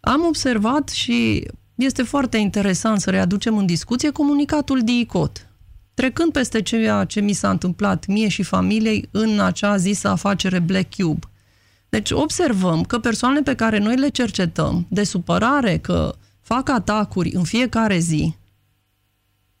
Am 0.00 0.24
observat 0.24 0.88
și 0.88 1.46
este 1.74 2.02
foarte 2.02 2.36
interesant 2.36 3.00
să 3.00 3.10
readucem 3.10 3.56
în 3.56 3.66
discuție 3.66 4.10
comunicatul 4.10 4.82
DICOT. 4.82 5.48
Trecând 5.94 6.32
peste 6.32 6.62
ceea 6.62 7.04
ce 7.04 7.20
mi 7.20 7.32
s-a 7.32 7.50
întâmplat 7.50 8.06
mie 8.06 8.28
și 8.28 8.42
familiei 8.42 9.08
în 9.10 9.40
acea 9.40 9.76
zisă 9.76 10.08
afacere 10.08 10.58
Black 10.58 10.94
Cube. 10.94 11.26
Deci 11.88 12.10
observăm 12.10 12.82
că 12.82 12.98
persoanele 12.98 13.42
pe 13.42 13.54
care 13.54 13.78
noi 13.78 13.96
le 13.96 14.08
cercetăm, 14.08 14.86
de 14.88 15.04
supărare 15.04 15.78
că 15.78 16.14
fac 16.40 16.68
atacuri 16.68 17.30
în 17.34 17.42
fiecare 17.42 17.98
zi, 17.98 18.34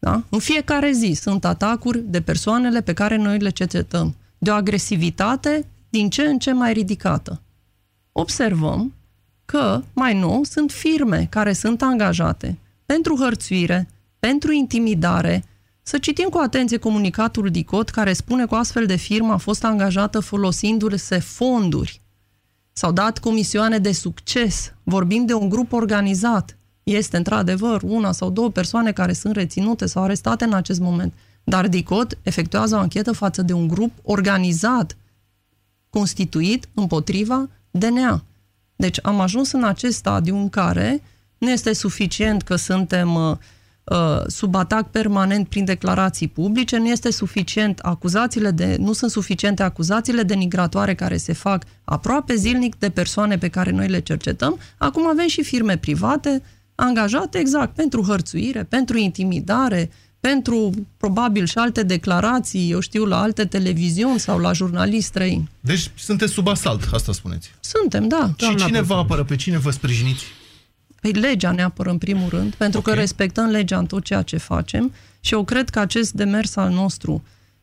da? 0.04 0.22
în 0.28 0.38
fiecare 0.38 0.92
zi 0.92 1.12
sunt 1.20 1.44
atacuri 1.44 2.02
de 2.06 2.20
persoanele 2.20 2.80
pe 2.80 2.92
care 2.92 3.16
noi 3.16 3.38
le 3.38 3.50
cercetăm, 3.50 4.14
de 4.38 4.50
o 4.50 4.54
agresivitate 4.54 5.66
din 5.88 6.10
ce 6.10 6.22
în 6.22 6.38
ce 6.38 6.52
mai 6.52 6.72
ridicată. 6.72 7.40
Observăm 8.12 8.94
că, 9.44 9.82
mai 9.92 10.18
nou, 10.18 10.42
sunt 10.42 10.70
firme 10.70 11.26
care 11.30 11.52
sunt 11.52 11.82
angajate 11.82 12.58
pentru 12.86 13.16
hărțuire, 13.16 13.88
pentru 14.18 14.52
intimidare. 14.52 15.44
Să 15.82 15.98
citim 15.98 16.28
cu 16.28 16.38
atenție 16.38 16.76
comunicatul 16.76 17.50
DICOT 17.50 17.90
care 17.90 18.12
spune 18.12 18.46
că 18.46 18.54
o 18.54 18.58
astfel 18.58 18.86
de 18.86 18.96
firmă 18.96 19.32
a 19.32 19.36
fost 19.36 19.64
angajată 19.64 20.20
folosindu-se 20.20 21.18
fonduri. 21.18 22.00
S-au 22.72 22.92
dat 22.92 23.18
comisioane 23.18 23.78
de 23.78 23.92
succes. 23.92 24.72
Vorbim 24.82 25.26
de 25.26 25.34
un 25.34 25.48
grup 25.48 25.72
organizat. 25.72 26.56
Este 26.84 27.16
într-adevăr 27.16 27.82
una 27.82 28.12
sau 28.12 28.30
două 28.30 28.50
persoane 28.50 28.92
care 28.92 29.12
sunt 29.12 29.34
reținute 29.34 29.86
sau 29.86 30.02
arestate 30.02 30.44
în 30.44 30.52
acest 30.52 30.80
moment. 30.80 31.12
Dar 31.44 31.68
DICOT 31.68 32.18
efectuează 32.22 32.74
o 32.74 32.78
anchetă 32.78 33.12
față 33.12 33.42
de 33.42 33.52
un 33.52 33.68
grup 33.68 33.92
organizat, 34.02 34.96
constituit 35.90 36.68
împotriva 36.74 37.48
DNA. 37.70 38.24
Deci 38.76 38.98
am 39.02 39.20
ajuns 39.20 39.52
în 39.52 39.64
acest 39.64 39.96
stadiu 39.96 40.36
în 40.36 40.48
care 40.48 41.02
nu 41.38 41.50
este 41.50 41.72
suficient 41.72 42.42
că 42.42 42.56
suntem 42.56 43.14
uh, 43.14 43.36
uh, 43.84 44.26
sub 44.26 44.54
atac 44.54 44.90
permanent 44.90 45.48
prin 45.48 45.64
declarații 45.64 46.28
publice, 46.28 46.78
nu 46.78 46.88
este 46.88 47.10
suficient 47.10 47.78
acuzațiile 47.78 48.50
de, 48.50 48.76
nu 48.80 48.92
sunt 48.92 49.10
suficiente 49.10 49.62
acuzațiile 49.62 50.22
denigratoare 50.22 50.94
care 50.94 51.16
se 51.16 51.32
fac 51.32 51.64
aproape 51.84 52.34
zilnic 52.34 52.74
de 52.74 52.90
persoane 52.90 53.38
pe 53.38 53.48
care 53.48 53.70
noi 53.70 53.88
le 53.88 54.00
cercetăm. 54.00 54.58
Acum 54.78 55.08
avem 55.08 55.26
și 55.26 55.42
firme 55.42 55.76
private 55.76 56.42
angajate 56.74 57.38
exact 57.38 57.74
pentru 57.74 58.02
hărțuire, 58.02 58.62
pentru 58.62 58.98
intimidare, 58.98 59.90
pentru 60.20 60.70
probabil 60.96 61.46
și 61.46 61.58
alte 61.58 61.82
declarații, 61.82 62.70
eu 62.70 62.80
știu, 62.80 63.04
la 63.04 63.20
alte 63.20 63.44
televiziuni 63.44 64.20
sau 64.20 64.38
la 64.38 64.52
jurnaliști 64.52 65.04
străini. 65.04 65.50
Deci 65.60 65.90
sunteți 65.94 66.32
sub 66.32 66.48
asalt, 66.48 66.88
asta 66.92 67.12
spuneți. 67.12 67.50
Suntem, 67.60 68.08
da. 68.08 68.34
Și 68.36 68.54
cine 68.54 68.80
vă 68.80 68.94
apără? 68.94 69.24
Pe 69.24 69.36
cine 69.36 69.58
vă 69.58 69.70
sprijiniți? 69.70 70.24
Păi 71.00 71.12
legea 71.12 71.52
ne 71.52 71.62
apără 71.62 71.90
în 71.90 71.98
primul 71.98 72.28
rând, 72.28 72.54
pentru 72.54 72.78
okay. 72.78 72.94
că 72.94 73.00
respectăm 73.00 73.46
legea 73.46 73.78
în 73.78 73.86
tot 73.86 74.04
ceea 74.04 74.22
ce 74.22 74.36
facem 74.36 74.92
și 75.20 75.34
eu 75.34 75.44
cred 75.44 75.70
că 75.70 75.78
acest 75.78 76.12
demers 76.12 76.56
al 76.56 76.70
nostru 76.70 77.22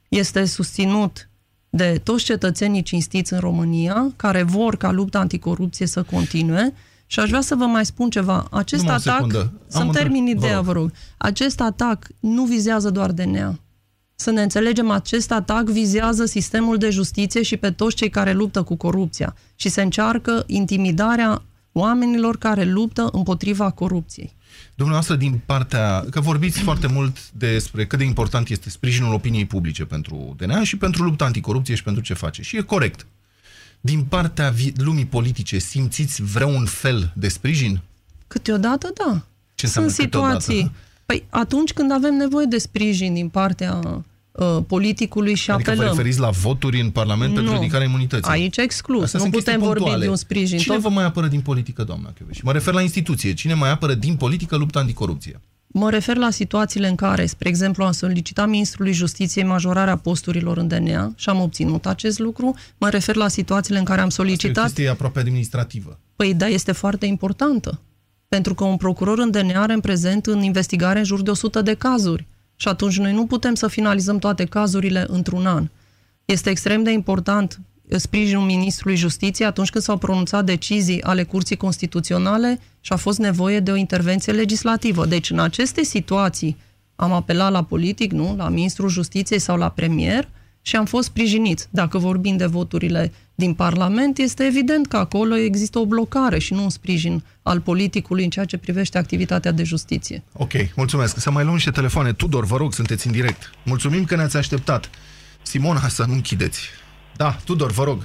este 0.10 0.46
susținut 0.46 1.30
de 1.70 2.02
toți 2.04 2.24
cetățenii 2.24 2.84
cinstiți 2.84 3.34
în 3.34 3.40
România, 3.40 4.12
care 4.16 4.44
vor 4.44 4.78
ca 4.78 4.92
lupta 4.92 5.20
anticorupție 5.20 5.86
să 5.86 6.04
continue, 6.04 6.74
și 7.12 7.20
aș 7.20 7.30
vrea 7.30 7.42
să 7.42 7.56
vă 7.56 7.66
mai 7.66 7.86
spun 7.86 8.10
ceva. 8.10 8.48
Acest 8.52 8.82
Numai 8.82 8.98
atac, 9.06 9.50
să-mi 9.68 9.92
termin 9.92 10.28
ideea, 10.28 10.62
vă 10.62 10.72
rog. 10.72 10.74
vă 10.74 10.80
rog. 10.80 10.92
Acest 11.18 11.62
atac 11.62 12.08
nu 12.20 12.46
vizează 12.46 12.90
doar 12.90 13.12
DNA. 13.12 13.60
Să 14.16 14.32
ne 14.32 14.42
înțelegem, 14.42 14.90
acest 14.90 15.32
atac 15.32 15.64
vizează 15.64 16.26
sistemul 16.26 16.78
de 16.78 16.90
justiție 16.90 17.42
și 17.42 17.58
pe 17.58 17.72
toți 17.72 17.96
cei 17.96 18.10
care 18.10 18.34
luptă 18.34 18.64
cu 18.64 18.76
corupția. 18.76 19.36
Și 19.56 19.70
se 19.70 19.82
încearcă 19.82 20.44
intimidarea 20.48 21.42
oamenilor 21.72 22.38
care 22.38 22.64
luptă 22.64 23.10
împotriva 23.12 23.72
corupției. 23.72 24.36
Dumneavoastră, 24.76 25.16
din 25.16 25.42
partea... 25.46 26.06
că 26.10 26.20
vorbiți 26.20 26.60
foarte 26.60 26.88
mult 26.88 27.32
despre 27.32 27.86
cât 27.86 27.98
de 27.98 28.06
important 28.06 28.50
este 28.50 28.70
sprijinul 28.70 29.14
opiniei 29.14 29.46
publice 29.46 29.86
pentru 29.86 30.36
DNA 30.38 30.64
și 30.64 30.78
pentru 30.78 31.04
lupta 31.04 31.26
anticorupție 31.26 31.76
și 31.76 31.84
pentru 31.84 32.02
ce 32.02 32.14
face. 32.14 32.42
Și 32.42 32.58
e 32.58 32.62
corect 32.62 33.06
din 33.82 34.04
partea 34.04 34.54
lumii 34.76 35.06
politice 35.06 35.58
simțiți 35.58 36.24
vreun 36.24 36.66
fel 36.66 37.12
de 37.16 37.28
sprijin? 37.28 37.82
Câteodată, 38.28 38.92
da. 39.06 39.22
Ce 39.56 39.68
Sunt 39.68 39.92
situații. 39.92 40.54
Câteodată? 40.54 40.76
Păi 41.06 41.24
atunci 41.30 41.74
când 41.74 41.92
avem 41.92 42.14
nevoie 42.14 42.46
de 42.46 42.58
sprijin 42.58 43.14
din 43.14 43.30
partea 43.30 44.04
uh, 44.32 44.58
politicului 44.68 45.36
și 45.36 45.52
adică 45.52 45.70
apelăm. 45.70 45.88
vă 45.90 45.96
referiți 45.96 46.20
la 46.20 46.30
voturi 46.30 46.82
în 46.82 46.90
Parlament 46.90 47.30
nu. 47.30 47.36
pentru 47.36 47.54
ridicarea 47.54 47.88
imunității? 47.88 48.32
Aici 48.32 48.58
exclus. 48.58 49.04
Astea 49.04 49.24
nu 49.24 49.30
putem 49.30 49.60
vorbi 49.60 50.00
de 50.00 50.10
un 50.10 50.16
sprijin. 50.16 50.58
Cine 50.58 50.74
Tot... 50.74 50.84
vă 50.84 50.90
mai 50.90 51.04
apără 51.04 51.28
din 51.28 51.42
politică, 51.42 51.84
doamna 51.84 52.14
Și 52.32 52.44
Mă 52.44 52.52
refer 52.52 52.74
la 52.74 52.82
instituție. 52.82 53.34
Cine 53.34 53.54
mai 53.54 53.70
apără 53.70 53.94
din 53.94 54.16
politică 54.16 54.56
lupta 54.56 54.80
anticorupție? 54.80 55.42
Mă 55.74 55.90
refer 55.90 56.16
la 56.16 56.30
situațiile 56.30 56.88
în 56.88 56.96
care, 56.96 57.26
spre 57.26 57.50
exemplu, 57.50 57.84
am 57.84 57.92
solicitat 57.92 58.48
Ministrului 58.48 58.94
Justiției 58.94 59.44
majorarea 59.44 59.98
posturilor 59.98 60.58
în 60.58 60.68
DNA 60.68 61.14
și 61.16 61.30
am 61.30 61.42
obținut 61.42 61.86
acest 61.86 62.20
lucru. 62.20 62.56
Mă 62.78 62.90
refer 62.90 63.16
la 63.16 63.28
situațiile 63.28 63.80
în 63.80 63.86
care 63.86 64.02
am 64.02 64.10
solicitat... 64.10 64.64
Asta 64.64 64.82
e 64.82 64.90
aproape 64.90 65.20
administrativă. 65.20 66.00
Păi 66.16 66.34
da, 66.34 66.48
este 66.48 66.72
foarte 66.72 67.06
importantă. 67.06 67.80
Pentru 68.28 68.54
că 68.54 68.64
un 68.64 68.78
procuror 68.78 69.20
în 69.20 69.32
DNA 69.32 69.62
are 69.62 69.74
în 69.74 69.80
prezent 69.80 70.26
în 70.26 70.42
investigare 70.42 71.00
în 71.00 71.06
jur 71.06 71.22
de 71.22 71.30
100 71.30 71.62
de 71.62 71.74
cazuri. 71.74 72.28
Și 72.56 72.68
atunci 72.68 72.98
noi 72.98 73.14
nu 73.14 73.26
putem 73.26 73.54
să 73.54 73.68
finalizăm 73.68 74.18
toate 74.18 74.46
cazurile 74.46 75.06
într-un 75.08 75.46
an. 75.46 75.70
Este 76.26 76.50
extrem 76.50 76.84
de 76.84 76.92
important 76.92 77.60
sprijinul 77.98 78.44
Ministrului 78.44 78.98
Justiției 78.98 79.48
atunci 79.48 79.70
când 79.70 79.84
s-au 79.84 79.98
pronunțat 79.98 80.46
decizii 80.46 81.04
ale 81.04 81.24
Curții 81.24 81.56
Constituționale 81.56 82.60
și 82.82 82.94
a 82.94 82.96
fost 82.96 83.20
nevoie 83.20 83.60
de 83.60 83.72
o 83.72 83.76
intervenție 83.76 84.34
legislativă. 84.34 85.06
Deci, 85.06 85.30
în 85.30 85.40
aceste 85.40 85.84
situații, 85.84 86.58
am 86.96 87.12
apelat 87.12 87.52
la 87.52 87.64
politic, 87.64 88.12
nu, 88.12 88.36
la 88.38 88.50
Ministrul 88.50 88.90
Justiției 88.90 89.40
sau 89.40 89.58
la 89.58 89.70
Premier 89.70 90.28
și 90.62 90.76
am 90.76 90.86
fost 90.86 91.08
sprijiniți. 91.08 91.68
Dacă 91.70 91.98
vorbim 91.98 92.38
de 92.38 92.46
voturile 92.46 93.12
din 93.36 93.54
Parlament, 93.54 94.18
este 94.18 94.44
evident 94.44 94.88
că 94.88 94.98
acolo 94.98 95.36
există 95.36 95.80
o 95.80 95.86
blocare 95.86 96.40
și 96.40 96.54
nu 96.54 96.64
un 96.64 96.70
sprijin 96.70 97.24
al 97.42 97.60
politicului 97.60 98.24
în 98.24 98.30
ceea 98.30 98.46
ce 98.46 98.58
privește 98.58 98.98
activitatea 98.98 99.52
de 99.52 99.64
justiție. 99.64 100.24
Ok, 100.34 100.52
mulțumesc. 100.76 101.20
Să 101.20 101.32
mai 101.32 101.44
luăm 101.44 101.56
niște 101.56 101.72
telefoane. 101.72 102.14
Tudor, 102.14 102.46
vă 102.46 102.58
rog, 102.58 102.74
sunteți 102.74 103.08
în 103.08 103.14
direct. 103.14 103.52
Mulțumim 103.66 104.06
că 104.06 104.16
ne-ați 104.16 104.38
așteptat. 104.38 104.90
Simona, 105.42 105.88
să 105.88 106.06
nu 106.08 106.14
închideți. 106.14 106.60
Da, 107.16 107.32
Tudor, 107.46 107.72
vă 107.72 107.84
rog. 107.84 108.00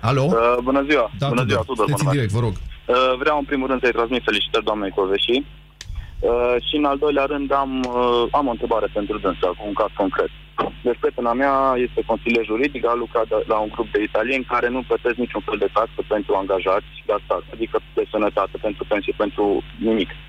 Alo? 0.00 0.22
Uh, 0.22 0.56
bună 0.62 0.82
ziua! 0.88 1.10
Da, 1.18 1.28
bună 1.28 1.40
Tudor. 1.40 1.52
ziua, 1.52 1.62
Tudor! 1.66 1.84
Sunteți 1.86 2.04
în 2.06 2.10
direct, 2.12 2.32
vă 2.32 2.40
rog. 2.40 2.52
Uh, 2.86 2.96
vreau 3.18 3.38
în 3.38 3.44
primul 3.44 3.66
rând 3.68 3.80
să-i 3.82 3.92
transmit 3.98 4.22
felicitări 4.24 4.64
doamnei 4.64 4.90
Coveși 4.90 5.36
uh, 5.40 6.56
și 6.68 6.74
în 6.76 6.84
al 6.84 6.98
doilea 6.98 7.24
rând 7.24 7.52
am, 7.52 7.70
uh, 7.88 8.22
am 8.30 8.46
o 8.46 8.50
întrebare 8.50 8.88
pentru 8.92 9.18
dânsa, 9.18 9.46
cu 9.46 9.62
un 9.66 9.72
caz 9.72 9.90
concret. 9.94 10.30
Deci 10.82 10.98
prietena 11.00 11.32
mea 11.32 11.54
este 11.86 12.00
consilier 12.10 12.44
juridic, 12.44 12.86
a 12.86 12.94
lucrat 12.94 13.28
de- 13.28 13.44
la 13.46 13.58
un 13.58 13.70
grup 13.74 13.88
de 13.92 14.02
italieni 14.02 14.44
care 14.52 14.68
nu 14.68 14.82
plătesc 14.88 15.14
niciun 15.24 15.42
fel 15.48 15.58
de 15.58 15.68
taxă 15.72 16.00
pentru 16.14 16.34
angajați 16.34 16.90
de 17.06 17.14
stat, 17.24 17.44
adică 17.54 17.76
de 17.94 18.04
sănătate, 18.10 18.56
pentru 18.66 18.84
pensie, 18.88 19.14
pentru 19.16 19.44
nimic. 19.88 20.08
Uh, 20.10 20.25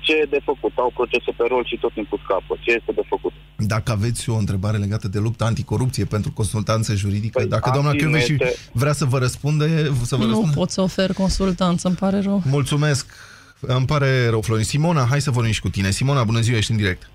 Ce 0.00 0.12
e 0.16 0.26
de 0.30 0.40
făcut? 0.44 0.72
Au 0.76 0.90
procese 0.94 1.30
pe 1.36 1.44
rol 1.48 1.64
și 1.64 1.76
tot 1.80 1.92
timpul 1.92 2.20
scapă. 2.24 2.56
Ce 2.60 2.70
este 2.72 2.92
de 2.94 3.02
făcut? 3.08 3.32
Dacă 3.56 3.92
aveți 3.92 4.30
o 4.30 4.36
întrebare 4.36 4.76
legată 4.76 5.08
de 5.08 5.18
lupta 5.18 5.44
anticorupție 5.44 6.04
pentru 6.04 6.32
consultanță 6.32 6.94
juridică, 6.94 7.38
Păi, 7.38 7.48
dacă 7.48 7.70
doamna 7.72 7.90
asta 7.90 8.02
Chioveși 8.04 8.32
este- 8.32 8.54
vrea 8.72 8.92
să 8.92 9.04
vă 9.04 9.18
răspunde, 9.18 9.66
să 10.02 10.16
vă 10.16 10.22
nu 10.24 10.28
răspundă. 10.28 10.54
pot 10.54 10.70
să 10.70 10.80
ofer 10.80 11.12
consultanță, 11.12 11.88
îmi 11.88 11.96
pare 11.96 12.20
rău. 12.20 12.42
Mulțumesc. 12.50 13.12
Îmi 13.60 13.86
pare 13.86 14.28
rău, 14.28 14.40
Florin. 14.40 14.64
Simona, 14.64 15.04
hai 15.10 15.20
să 15.20 15.30
vorbim 15.30 15.52
și 15.52 15.60
cu 15.60 15.68
tine. 15.68 15.90
Simona, 15.90 16.24
bună 16.24 16.40
ziua, 16.40 16.56
ești 16.56 16.70
în 16.70 16.76
direct. 16.76 17.10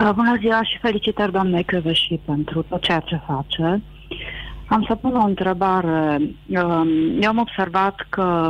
Uh, 0.00 0.10
Bună 0.14 0.36
ziua 0.40 0.62
și 0.62 0.78
felicitări 0.80 1.32
doamnei 1.32 1.64
Căveși 1.64 2.20
pentru 2.24 2.62
tot 2.62 2.82
ceea 2.82 3.00
ce 3.00 3.20
face. 3.26 3.82
Am 4.68 4.84
să 4.88 4.94
pun 4.94 5.14
o 5.14 5.24
întrebare. 5.24 6.16
Um, 6.46 6.88
Eu 7.20 7.28
am 7.28 7.38
observat 7.38 8.06
că 8.08 8.48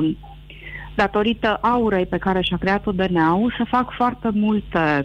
datorită 0.96 1.58
aurei 1.60 2.06
pe 2.06 2.18
care 2.18 2.42
și-a 2.42 2.56
creat-o 2.56 2.92
DNA-ul 2.92 3.54
se 3.58 3.64
fac 3.64 3.92
foarte 3.92 4.30
multe, 4.32 5.04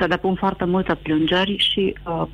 se 0.00 0.06
depun 0.06 0.34
foarte 0.34 0.64
multe 0.64 0.94
plângeri 0.94 1.56
și 1.56 1.96
uh, 2.06 2.26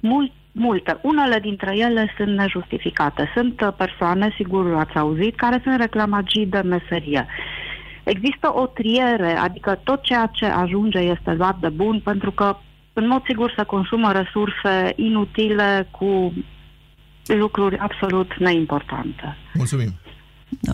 mult, 0.00 0.32
multe. 0.52 0.98
Unele 1.02 1.38
dintre 1.38 1.76
ele 1.76 2.14
sunt 2.16 2.36
nejustificate. 2.36 3.30
Sunt 3.34 3.60
uh, 3.60 3.68
persoane, 3.76 4.34
sigur 4.36 4.74
ați 4.74 4.96
auzit, 4.96 5.36
care 5.36 5.60
sunt 5.64 5.76
reclamagii 5.76 6.46
de 6.46 6.60
meserie. 6.60 7.26
Există 8.04 8.52
o 8.54 8.66
triere, 8.66 9.36
adică 9.36 9.80
tot 9.84 10.02
ceea 10.02 10.30
ce 10.32 10.46
ajunge 10.46 10.98
este 10.98 11.32
luat 11.32 11.58
de 11.60 11.68
bun, 11.68 12.00
pentru 12.04 12.30
că, 12.30 12.56
în 12.92 13.06
mod 13.06 13.22
sigur, 13.24 13.52
se 13.56 13.62
consumă 13.62 14.12
resurse 14.12 14.92
inutile 14.96 15.88
cu 15.90 16.32
lucruri 17.26 17.78
absolut 17.78 18.38
neimportante. 18.38 19.36
Mulțumim. 19.54 19.90
Da. 20.60 20.72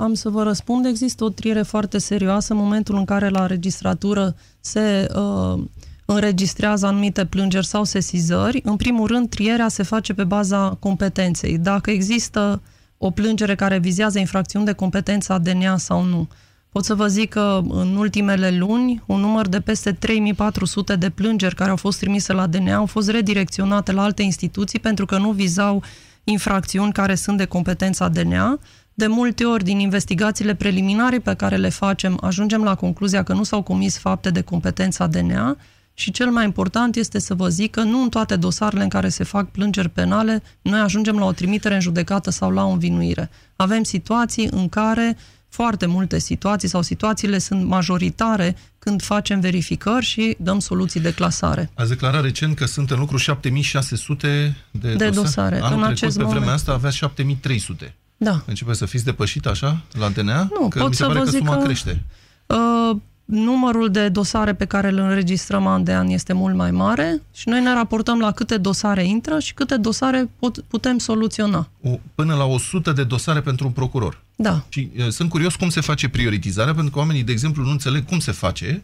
Am 0.00 0.14
să 0.14 0.28
vă 0.28 0.42
răspund. 0.42 0.86
Există 0.86 1.24
o 1.24 1.28
triere 1.28 1.62
foarte 1.62 1.98
serioasă 1.98 2.52
în 2.52 2.58
momentul 2.58 2.96
în 2.96 3.04
care 3.04 3.28
la 3.28 3.46
registratură 3.46 4.34
se 4.60 5.06
uh, 5.14 5.62
înregistrează 6.04 6.86
anumite 6.86 7.24
plângeri 7.24 7.66
sau 7.66 7.84
sesizări. 7.84 8.60
În 8.64 8.76
primul 8.76 9.06
rând, 9.06 9.28
trierea 9.28 9.68
se 9.68 9.82
face 9.82 10.14
pe 10.14 10.24
baza 10.24 10.76
competenței. 10.78 11.58
Dacă 11.58 11.90
există 11.90 12.62
o 12.98 13.10
plângere 13.10 13.54
care 13.54 13.78
vizează 13.78 14.18
infracțiuni 14.18 14.64
de 14.64 14.72
competență 14.72 15.32
a 15.32 15.38
DNA 15.38 15.76
sau 15.76 16.02
nu. 16.02 16.28
Pot 16.68 16.84
să 16.84 16.94
vă 16.94 17.06
zic 17.06 17.28
că 17.28 17.60
în 17.68 17.96
ultimele 17.96 18.50
luni, 18.50 19.02
un 19.06 19.20
număr 19.20 19.48
de 19.48 19.60
peste 19.60 19.92
3400 19.92 20.96
de 20.96 21.10
plângeri 21.10 21.54
care 21.54 21.70
au 21.70 21.76
fost 21.76 21.98
trimise 21.98 22.32
la 22.32 22.46
DNA 22.46 22.74
au 22.74 22.86
fost 22.86 23.10
redirecționate 23.10 23.92
la 23.92 24.02
alte 24.02 24.22
instituții 24.22 24.78
pentru 24.78 25.06
că 25.06 25.18
nu 25.18 25.30
vizau 25.30 25.82
infracțiuni 26.24 26.92
care 26.92 27.14
sunt 27.14 27.36
de 27.36 27.44
competența 27.44 28.08
DNA. 28.08 28.58
De 29.00 29.06
multe 29.06 29.44
ori, 29.44 29.64
din 29.64 29.78
investigațiile 29.78 30.54
preliminare 30.54 31.18
pe 31.18 31.34
care 31.34 31.56
le 31.56 31.68
facem, 31.68 32.18
ajungem 32.22 32.62
la 32.62 32.74
concluzia 32.74 33.22
că 33.22 33.32
nu 33.32 33.42
s-au 33.42 33.62
comis 33.62 33.98
fapte 33.98 34.30
de 34.30 34.40
competența 34.40 35.06
DNA 35.06 35.56
și 35.94 36.10
cel 36.10 36.30
mai 36.30 36.44
important 36.44 36.96
este 36.96 37.18
să 37.18 37.34
vă 37.34 37.48
zic 37.48 37.70
că 37.70 37.82
nu 37.82 38.02
în 38.02 38.08
toate 38.08 38.36
dosarele 38.36 38.82
în 38.82 38.88
care 38.88 39.08
se 39.08 39.24
fac 39.24 39.50
plângeri 39.50 39.88
penale 39.88 40.42
noi 40.62 40.80
ajungem 40.80 41.18
la 41.18 41.24
o 41.24 41.32
trimitere 41.32 41.74
în 41.74 41.80
judecată 41.80 42.30
sau 42.30 42.50
la 42.50 42.64
o 42.64 42.70
învinuire. 42.70 43.30
Avem 43.56 43.82
situații 43.82 44.48
în 44.50 44.68
care 44.68 45.16
foarte 45.48 45.86
multe 45.86 46.18
situații 46.18 46.68
sau 46.68 46.82
situațiile 46.82 47.38
sunt 47.38 47.64
majoritare 47.64 48.56
când 48.78 49.02
facem 49.02 49.40
verificări 49.40 50.04
și 50.04 50.36
dăm 50.38 50.58
soluții 50.58 51.00
de 51.00 51.14
clasare. 51.14 51.70
Ați 51.74 51.88
declarat 51.88 52.22
recent 52.22 52.56
că 52.56 52.66
sunt 52.66 52.90
în 52.90 52.98
lucru 52.98 53.16
7600 53.16 54.56
de, 54.70 54.94
De 54.94 55.10
dosare. 55.10 55.60
Anul 55.60 55.64
În 55.64 55.78
trecut, 55.78 55.90
acest 55.90 56.16
pe 56.16 56.22
vremea 56.22 56.38
moment. 56.38 56.56
asta, 56.56 56.72
avea 56.72 56.90
7300. 56.90 57.94
Da. 58.24 58.42
Începe 58.46 58.72
să 58.72 58.86
fiți 58.86 59.04
depășit 59.04 59.46
așa 59.46 59.80
la 59.98 60.08
DNA? 60.08 60.48
Nu, 60.60 60.68
că 60.68 60.78
pot 60.78 60.88
mi 60.88 60.94
se 60.94 61.02
să 61.02 61.06
pare 61.06 61.18
vă 61.18 61.24
că 61.24 61.30
zic 61.30 61.38
suma 61.38 61.56
că- 61.56 61.64
crește. 61.64 62.02
Uh, 62.46 62.96
numărul 63.24 63.90
de 63.90 64.08
dosare 64.08 64.54
pe 64.54 64.64
care 64.64 64.88
îl 64.88 64.98
înregistrăm 64.98 65.66
an 65.66 65.84
de 65.84 65.92
an 65.92 66.08
este 66.08 66.32
mult 66.32 66.54
mai 66.54 66.70
mare 66.70 67.22
și 67.32 67.48
noi 67.48 67.62
ne 67.62 67.72
raportăm 67.72 68.18
la 68.18 68.30
câte 68.32 68.56
dosare 68.56 69.04
intră 69.06 69.38
și 69.38 69.54
câte 69.54 69.76
dosare 69.76 70.30
pot, 70.38 70.58
putem 70.68 70.98
soluționa. 70.98 71.68
O, 71.82 71.98
până 72.14 72.34
la 72.34 72.44
100 72.44 72.92
de 72.92 73.04
dosare 73.04 73.40
pentru 73.40 73.66
un 73.66 73.72
procuror. 73.72 74.22
Da. 74.36 74.64
Și 74.68 74.90
uh, 74.98 75.08
sunt 75.08 75.30
curios 75.30 75.54
cum 75.54 75.68
se 75.68 75.80
face 75.80 76.08
prioritizarea, 76.08 76.74
pentru 76.74 76.92
că 76.92 76.98
oamenii, 76.98 77.22
de 77.22 77.32
exemplu, 77.32 77.62
nu 77.64 77.70
înțeleg 77.70 78.04
cum 78.04 78.18
se 78.18 78.32
face 78.32 78.82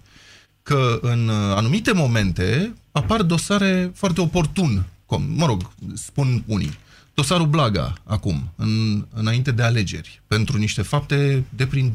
că 0.63 0.99
în 1.03 1.29
uh, 1.29 1.35
anumite 1.57 1.93
momente 1.93 2.75
apar 2.93 3.23
dosare 3.23 3.93
foarte 3.95 4.21
oportun. 4.21 4.85
Com, 5.07 5.23
mă 5.37 5.47
rog, 5.47 5.71
spun 5.95 6.43
unii. 6.47 6.79
Dosarul 7.17 7.47
Blaga, 7.47 7.93
acum, 8.05 8.53
în, 8.57 9.07
înainte 9.15 9.51
de 9.51 9.63
alegeri, 9.63 10.23
pentru 10.27 10.59
niște 10.59 10.83
fapte 10.83 11.45
de 11.49 11.67
prin 11.67 11.93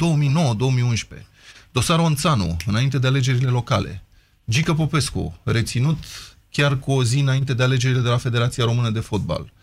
2009-2011. 1.18 1.22
Dosarul 1.72 2.06
Onțanu, 2.06 2.58
înainte 2.66 2.98
de 2.98 3.08
alegerile 3.08 3.50
locale. 3.50 4.04
Gică 4.50 4.74
Popescu, 4.74 5.40
reținut 5.44 5.98
chiar 6.50 6.80
cu 6.80 6.92
o 6.92 7.04
zi 7.04 7.20
înainte 7.20 7.54
de 7.54 7.64
alegerile 7.64 8.02
de 8.02 8.08
la 8.08 8.18
Federația 8.18 8.64
Română 8.64 8.90
de 8.90 9.00
Fotbal. 9.00 9.54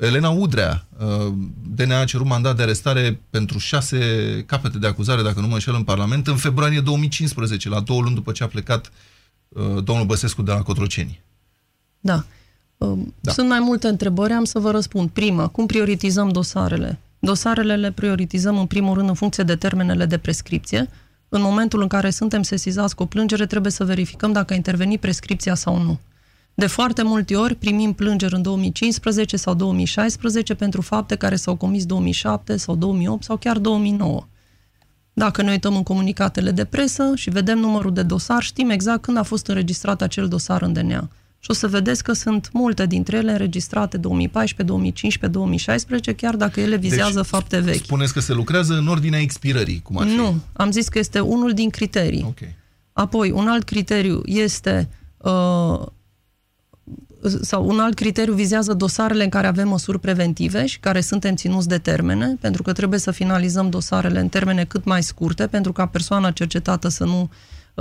Elena 0.00 0.28
Udrea, 0.28 0.86
uh, 0.98 1.32
DNA 1.62 1.98
a 1.98 2.04
cerut 2.04 2.26
mandat 2.26 2.56
de 2.56 2.62
arestare 2.62 3.20
pentru 3.30 3.58
șase 3.58 3.98
capete 4.46 4.78
de 4.78 4.86
acuzare, 4.86 5.22
dacă 5.22 5.40
nu 5.40 5.46
mă 5.46 5.54
înșel, 5.54 5.74
în 5.74 5.84
Parlament, 5.84 6.26
în 6.26 6.36
februarie 6.36 6.80
2015, 6.80 7.68
la 7.68 7.80
două 7.80 8.00
luni 8.00 8.14
după 8.14 8.32
ce 8.32 8.42
a 8.42 8.48
plecat 8.48 8.92
uh, 9.48 9.84
domnul 9.84 10.06
Băsescu 10.06 10.42
de 10.42 10.50
la 10.50 10.62
Cotroceni. 10.62 11.22
Da. 12.00 12.24
Da. 13.20 13.32
Sunt 13.32 13.48
mai 13.48 13.60
multe 13.60 13.88
întrebări, 13.88 14.32
am 14.32 14.44
să 14.44 14.58
vă 14.58 14.70
răspund. 14.70 15.10
Prima, 15.10 15.46
cum 15.48 15.66
prioritizăm 15.66 16.28
dosarele? 16.28 16.98
Dosarele 17.18 17.76
le 17.76 17.92
prioritizăm 17.92 18.58
în 18.58 18.66
primul 18.66 18.94
rând 18.94 19.08
în 19.08 19.14
funcție 19.14 19.44
de 19.44 19.56
termenele 19.56 20.06
de 20.06 20.18
prescripție. 20.18 20.88
În 21.28 21.40
momentul 21.40 21.82
în 21.82 21.88
care 21.88 22.10
suntem 22.10 22.42
sesizați 22.42 22.94
cu 22.94 23.02
o 23.02 23.06
plângere, 23.06 23.46
trebuie 23.46 23.72
să 23.72 23.84
verificăm 23.84 24.32
dacă 24.32 24.52
a 24.52 24.56
intervenit 24.56 25.00
prescripția 25.00 25.54
sau 25.54 25.82
nu. 25.82 25.98
De 26.54 26.66
foarte 26.66 27.02
multe 27.02 27.36
ori 27.36 27.54
primim 27.54 27.92
plângeri 27.92 28.34
în 28.34 28.42
2015 28.42 29.36
sau 29.36 29.54
2016 29.54 30.54
pentru 30.54 30.80
fapte 30.80 31.14
care 31.16 31.36
s-au 31.36 31.56
comis 31.56 31.86
2007 31.86 32.56
sau 32.56 32.76
2008 32.76 33.24
sau 33.24 33.36
chiar 33.36 33.58
2009. 33.58 34.26
Dacă 35.12 35.42
ne 35.42 35.50
uităm 35.50 35.76
în 35.76 35.82
comunicatele 35.82 36.50
de 36.50 36.64
presă 36.64 37.12
și 37.14 37.30
vedem 37.30 37.58
numărul 37.58 37.92
de 37.92 38.02
dosar, 38.02 38.42
știm 38.42 38.70
exact 38.70 39.02
când 39.02 39.16
a 39.16 39.22
fost 39.22 39.46
înregistrat 39.46 40.02
acel 40.02 40.28
dosar 40.28 40.62
în 40.62 40.72
DNA. 40.72 41.08
Și 41.40 41.50
o 41.50 41.52
să 41.52 41.68
vedeți 41.68 42.02
că 42.02 42.12
sunt 42.12 42.50
multe 42.52 42.86
dintre 42.86 43.16
ele 43.16 43.30
înregistrate 43.30 43.96
2014, 43.96 44.66
2015, 44.66 45.38
2016, 45.38 46.14
chiar 46.14 46.36
dacă 46.36 46.60
ele 46.60 46.76
vizează 46.76 47.20
deci, 47.20 47.26
fapte 47.26 47.58
vechi. 47.58 47.84
Spuneți 47.84 48.12
că 48.12 48.20
se 48.20 48.32
lucrează 48.32 48.74
în 48.74 48.86
ordinea 48.86 49.20
expirării, 49.20 49.80
cum 49.82 49.98
ar 49.98 50.06
fi? 50.06 50.14
Nu, 50.14 50.40
am 50.52 50.70
zis 50.70 50.88
că 50.88 50.98
este 50.98 51.20
unul 51.20 51.52
din 51.52 51.70
criterii. 51.70 52.24
Okay. 52.26 52.54
Apoi, 52.92 53.30
un 53.30 53.48
alt 53.48 53.64
criteriu 53.64 54.22
este 54.24 54.88
uh, 55.16 55.86
sau 57.40 57.68
un 57.68 57.78
alt 57.78 57.94
criteriu 57.94 58.34
vizează 58.34 58.74
dosarele 58.74 59.24
în 59.24 59.28
care 59.30 59.46
avem 59.46 59.68
măsuri 59.68 60.00
preventive 60.00 60.66
și 60.66 60.80
care 60.80 61.00
suntem 61.00 61.34
ținuți 61.34 61.68
de 61.68 61.78
termene, 61.78 62.36
pentru 62.40 62.62
că 62.62 62.72
trebuie 62.72 62.98
să 62.98 63.10
finalizăm 63.10 63.70
dosarele 63.70 64.20
în 64.20 64.28
termene 64.28 64.64
cât 64.64 64.84
mai 64.84 65.02
scurte, 65.02 65.46
pentru 65.46 65.72
ca 65.72 65.86
persoana 65.86 66.30
cercetată 66.30 66.88
să 66.88 67.04
nu 67.04 67.20
uh, 67.20 67.28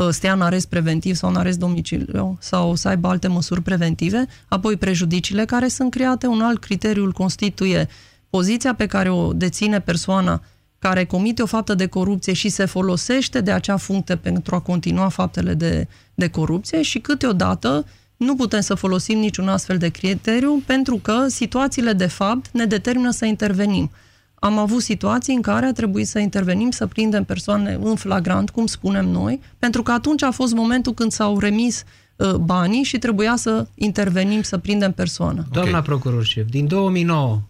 stea 0.10 0.34
în 0.34 0.42
arest 0.42 0.68
preventiv 0.68 1.16
sau 1.16 1.30
în 1.30 1.36
arest 1.36 1.60
domiciliu 1.60 2.38
sau 2.40 2.76
să 2.76 2.88
aibă 2.88 3.08
alte 3.08 3.28
măsuri 3.28 3.62
preventive, 3.62 4.26
apoi 4.48 4.78
prejudiciile 4.78 5.46
care 5.46 5.68
sunt 5.68 5.92
create, 5.92 6.28
un 6.28 6.42
alt 6.42 6.60
criteriu 6.60 7.04
îl 7.04 7.12
constituie 7.12 7.88
poziția 8.30 8.74
pe 8.74 8.86
care 8.86 9.10
o 9.10 9.34
deține 9.34 9.80
persoana 9.80 10.42
care 10.80 11.06
comite 11.06 11.42
o 11.42 11.46
faptă 11.46 11.74
de 11.74 11.86
corupție 11.86 12.34
și 12.34 12.50
se 12.50 12.66
folosește 12.66 13.42
de 13.42 13.52
acea 13.52 13.78
funcție 13.78 14.16
pentru 14.16 14.56
a 14.56 14.60
continua 14.60 15.10
faptele 15.10 15.54
de, 15.54 15.88
de 16.14 16.28
corupție 16.28 16.82
și 16.82 17.00
câteodată 17.00 17.86
nu 18.18 18.36
putem 18.36 18.62
să 18.62 18.74
folosim 18.74 19.18
niciun 19.20 19.48
astfel 19.48 19.78
de 19.78 19.90
criteriu 19.90 20.64
pentru 20.66 21.00
că 21.02 21.28
situațiile 21.28 21.94
de 21.94 22.08
fapt 22.08 22.50
ne 22.52 22.66
determină 22.66 23.12
să 23.12 23.26
intervenim. 23.26 23.92
Am 24.40 24.58
avut 24.58 24.82
situații 24.82 25.36
în 25.36 25.42
care 25.42 25.66
a 25.66 25.72
trebuit 25.72 26.08
să 26.08 26.20
intervenim, 26.20 26.72
să 26.72 26.88
prindem 26.88 27.24
persoane 27.24 27.78
în 27.82 27.96
flagrant, 27.96 28.50
cum 28.50 28.66
spunem 28.66 29.06
noi, 29.06 29.40
pentru 29.60 29.84
că 29.84 29.92
atunci 29.92 30.24
a 30.24 30.32
fost 30.32 30.54
momentul 30.54 30.94
când 30.94 31.12
s-au 31.12 31.40
remis 31.40 31.84
uh, 32.16 32.34
banii 32.34 32.84
și 32.84 32.98
trebuia 32.98 33.36
să 33.36 33.68
intervenim, 33.76 34.42
să 34.42 34.58
prindem 34.58 34.92
persoană. 34.92 35.48
Doamna 35.52 35.70
okay. 35.70 35.82
procuror 35.82 36.26
șef, 36.26 36.50
din 36.50 36.68
2009 36.68 37.42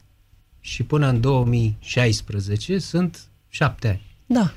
și 0.60 0.84
până 0.84 1.10
în 1.10 1.22
2016 1.22 2.78
sunt 2.78 3.20
șapte 3.50 3.88
ani. 3.88 4.02
Da. 4.26 4.54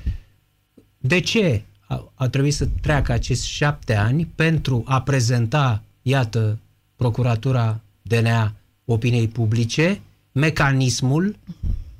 De 0.97 1.19
ce 1.19 1.61
a, 1.87 2.11
a 2.15 2.29
trebuit 2.29 2.53
să 2.53 2.67
treacă 2.81 3.11
acești 3.11 3.47
șapte 3.47 3.95
ani 3.95 4.25
pentru 4.35 4.83
a 4.85 5.01
prezenta, 5.01 5.81
iată, 6.01 6.57
Procuratura 7.01 7.79
DNA 8.01 8.53
opiniei 8.85 9.27
publice, 9.27 10.01
mecanismul, 10.31 11.35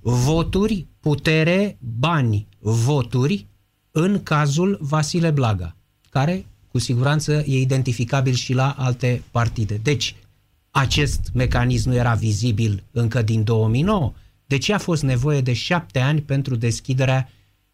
voturi, 0.01 0.87
putere, 0.99 1.77
bani, 1.79 2.47
voturi 2.59 3.47
în 3.91 4.23
cazul 4.23 4.77
Vasile 4.81 5.31
Blaga, 5.31 5.75
care 6.09 6.45
cu 6.71 6.79
siguranță 6.79 7.43
e 7.47 7.59
identificabil 7.59 8.33
și 8.33 8.53
la 8.53 8.75
alte 8.77 9.23
partide. 9.31 9.79
Deci, 9.83 10.15
acest 10.71 11.29
mecanism 11.33 11.89
nu 11.89 11.95
era 11.95 12.13
vizibil 12.13 12.83
încă 12.91 13.21
din 13.21 13.43
2009. 13.43 14.13
De 14.45 14.57
ce 14.57 14.73
a 14.73 14.77
fost 14.77 15.03
nevoie 15.03 15.41
de 15.41 15.53
șapte 15.53 15.99
ani 15.99 16.21
pentru 16.21 16.55
deschiderea 16.55 17.29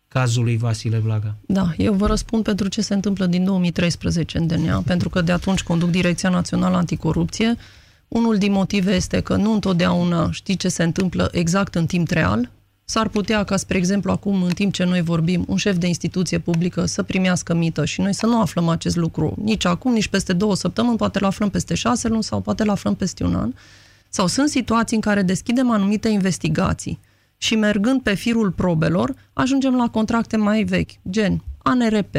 cazului 0.07 0.57
Vasile 0.57 0.97
Blaga? 0.97 1.35
Da, 1.47 1.73
eu 1.77 1.93
vă 1.93 2.07
răspund 2.07 2.43
pentru 2.43 2.67
ce 2.67 2.81
se 2.81 2.93
întâmplă 2.93 3.25
din 3.25 3.43
2013 3.43 4.37
în 4.37 4.47
DNA, 4.47 4.81
pentru 4.81 5.09
că 5.09 5.21
de 5.21 5.31
atunci 5.31 5.63
conduc 5.63 5.89
Direcția 5.89 6.29
Națională 6.29 6.75
Anticorupție. 6.75 7.55
Unul 8.07 8.37
din 8.37 8.51
motive 8.51 8.95
este 8.95 9.19
că 9.19 9.35
nu 9.35 9.53
întotdeauna 9.53 10.31
știi 10.31 10.55
ce 10.55 10.69
se 10.69 10.83
întâmplă 10.83 11.29
exact 11.31 11.75
în 11.75 11.85
timp 11.85 12.09
real. 12.09 12.49
S-ar 12.85 13.07
putea 13.07 13.43
ca, 13.43 13.57
spre 13.57 13.77
exemplu, 13.77 14.11
acum, 14.11 14.43
în 14.43 14.53
timp 14.53 14.73
ce 14.73 14.83
noi 14.83 15.01
vorbim, 15.01 15.45
un 15.47 15.57
șef 15.57 15.77
de 15.77 15.87
instituție 15.87 16.39
publică 16.39 16.85
să 16.85 17.03
primească 17.03 17.53
mită 17.53 17.85
și 17.85 18.01
noi 18.01 18.13
să 18.13 18.25
nu 18.25 18.41
aflăm 18.41 18.67
acest 18.67 18.95
lucru 18.95 19.35
nici 19.43 19.65
acum, 19.65 19.93
nici 19.93 20.07
peste 20.07 20.33
două 20.33 20.55
săptămâni, 20.55 20.97
poate 20.97 21.19
l 21.19 21.23
aflăm 21.23 21.49
peste 21.49 21.75
șase 21.75 22.07
luni 22.07 22.23
sau 22.23 22.41
poate 22.41 22.63
l 22.63 22.69
aflăm 22.69 22.95
peste 22.95 23.23
un 23.23 23.35
an. 23.35 23.53
Sau 24.09 24.27
sunt 24.27 24.49
situații 24.49 24.95
în 24.95 25.01
care 25.01 25.21
deschidem 25.21 25.71
anumite 25.71 26.09
investigații 26.09 26.99
și 27.37 27.55
mergând 27.55 28.01
pe 28.01 28.13
firul 28.13 28.51
probelor, 28.51 29.13
ajungem 29.33 29.75
la 29.75 29.89
contracte 29.89 30.37
mai 30.37 30.63
vechi, 30.63 30.91
gen 31.09 31.43
ANRP, 31.57 32.15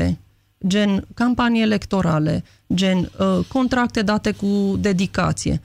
gen 0.66 1.06
campanii 1.14 1.62
electorale, 1.62 2.44
gen 2.74 2.98
uh, 3.18 3.44
contracte 3.48 4.02
date 4.02 4.30
cu 4.30 4.76
dedicație. 4.80 5.60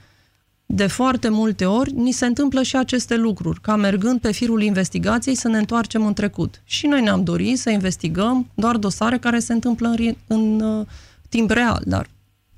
De 0.76 0.88
foarte 0.88 1.30
multe 1.30 1.66
ori 1.66 1.92
ni 1.92 2.12
se 2.12 2.26
întâmplă 2.26 2.62
și 2.62 2.76
aceste 2.76 3.16
lucruri, 3.16 3.62
ca 3.62 3.76
mergând 3.76 4.20
pe 4.20 4.32
firul 4.32 4.62
investigației 4.62 5.36
să 5.36 5.48
ne 5.48 5.58
întoarcem 5.58 6.06
în 6.06 6.14
trecut. 6.14 6.62
Și 6.64 6.88
noi 6.88 7.02
ne-am 7.02 7.24
dorit 7.24 7.60
să 7.60 7.70
investigăm 7.70 8.50
doar 8.54 8.78
dosare 8.78 9.18
care 9.18 9.40
se 9.40 9.54
întâmplă 9.54 9.88
în, 9.88 10.16
în 10.28 10.62
uh, 10.62 10.86
timp 11.30 11.50
real, 11.50 11.82
dar 11.86 12.08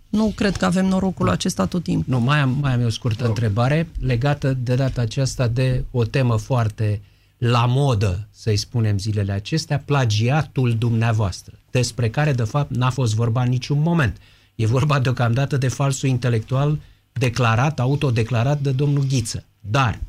nu 0.10 0.34
cred 0.36 0.56
că 0.56 0.66
avem 0.66 0.86
norocul 0.86 1.30
acesta 1.30 1.66
tot 1.66 1.84
timpul. 1.84 2.14
Nu, 2.14 2.20
mai 2.20 2.40
am, 2.40 2.58
mai 2.62 2.74
am 2.74 2.80
eu 2.80 2.86
o 2.86 2.90
scurtă 2.90 3.24
oh. 3.24 3.30
întrebare 3.30 3.90
legată 4.00 4.58
de 4.64 4.76
data 4.76 5.02
aceasta 5.02 5.48
de 5.48 5.84
o 5.92 6.04
temă 6.04 6.38
foarte 6.38 7.02
la 7.38 7.66
modă, 7.66 8.28
să-i 8.32 8.58
spunem 8.58 8.98
zilele 8.98 9.32
acestea, 9.32 9.84
plagiatul 9.86 10.76
dumneavoastră, 10.78 11.54
despre 11.72 12.10
care, 12.10 12.34
de 12.34 12.44
fapt, 12.44 12.76
n-a 12.76 12.90
fost 12.90 13.16
vorba 13.16 13.42
în 13.42 13.50
niciun 13.50 13.82
moment. 13.82 14.18
E 14.56 14.66
vorba 14.66 15.00
deocamdată 15.00 15.58
de 15.58 15.68
falsul 15.68 16.10
intelectual 16.10 16.78
declarat, 17.20 17.80
autodeclarat 17.80 18.62
de 18.62 18.72
domnul 18.72 19.04
Ghiță. 19.04 19.46
Dar, 19.60 20.00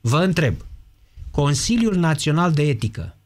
vă 0.00 0.22
întreb, 0.22 0.54
Consiliul 1.30 1.96
Național 1.96 2.52
de 2.52 2.62
Etică, 2.62 3.16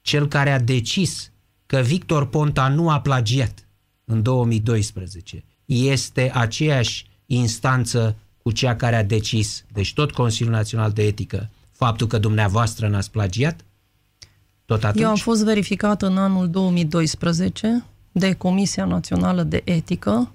cel 0.00 0.28
care 0.28 0.50
a 0.50 0.60
decis 0.60 1.30
că 1.66 1.78
Victor 1.78 2.26
Ponta 2.26 2.68
nu 2.68 2.90
a 2.90 3.00
plagiat 3.00 3.66
în 4.04 4.22
2012, 4.22 5.44
este 5.64 6.30
aceeași 6.34 7.06
instanță 7.26 8.16
cu 8.42 8.50
cea 8.50 8.76
care 8.76 8.96
a 8.96 9.04
decis, 9.04 9.64
deci 9.72 9.94
tot 9.94 10.12
Consiliul 10.12 10.54
Național 10.54 10.92
de 10.92 11.02
Etică, 11.02 11.50
faptul 11.70 12.06
că 12.06 12.18
dumneavoastră 12.18 12.88
n-ați 12.88 13.10
plagiat? 13.10 13.64
Tot 14.64 14.84
atunci? 14.84 15.02
Eu 15.02 15.08
am 15.10 15.16
fost 15.16 15.44
verificat 15.44 16.02
în 16.02 16.16
anul 16.16 16.50
2012 16.50 17.84
de 18.12 18.32
Comisia 18.32 18.84
Națională 18.84 19.42
de 19.42 19.60
Etică. 19.64 20.32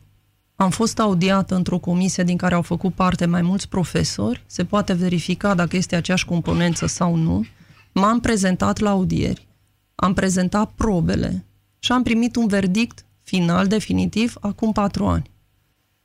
Am 0.64 0.70
fost 0.70 1.00
audiată 1.00 1.56
într-o 1.56 1.78
comisie 1.78 2.24
din 2.24 2.38
care 2.38 2.56
au 2.56 2.62
făcut 2.62 2.94
parte 2.94 3.26
mai 3.26 3.42
mulți 3.42 3.70
profesori. 3.70 4.44
Se 4.46 4.66
poate 4.66 4.94
verifica 4.94 5.54
dacă 5.54 5.76
este 5.76 5.96
aceeași 5.96 6.26
componență 6.26 6.86
sau 6.86 7.16
nu. 7.16 7.46
M-am 7.92 8.20
prezentat 8.20 8.80
la 8.80 8.90
audieri, 8.90 9.48
am 9.96 10.14
prezentat 10.14 10.72
probele 10.76 11.46
și 11.80 11.92
am 11.92 12.04
primit 12.04 12.36
un 12.36 12.48
verdict 12.48 13.06
final, 13.24 13.68
definitiv, 13.68 14.36
acum 14.42 14.72
patru 14.72 15.06
ani. 15.06 15.32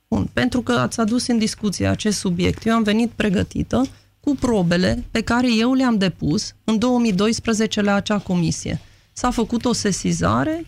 Bun, 0.07 0.29
pentru 0.33 0.61
că 0.61 0.71
ați 0.71 0.99
adus 0.99 1.27
în 1.27 1.37
discuție 1.37 1.87
acest 1.87 2.17
subiect, 2.17 2.65
eu 2.65 2.73
am 2.73 2.83
venit 2.83 3.09
pregătită 3.09 3.85
cu 4.19 4.35
probele 4.35 5.03
pe 5.11 5.21
care 5.21 5.55
eu 5.55 5.73
le-am 5.73 5.97
depus 5.97 6.55
în 6.63 6.77
2012 6.77 7.81
la 7.81 7.93
acea 7.93 8.17
comisie. 8.17 8.79
S-a 9.13 9.31
făcut 9.31 9.65
o 9.65 9.73
sesizare 9.73 10.65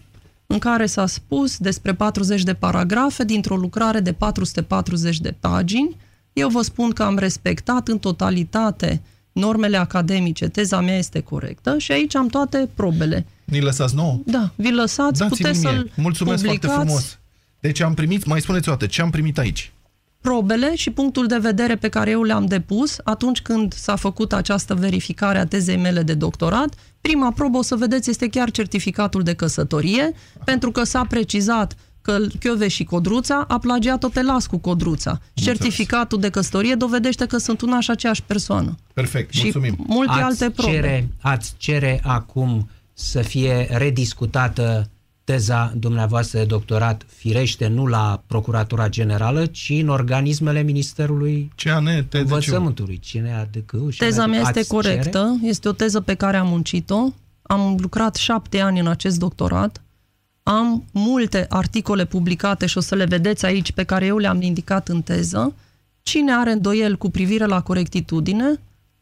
în 0.51 0.59
care 0.59 0.85
s-a 0.85 1.05
spus 1.05 1.57
despre 1.57 1.93
40 1.93 2.43
de 2.43 2.53
paragrafe 2.53 3.23
dintr-o 3.23 3.55
lucrare 3.55 3.99
de 3.99 4.11
440 4.13 5.19
de 5.19 5.35
pagini. 5.39 5.95
Eu 6.33 6.49
vă 6.49 6.61
spun 6.61 6.89
că 6.89 7.03
am 7.03 7.17
respectat 7.17 7.87
în 7.87 7.99
totalitate 7.99 9.01
normele 9.31 9.77
academice, 9.77 10.47
teza 10.47 10.81
mea 10.81 10.97
este 10.97 11.19
corectă 11.19 11.77
și 11.77 11.91
aici 11.91 12.15
am 12.15 12.27
toate 12.27 12.69
probele. 12.73 13.25
Ni 13.45 13.59
lăsați 13.61 13.95
nouă? 13.95 14.19
Da, 14.25 14.51
vi 14.55 14.71
lăsați, 14.71 15.19
Dați 15.19 15.35
puteți 15.35 15.59
să-l 15.59 15.91
Mulțumesc 15.95 16.43
publicați. 16.43 16.73
foarte 16.73 16.89
frumos. 16.89 17.19
Deci 17.59 17.79
am 17.79 17.93
primit, 17.93 18.25
mai 18.25 18.41
spuneți 18.41 18.69
o 18.69 18.71
dată, 18.71 18.85
ce 18.85 19.01
am 19.01 19.09
primit 19.09 19.37
aici? 19.37 19.71
probele 20.21 20.75
și 20.75 20.89
punctul 20.89 21.27
de 21.27 21.37
vedere 21.37 21.75
pe 21.75 21.89
care 21.89 22.09
eu 22.09 22.23
le-am 22.23 22.45
depus 22.45 22.97
atunci 23.03 23.41
când 23.41 23.73
s-a 23.73 23.95
făcut 23.95 24.33
această 24.33 24.75
verificare 24.75 25.37
a 25.37 25.45
tezei 25.45 25.77
mele 25.77 26.03
de 26.03 26.13
doctorat. 26.13 26.73
Prima 27.01 27.31
probă, 27.31 27.57
o 27.57 27.61
să 27.61 27.75
vedeți, 27.75 28.09
este 28.09 28.27
chiar 28.27 28.51
certificatul 28.51 29.23
de 29.23 29.33
căsătorie, 29.33 30.11
pentru 30.43 30.71
că 30.71 30.83
s-a 30.83 31.05
precizat 31.05 31.75
că 32.01 32.17
Chiove 32.39 32.67
și 32.67 32.83
Codruța 32.83 33.45
a 33.47 33.57
plagiat-o 33.57 34.09
pe 34.09 34.21
las 34.21 34.47
cu 34.47 34.57
Codruța. 34.57 35.21
Certificatul 35.33 36.19
de 36.19 36.29
căsătorie 36.29 36.75
dovedește 36.75 37.25
că 37.25 37.37
sunt 37.37 37.61
una 37.61 37.79
și 37.79 37.91
aceeași 37.91 38.23
persoană. 38.23 38.75
Perfect, 38.93 39.33
și 39.33 39.41
mulțumim. 39.41 39.75
multe 39.87 40.11
ați 40.11 40.21
alte 40.21 40.49
probe. 40.49 40.71
Cere, 40.71 41.09
ați 41.21 41.53
cere 41.57 41.99
acum 42.03 42.69
să 42.93 43.21
fie 43.21 43.67
rediscutată 43.71 44.89
teza 45.23 45.73
dumneavoastră 45.77 46.39
de 46.39 46.45
doctorat, 46.45 47.05
firește, 47.07 47.67
nu 47.67 47.85
la 47.85 48.23
Procuratura 48.27 48.89
Generală, 48.89 49.45
ci 49.45 49.69
în 49.69 49.89
organismele 49.89 50.61
Ministerului 50.61 51.51
CAN, 51.55 52.07
Învățământului. 52.11 52.99
CNADC. 53.11 53.95
Teza 53.97 54.25
mea 54.25 54.39
este 54.39 54.65
corectă, 54.67 55.35
cere? 55.39 55.49
este 55.49 55.67
o 55.67 55.71
teză 55.71 56.01
pe 56.01 56.13
care 56.13 56.37
am 56.37 56.47
muncit-o. 56.47 57.13
Am 57.41 57.77
lucrat 57.79 58.15
șapte 58.15 58.59
ani 58.59 58.79
în 58.79 58.87
acest 58.87 59.19
doctorat. 59.19 59.81
Am 60.43 60.83
multe 60.91 61.45
articole 61.49 62.05
publicate 62.05 62.65
și 62.65 62.77
o 62.77 62.81
să 62.81 62.95
le 62.95 63.05
vedeți 63.05 63.45
aici 63.45 63.71
pe 63.71 63.83
care 63.83 64.05
eu 64.05 64.17
le-am 64.17 64.41
indicat 64.41 64.87
în 64.87 65.01
teză. 65.01 65.53
Cine 66.01 66.33
are 66.33 66.51
îndoiel 66.51 66.97
cu 66.97 67.09
privire 67.09 67.45
la 67.45 67.61
corectitudine, 67.61 68.59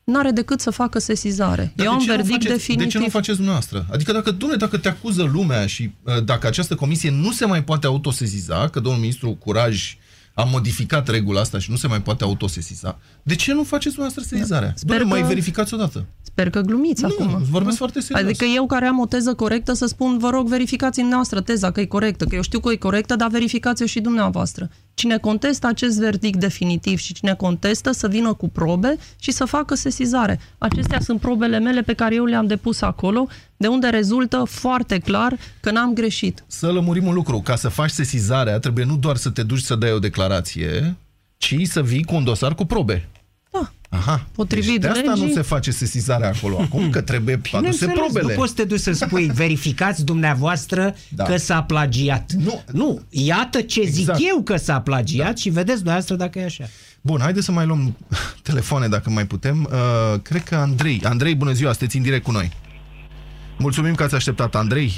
n-are 0.10 0.32
decât 0.32 0.60
să 0.60 0.70
facă 0.70 1.00
sesizare. 1.00 1.72
Dar 1.76 1.86
Eu 1.86 1.92
am 1.92 2.06
verdict 2.06 2.32
faceți, 2.32 2.54
definitiv. 2.54 2.86
De 2.86 2.92
ce 2.92 2.98
nu 3.00 3.10
faceți 3.10 3.36
dumneavoastră? 3.36 3.86
Adică 3.92 4.12
dacă, 4.12 4.32
dumne, 4.32 4.56
dacă 4.56 4.78
te 4.78 4.88
acuză 4.88 5.24
lumea 5.24 5.66
și 5.66 5.92
uh, 6.04 6.24
dacă 6.24 6.48
această 6.48 6.76
comisie 6.76 7.10
nu 7.10 7.32
se 7.32 7.46
mai 7.46 7.64
poate 7.64 7.88
autosesiza, 7.88 8.70
că 8.70 8.80
domnul 8.80 9.02
ministru 9.02 9.32
Curaj 9.32 9.98
a 10.34 10.44
modificat 10.44 11.08
regula 11.08 11.40
asta 11.40 11.60
și 11.60 11.72
nu 11.72 11.76
se 11.76 11.88
mai 11.88 12.02
poate 12.02 12.24
autosesiza, 12.24 13.00
de 13.24 13.36
ce 13.36 13.54
nu 13.54 13.64
faceți 13.64 13.96
dumneavoastră 13.96 14.36
sesizarea? 14.36 14.68
Da. 14.68 14.74
Domnule, 14.80 15.10
că... 15.10 15.20
mai 15.20 15.28
verificați 15.28 15.74
odată. 15.74 16.06
Sper 16.22 16.50
că 16.50 16.62
glumiți 16.62 17.02
nu, 17.02 17.08
acum. 17.08 17.44
vorbesc 17.50 17.78
foarte 17.78 18.00
serios. 18.00 18.26
Adică 18.26 18.46
eu 18.56 18.66
care 18.66 18.86
am 18.86 19.00
o 19.00 19.06
teză 19.06 19.34
corectă 19.34 19.74
să 19.74 19.86
spun, 19.86 20.18
vă 20.18 20.30
rog, 20.30 20.48
verificați 20.48 21.00
în 21.00 21.08
noastră 21.08 21.42
teza 21.42 21.72
că 21.72 21.80
e 21.80 21.86
corectă, 21.86 22.26
că 22.26 22.36
eu 22.36 22.42
știu 22.42 22.60
că 22.60 22.72
e 22.72 22.76
corectă, 22.76 23.16
dar 23.16 23.30
verificați-o 23.30 23.86
și 23.86 24.00
dumneavoastră. 24.00 24.70
Cine 25.00 25.18
contestă 25.18 25.68
acest 25.68 26.00
verdict 26.00 26.40
definitiv 26.40 26.98
și 26.98 27.14
cine 27.14 27.34
contestă 27.34 27.92
să 27.92 28.08
vină 28.08 28.34
cu 28.34 28.50
probe 28.50 28.98
și 29.20 29.32
să 29.32 29.46
facă 29.46 29.76
sesizare. 29.76 30.40
Acestea 30.58 31.00
sunt 31.00 31.20
probele 31.20 31.60
mele 31.60 31.82
pe 31.82 31.94
care 31.94 32.16
eu 32.16 32.26
le-am 32.26 32.48
depus 32.48 32.82
acolo, 32.82 33.28
de 33.58 33.68
unde 33.68 33.88
rezultă 33.88 34.44
foarte 34.44 34.98
clar 34.98 35.38
că 35.60 35.72
n-am 35.72 35.94
greșit. 35.94 36.44
Să 36.48 36.72
lămurim 36.72 37.06
un 37.06 37.14
lucru. 37.14 37.40
Ca 37.40 37.56
să 37.56 37.70
faci 37.70 37.90
sesizarea, 37.90 38.60
trebuie 38.60 38.86
nu 38.86 38.98
doar 38.98 39.16
să 39.16 39.30
te 39.30 39.44
duci 39.44 39.62
să 39.62 39.76
dai 39.76 39.92
o 39.92 40.00
declarație, 40.00 40.96
ci 41.38 41.56
să 41.64 41.84
vii 41.84 42.04
cu 42.04 42.16
un 42.16 42.24
dosar 42.24 42.56
cu 42.56 42.66
probe. 42.66 43.10
Da. 43.52 43.72
Aha. 43.90 44.26
Potrivit 44.36 44.70
deci 44.70 44.80
de 44.82 44.88
asta 44.88 45.14
legii- 45.14 45.26
nu 45.28 45.32
se 45.34 45.42
face 45.42 45.72
sesizarea 45.72 46.32
acolo 46.38 46.58
acum, 46.62 46.90
că 46.90 47.02
trebuie 47.02 47.34
aduse 47.36 47.58
Bineînțeles, 47.58 47.94
probele. 47.96 48.34
Nu 48.34 48.40
poți 48.40 48.50
să 48.50 48.56
te 48.56 48.64
duci 48.64 48.80
să 48.80 48.92
spui, 48.92 49.26
verificați 49.44 50.06
dumneavoastră 50.06 50.96
Da. 51.10 51.24
că 51.24 51.38
s-a 51.38 51.62
plagiat. 51.64 52.32
Nu. 52.32 52.62
nu, 52.72 53.02
iată 53.10 53.62
ce 53.62 53.82
zic 53.82 54.00
Exact. 54.00 54.20
eu 54.30 54.42
că 54.42 54.56
s-a 54.58 54.80
plagiat 54.82 55.38
și 55.38 55.50
vedeți 55.50 55.76
dumneavoastră 55.76 56.16
dacă 56.16 56.40
e 56.40 56.44
așa. 56.46 56.64
Bun, 57.02 57.20
haideți 57.22 57.46
să 57.46 57.52
mai 57.52 57.66
luăm 57.66 57.98
telefoane 58.50 58.88
dacă 58.88 59.10
mai 59.10 59.26
putem. 59.26 59.70
Uh, 59.72 60.20
cred 60.22 60.44
că 60.44 60.56
Andrei. 60.56 61.02
Andrei, 61.04 61.36
bună 61.36 61.52
ziua, 61.52 61.70
sunteți 61.72 61.98
în 61.98 62.04
direct 62.04 62.24
cu 62.24 62.32
noi. 62.32 62.52
Mulțumim 63.58 63.96
că 63.96 64.04
ați 64.04 64.16
așteptat, 64.16 64.56
Andrei. 64.56 64.92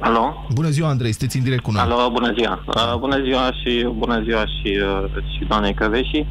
Alo? 0.00 0.46
Bună 0.52 0.68
ziua, 0.68 0.88
Andrei, 0.88 1.10
sunteți 1.10 1.36
în 1.36 1.42
direct 1.42 1.62
cu 1.62 1.70
noi. 1.70 1.80
Alo, 1.82 2.10
bună 2.12 2.32
ziua. 2.38 2.64
Uh, 2.66 2.98
bună 2.98 3.22
ziua 3.24 3.50
și 3.52 3.88
bună 3.96 4.22
ziua 4.24 4.44
și, 4.46 4.78
uh, 5.04 5.22
și 5.38 5.44
doamnei 5.48 5.74
Căveși. 5.74 6.26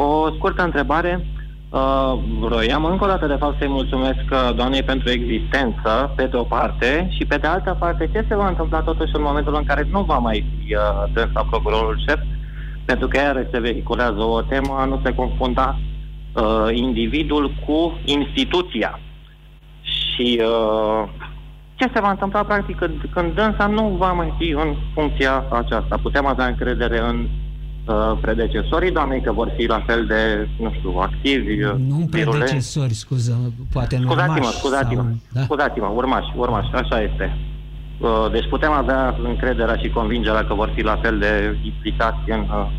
O 0.00 0.30
scurtă 0.34 0.62
întrebare. 0.62 1.26
Uh, 1.70 2.18
vroiam 2.40 2.84
încă 2.84 3.04
o 3.04 3.06
dată, 3.06 3.26
de 3.26 3.36
fapt, 3.38 3.58
să-i 3.58 3.68
mulțumesc 3.68 4.24
uh, 4.30 4.54
doamnei 4.54 4.82
pentru 4.82 5.10
existență, 5.10 6.12
pe 6.16 6.26
de 6.26 6.36
o 6.36 6.42
parte, 6.42 7.08
și 7.16 7.24
pe 7.24 7.36
de 7.36 7.46
altă 7.46 7.76
parte, 7.78 8.10
ce 8.12 8.24
se 8.28 8.36
va 8.36 8.48
întâmpla 8.48 8.80
totuși 8.80 9.14
în 9.14 9.22
momentul 9.22 9.54
în 9.54 9.64
care 9.64 9.88
nu 9.90 10.02
va 10.02 10.18
mai 10.18 10.44
fi 10.58 10.74
uh, 10.74 11.12
dânsa 11.12 11.46
procurorul 11.50 12.02
șef, 12.08 12.18
pentru 12.84 13.08
că 13.08 13.16
iar 13.18 13.46
se 13.52 13.60
vehiculează 13.60 14.20
o 14.20 14.40
temă 14.40 14.76
a 14.78 14.84
nu 14.84 15.00
se 15.04 15.14
confunda 15.14 15.78
uh, 16.32 16.76
individul 16.76 17.52
cu 17.66 17.98
instituția. 18.04 19.00
Și 19.82 20.40
uh, 20.42 21.08
ce 21.74 21.90
se 21.94 22.00
va 22.00 22.10
întâmpla 22.10 22.42
practic 22.42 22.76
când, 22.76 23.00
când 23.14 23.34
dânsa 23.34 23.66
nu 23.66 23.88
va 23.98 24.12
mai 24.12 24.34
fi 24.38 24.50
în 24.50 24.74
funcția 24.94 25.44
aceasta? 25.50 25.98
Putem 26.02 26.26
avea 26.26 26.46
încredere 26.46 26.98
în 26.98 27.28
uh, 27.88 28.18
predecesorii 28.20 28.90
doamnei 28.92 29.20
că 29.20 29.32
vor 29.32 29.52
fi 29.56 29.66
la 29.66 29.82
fel 29.86 30.06
de, 30.06 30.48
nu 30.60 30.72
știu, 30.78 30.90
activi, 30.98 31.62
uh, 31.62 31.72
Nu 31.88 31.96
în 31.96 32.06
virulenți? 32.06 32.28
predecesori, 32.38 32.94
scuză, 32.94 33.52
poate 33.72 33.96
în 33.96 34.02
Scuzați-mă, 34.02 34.34
urmași 34.34 34.56
scuzați-mă, 34.58 35.02
sau- 35.02 35.16
Da? 35.32 35.42
scuzați-mă, 35.42 35.86
urmași, 35.94 36.32
urmași, 36.36 36.72
așa 36.72 37.00
este. 37.02 37.36
Uh, 37.98 38.30
Deci 38.32 38.48
putem 38.48 38.70
avea 38.72 39.16
încrederea 39.22 39.76
și 39.76 39.88
convingerea 39.88 40.44
că 40.44 40.54
vor 40.54 40.72
fi 40.74 40.82
la 40.82 40.96
fel 41.02 41.18
de 41.18 41.56
implicați 41.64 42.30
în 42.30 42.40
uh, 42.40 42.70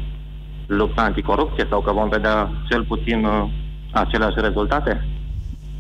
lupta 0.67 1.01
anticorupție 1.01 1.65
sau 1.69 1.81
că 1.81 1.91
vom 1.91 2.09
vedea 2.09 2.51
cel 2.69 2.83
puțin 2.83 3.25
uh, 3.25 3.49
aceleași 3.91 4.35
rezultate? 4.37 5.05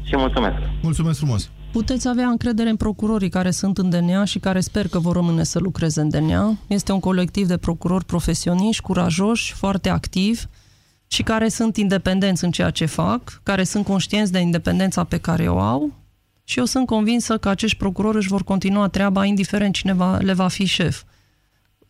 Și 0.03 0.15
mulțumesc. 0.17 0.55
Mulțumesc 0.81 1.17
frumos. 1.17 1.51
Puteți 1.71 2.07
avea 2.07 2.27
încredere 2.27 2.69
în 2.69 2.75
procurorii 2.75 3.29
care 3.29 3.51
sunt 3.51 3.77
în 3.77 3.89
DNA 3.89 4.23
și 4.23 4.39
care 4.39 4.59
sper 4.59 4.87
că 4.87 4.99
vor 4.99 5.15
rămâne 5.15 5.43
să 5.43 5.59
lucreze 5.59 6.01
în 6.01 6.09
DNA. 6.09 6.57
Este 6.67 6.91
un 6.91 6.99
colectiv 6.99 7.47
de 7.47 7.57
procurori 7.57 8.05
profesioniști, 8.05 8.81
curajoși, 8.81 9.53
foarte 9.53 9.89
activi 9.89 10.43
și 11.07 11.23
care 11.23 11.49
sunt 11.49 11.77
independenți 11.77 12.43
în 12.43 12.51
ceea 12.51 12.69
ce 12.69 12.85
fac, 12.85 13.39
care 13.43 13.63
sunt 13.63 13.85
conștienți 13.85 14.31
de 14.31 14.39
independența 14.39 15.03
pe 15.03 15.17
care 15.17 15.47
o 15.47 15.59
au 15.59 15.93
și 16.49 16.59
eu 16.59 16.65
sunt 16.65 16.85
convinsă 16.85 17.37
că 17.37 17.49
acești 17.49 17.77
procurori 17.77 18.17
își 18.17 18.27
vor 18.27 18.43
continua 18.43 18.87
treaba 18.87 19.25
indiferent 19.25 19.73
cine 19.73 19.93
va, 19.93 20.17
le 20.17 20.33
va 20.33 20.47
fi 20.47 20.65
șef. 20.65 21.03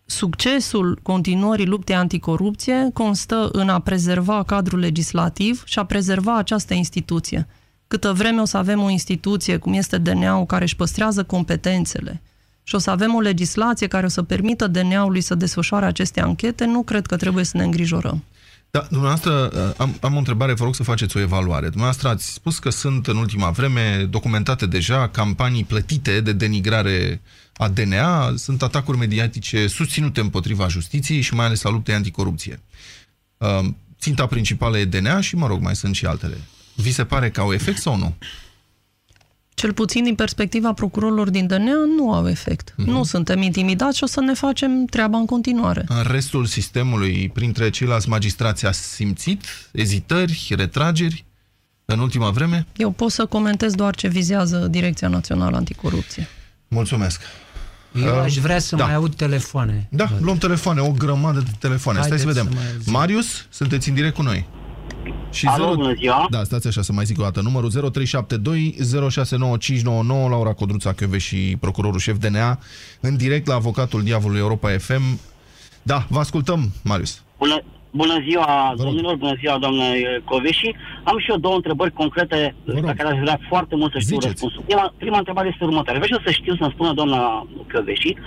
Succesul 0.05 0.99
continuării 1.03 1.65
luptei 1.65 1.95
anticorupție 1.95 2.89
constă 2.93 3.49
în 3.51 3.69
a 3.69 3.79
prezerva 3.79 4.43
cadrul 4.43 4.79
legislativ 4.79 5.63
și 5.65 5.79
a 5.79 5.85
prezerva 5.85 6.37
această 6.37 6.73
instituție. 6.73 7.47
Câtă 7.89 8.13
vreme 8.13 8.41
o 8.41 8.45
să 8.45 8.57
avem 8.57 8.81
o 8.81 8.89
instituție 8.89 9.57
cum 9.57 9.73
este 9.73 9.97
DNA-ul 9.97 10.45
care 10.45 10.63
își 10.63 10.75
păstrează 10.75 11.23
competențele 11.23 12.21
și 12.63 12.75
o 12.75 12.77
să 12.77 12.89
avem 12.89 13.15
o 13.15 13.19
legislație 13.19 13.87
care 13.87 14.05
o 14.05 14.09
să 14.09 14.23
permită 14.23 14.67
DNA-ului 14.67 15.21
să 15.21 15.35
desfășoare 15.35 15.85
aceste 15.85 16.21
anchete, 16.21 16.65
nu 16.65 16.83
cred 16.83 17.05
că 17.05 17.15
trebuie 17.17 17.43
să 17.43 17.57
ne 17.57 17.63
îngrijorăm. 17.63 18.23
Da, 18.71 18.87
dumneavoastră, 18.89 19.49
uh, 19.53 19.73
am, 19.77 19.97
am 20.01 20.15
o 20.15 20.17
întrebare, 20.17 20.53
vă 20.53 20.63
rog 20.63 20.75
să 20.75 20.83
faceți 20.83 21.17
o 21.17 21.19
evaluare. 21.19 21.65
Dumneavoastră 21.65 22.07
ați 22.07 22.33
spus 22.33 22.59
că 22.59 22.69
sunt 22.69 23.07
în 23.07 23.17
ultima 23.17 23.49
vreme 23.49 24.07
documentate 24.09 24.65
deja 24.65 25.07
campanii 25.07 25.63
plătite 25.63 26.21
de 26.21 26.33
denigrare 26.33 27.21
a 27.53 27.67
DNA, 27.67 28.33
sunt 28.35 28.61
atacuri 28.61 28.97
mediatice 28.97 29.67
susținute 29.67 30.19
împotriva 30.19 30.67
justiției 30.67 31.21
și 31.21 31.33
mai 31.33 31.45
ales 31.45 31.63
a 31.63 31.69
luptei 31.69 31.95
anticorupție. 31.95 32.59
Uh, 33.37 33.67
Ținta 33.99 34.25
principală 34.25 34.77
e 34.77 34.85
DNA 34.85 35.21
și, 35.21 35.35
mă 35.35 35.47
rog, 35.47 35.61
mai 35.61 35.75
sunt 35.75 35.95
și 35.95 36.05
altele. 36.05 36.37
Vi 36.81 36.91
se 36.91 37.03
pare 37.05 37.29
că 37.29 37.39
au 37.41 37.53
efect 37.53 37.77
sau 37.81 37.95
nu? 37.97 38.13
Cel 39.53 39.73
puțin 39.73 40.03
din 40.03 40.15
perspectiva 40.15 40.73
procurorilor 40.73 41.29
din 41.29 41.47
DNA 41.47 41.85
nu 41.97 42.13
au 42.13 42.29
efect. 42.29 42.73
Mhm. 42.77 42.89
Nu 42.89 43.03
suntem 43.03 43.41
intimidați 43.41 43.97
și 43.97 44.03
o 44.03 44.07
să 44.07 44.19
ne 44.21 44.33
facem 44.33 44.85
treaba 44.85 45.17
în 45.17 45.25
continuare. 45.25 45.85
În 45.87 46.03
restul 46.07 46.45
sistemului, 46.45 47.29
printre 47.33 47.69
ceilalți 47.69 48.09
magistrați, 48.09 48.65
a 48.65 48.71
simțit 48.71 49.43
ezitări, 49.71 50.53
retrageri 50.57 51.25
în 51.85 51.99
ultima 51.99 52.29
vreme? 52.29 52.65
Eu 52.75 52.91
pot 52.91 53.11
să 53.11 53.25
comentez 53.25 53.73
doar 53.73 53.95
ce 53.95 54.07
vizează 54.07 54.57
Direcția 54.57 55.07
Națională 55.07 55.55
Anticorupție. 55.57 56.27
Mulțumesc. 56.67 57.21
Eu 57.95 58.15
Uh, 58.15 58.21
aș 58.23 58.35
vrea 58.37 58.59
să 58.59 58.75
da. 58.75 58.83
mai 58.85 58.93
aud 58.93 59.15
telefoane. 59.15 59.87
Da, 59.91 60.09
luăm 60.19 60.37
telefoane, 60.37 60.79
o 60.81 60.91
grămadă 60.91 61.39
de 61.39 61.51
telefoane. 61.59 62.01
Stai 62.01 62.17
să 62.19 62.23
Haideți 62.25 62.37
vedem. 62.47 62.53
să 62.53 62.63
mai 62.63 62.73
auzim. 62.75 62.91
Marius, 62.93 63.45
sunteți 63.49 63.89
în 63.89 63.95
direct 63.95 64.15
cu 64.15 64.21
noi. 64.21 64.47
Și 65.31 65.45
Alo, 65.47 65.73
bună 65.75 65.93
ziua. 65.93 66.27
Da, 66.29 66.43
stați 66.43 66.67
așa 66.67 66.81
să 66.81 66.93
mai 66.93 67.05
zic 67.05 67.19
o 67.19 67.23
dată. 67.23 67.41
Numărul 67.41 67.69
0372 67.69 68.75
069599 69.09 70.29
Laura 70.29 70.53
Codruța 70.53 70.93
Chiove 70.93 71.17
și 71.17 71.57
procurorul 71.59 71.99
șef 71.99 72.17
DNA 72.17 72.59
în 72.99 73.17
direct 73.17 73.47
la 73.47 73.55
avocatul 73.55 74.03
diavolului 74.03 74.41
Europa 74.41 74.69
FM. 74.77 75.19
Da, 75.83 76.05
vă 76.09 76.19
ascultăm, 76.19 76.71
Marius. 76.83 77.23
Bună, 77.37 77.61
bună 77.91 78.13
ziua, 78.29 78.69
rog. 78.77 78.85
domnilor, 78.85 79.15
bună 79.15 79.35
ziua, 79.39 79.57
doamnă 79.57 79.83
Coveși. 80.25 80.75
Am 81.03 81.19
și 81.19 81.29
eu 81.29 81.37
două 81.37 81.55
întrebări 81.55 81.91
concrete 81.93 82.55
Vă 82.65 82.71
rog. 82.73 82.83
la 82.83 82.93
care 82.93 83.09
aș 83.13 83.19
vrea 83.19 83.39
foarte 83.49 83.75
mult 83.75 83.91
să 83.91 83.99
știu 83.99 84.15
Ziceți. 84.19 84.27
răspunsul. 84.31 84.63
Prima, 84.65 84.93
prima 84.97 85.17
întrebare 85.17 85.49
este 85.51 85.63
următoare. 85.63 85.99
Vreau 85.99 86.21
să 86.25 86.31
știu 86.31 86.55
să-mi 86.55 86.71
spună 86.73 86.93
doamna 86.93 87.47
Coveși 87.73 88.15
Uh, 88.15 88.23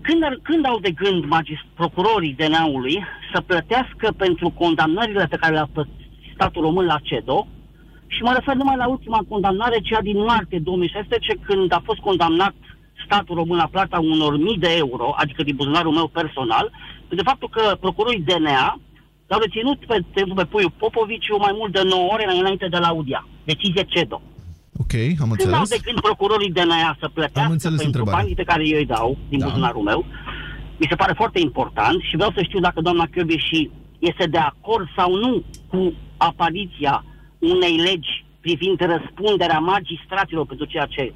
când, 0.00 0.22
ar, 0.24 0.38
când 0.42 0.66
au 0.66 0.78
de 0.78 0.90
gând 0.90 1.24
magist, 1.24 1.64
procurorii 1.74 2.34
DNA-ului 2.34 3.04
să 3.32 3.40
plătească 3.40 4.12
pentru 4.16 4.50
condamnările 4.50 5.26
pe 5.30 5.36
care 5.36 5.52
le-a 5.52 5.68
plătit 5.72 6.00
statul 6.34 6.62
român 6.62 6.84
la 6.84 6.98
CEDO 7.02 7.46
și 8.06 8.22
mă 8.22 8.32
refer 8.34 8.54
numai 8.54 8.76
la 8.76 8.88
ultima 8.88 9.24
condamnare, 9.28 9.78
cea 9.82 10.00
din 10.00 10.18
martie 10.18 10.58
2016, 10.58 11.34
când 11.42 11.72
a 11.72 11.82
fost 11.84 11.98
condamnat 11.98 12.54
statul 13.04 13.34
român 13.34 13.56
la 13.56 13.68
plata 13.70 13.98
unor 13.98 14.36
mii 14.38 14.58
de 14.58 14.74
euro, 14.76 15.14
adică 15.16 15.42
din 15.42 15.56
buzunarul 15.56 15.92
meu 15.92 16.06
personal, 16.06 16.70
de 17.08 17.22
faptul 17.22 17.48
că 17.48 17.76
procurorii 17.80 18.20
DNA 18.20 18.80
l-au 19.26 19.40
reținut 19.40 19.78
pe, 19.78 19.96
de 19.98 20.04
exemplu, 20.10 20.34
pe 20.34 20.44
Puiu 20.44 20.70
Popoviciu 20.78 21.36
mai 21.36 21.52
mult 21.54 21.72
de 21.72 21.82
9 21.84 22.12
ore 22.12 22.26
înainte 22.38 22.68
de 22.68 22.78
la 22.78 22.86
Audia. 22.86 23.26
Decizie 23.44 23.82
CEDO. 23.82 24.22
Ok, 24.80 24.92
am 24.94 25.28
Când 25.30 25.52
au 25.52 25.60
înțeles. 25.60 25.68
de 25.68 25.78
gând 25.84 26.00
procurorii 26.00 26.50
DNA 26.52 26.96
să 26.98 27.04
Am 27.04 27.10
plătească 27.14 27.52
înțeles 27.52 27.80
pentru 27.82 27.86
întrebarea. 27.86 28.18
banii 28.20 28.34
pe 28.34 28.44
care 28.50 28.68
eu 28.68 28.78
îi 28.78 28.86
dau 28.86 29.16
din 29.28 29.38
Da. 29.38 29.44
da. 29.44 29.50
buzunarul 29.50 29.82
meu, 29.82 30.04
mi 30.76 30.86
se 30.88 30.94
pare 30.94 31.12
foarte 31.16 31.40
important 31.40 32.00
și 32.02 32.16
vreau 32.16 32.30
să 32.34 32.42
știu 32.42 32.60
dacă 32.60 32.80
doamna 32.80 33.08
și 33.36 33.70
este 33.98 34.26
de 34.26 34.38
acord 34.38 34.86
sau 34.96 35.14
nu 35.14 35.42
cu 35.68 35.92
apariția 36.16 37.04
unei 37.38 37.76
legi 37.76 38.24
privind 38.40 38.80
răspunderea 38.80 39.58
magistraților 39.58 40.46
pentru 40.46 40.66
ceea 40.66 40.86
ce, 40.86 41.12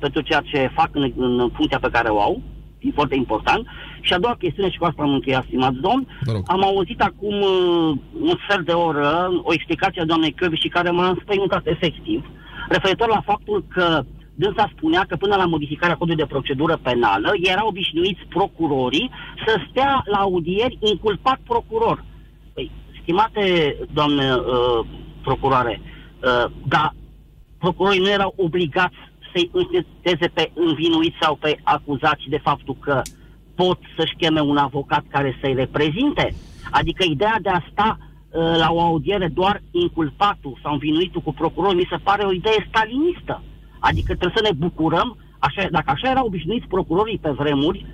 pentru 0.00 0.20
ceea 0.20 0.40
ce 0.40 0.70
fac 0.74 0.88
în, 0.92 1.12
în 1.16 1.50
funcția 1.54 1.78
pe 1.78 1.88
care 1.92 2.08
o 2.08 2.20
au. 2.20 2.42
E 2.78 2.90
foarte 2.94 3.14
important. 3.14 3.66
Și 4.00 4.12
a 4.12 4.18
doua 4.18 4.34
chestiune, 4.38 4.70
și 4.70 4.78
cu 4.78 4.84
asta 4.84 5.02
am 5.02 5.12
încheiat, 5.12 5.44
stimați 5.44 5.76
domn, 5.80 6.06
Vă 6.20 6.32
rog. 6.32 6.42
am 6.46 6.62
auzit 6.64 7.00
acum 7.00 7.34
uh, 7.40 7.96
un 8.20 8.36
sfert 8.44 8.64
de 8.66 8.72
oră 8.72 9.28
o 9.42 9.52
explicație 9.52 10.00
a 10.00 10.04
doamnei 10.04 10.34
și 10.52 10.68
care 10.68 10.90
m-a 10.90 11.08
înspăimântat 11.08 11.66
efectiv, 11.66 12.24
referitor 12.68 13.08
la 13.08 13.20
faptul 13.20 13.64
că 13.68 14.04
dânsa 14.34 14.70
spunea 14.76 15.04
că 15.08 15.16
până 15.16 15.36
la 15.36 15.44
modificarea 15.44 15.96
codului 15.96 16.22
de 16.22 16.32
procedură 16.32 16.78
penală 16.82 17.32
erau 17.42 17.68
obișnuiți 17.68 18.20
procurorii 18.28 19.10
să 19.46 19.60
stea 19.70 20.02
la 20.04 20.18
audieri 20.18 20.78
inculpat 20.80 21.38
procuror. 21.46 22.04
Păi, 22.52 22.70
stimate 23.02 23.76
doamne 23.92 24.34
uh, 24.34 24.86
procuroare, 25.22 25.80
uh, 25.82 26.50
dar 26.68 26.94
procurorii 27.58 28.00
nu 28.00 28.10
erau 28.10 28.34
obligați 28.36 28.96
să-i 29.32 29.50
înștiințeze 29.52 30.28
pe 30.34 30.50
învinuiți 30.54 31.16
sau 31.20 31.34
pe 31.34 31.60
acuzați 31.62 32.28
de 32.28 32.38
faptul 32.42 32.76
că 32.80 33.02
pot 33.54 33.78
să-și 33.96 34.14
cheme 34.14 34.40
un 34.40 34.56
avocat 34.56 35.04
care 35.08 35.38
să-i 35.40 35.54
reprezinte. 35.54 36.34
Adică 36.70 37.04
ideea 37.04 37.38
de 37.42 37.48
a 37.48 37.60
sta 37.72 37.98
uh, 38.00 38.05
la 38.62 38.68
o 38.72 38.80
audiere 38.80 39.28
doar 39.28 39.62
inculpatul 39.70 40.58
sau 40.62 40.72
învinuitul 40.72 41.20
cu 41.20 41.32
procuror 41.32 41.74
mi 41.74 41.86
se 41.90 41.96
pare 41.96 42.22
o 42.24 42.32
idee 42.32 42.66
stalinistă. 42.68 43.42
Adică 43.78 44.14
trebuie 44.14 44.32
să 44.36 44.42
ne 44.42 44.56
bucurăm, 44.66 45.16
așa, 45.38 45.66
dacă 45.70 45.90
așa 45.90 46.10
erau 46.10 46.26
obișnuiți 46.26 46.66
procurorii 46.66 47.18
pe 47.18 47.30
vremuri, 47.30 47.86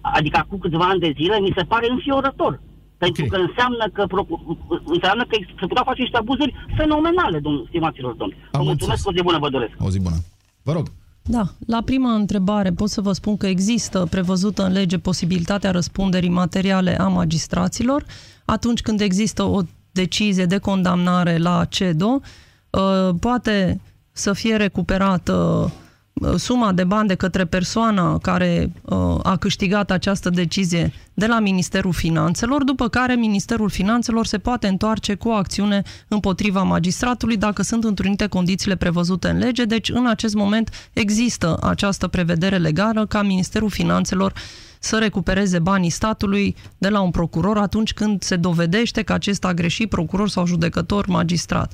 adică 0.00 0.38
acum 0.38 0.58
câțiva 0.58 0.84
ani 0.88 1.00
de 1.00 1.12
zile, 1.16 1.40
mi 1.40 1.52
se 1.56 1.62
pare 1.62 1.90
înfiorător. 1.90 2.60
Pentru 2.98 3.24
Ok. 3.24 3.30
că 3.30 3.36
înseamnă 3.36 3.84
că, 3.92 4.04
procu- 4.06 4.58
înseamnă 4.84 5.24
că 5.24 5.36
se 5.60 5.66
puteau 5.66 5.84
face 5.84 6.00
niște 6.02 6.16
abuzuri 6.16 6.54
fenomenale, 6.76 7.38
domn, 7.38 7.64
stimaților 7.68 8.12
domni. 8.14 8.34
Vă 8.50 8.58
Am 8.58 8.64
mulțumesc, 8.64 9.06
înțeles. 9.06 9.06
o 9.06 9.12
zi 9.16 9.22
bună 9.22 9.38
vă 9.38 9.48
doresc. 9.50 9.72
O 9.78 9.90
zi 9.90 10.00
bună. 10.00 10.16
Vă 10.62 10.72
rog. 10.72 10.86
Da, 11.30 11.48
la 11.66 11.82
prima 11.82 12.14
întrebare 12.14 12.70
pot 12.70 12.90
să 12.90 13.00
vă 13.00 13.12
spun 13.12 13.36
că 13.36 13.46
există 13.46 14.06
prevăzută 14.10 14.64
în 14.64 14.72
lege 14.72 14.98
posibilitatea 14.98 15.70
răspunderii 15.70 16.28
materiale 16.28 17.00
a 17.00 17.08
magistraților. 17.08 18.04
Atunci 18.44 18.80
când 18.80 19.00
există 19.00 19.42
o 19.42 19.60
decizie 19.92 20.44
de 20.44 20.58
condamnare 20.58 21.38
la 21.38 21.64
CEDO, 21.64 22.20
uh, 22.70 23.14
poate 23.20 23.80
să 24.12 24.32
fie 24.32 24.56
recuperată 24.56 25.32
uh, 25.64 25.70
suma 26.36 26.72
de 26.72 26.84
bani 26.84 27.08
de 27.08 27.14
către 27.14 27.44
persoana 27.44 28.18
care 28.18 28.72
uh, 28.82 29.18
a 29.22 29.36
câștigat 29.36 29.90
această 29.90 30.30
decizie 30.30 30.92
de 31.14 31.26
la 31.26 31.38
Ministerul 31.38 31.92
Finanțelor, 31.92 32.64
după 32.64 32.88
care 32.88 33.14
Ministerul 33.14 33.70
Finanțelor 33.70 34.26
se 34.26 34.38
poate 34.38 34.66
întoarce 34.66 35.14
cu 35.14 35.28
o 35.28 35.32
acțiune 35.32 35.82
împotriva 36.08 36.62
magistratului 36.62 37.36
dacă 37.36 37.62
sunt 37.62 37.84
întrunite 37.84 38.26
condițiile 38.26 38.76
prevăzute 38.76 39.28
în 39.28 39.38
lege. 39.38 39.64
Deci, 39.64 39.88
în 39.88 40.06
acest 40.06 40.34
moment, 40.34 40.90
există 40.92 41.58
această 41.62 42.06
prevedere 42.06 42.56
legală 42.56 43.06
ca 43.06 43.22
Ministerul 43.22 43.70
Finanțelor 43.70 44.32
să 44.78 44.98
recupereze 44.98 45.58
banii 45.58 45.90
statului 45.90 46.56
de 46.78 46.88
la 46.88 47.00
un 47.00 47.10
procuror 47.10 47.58
atunci 47.58 47.92
când 47.92 48.22
se 48.22 48.36
dovedește 48.36 49.02
că 49.02 49.12
acesta 49.12 49.48
a 49.48 49.54
greșit 49.54 49.88
procuror 49.88 50.28
sau 50.28 50.46
judecător 50.46 51.06
magistrat. 51.06 51.72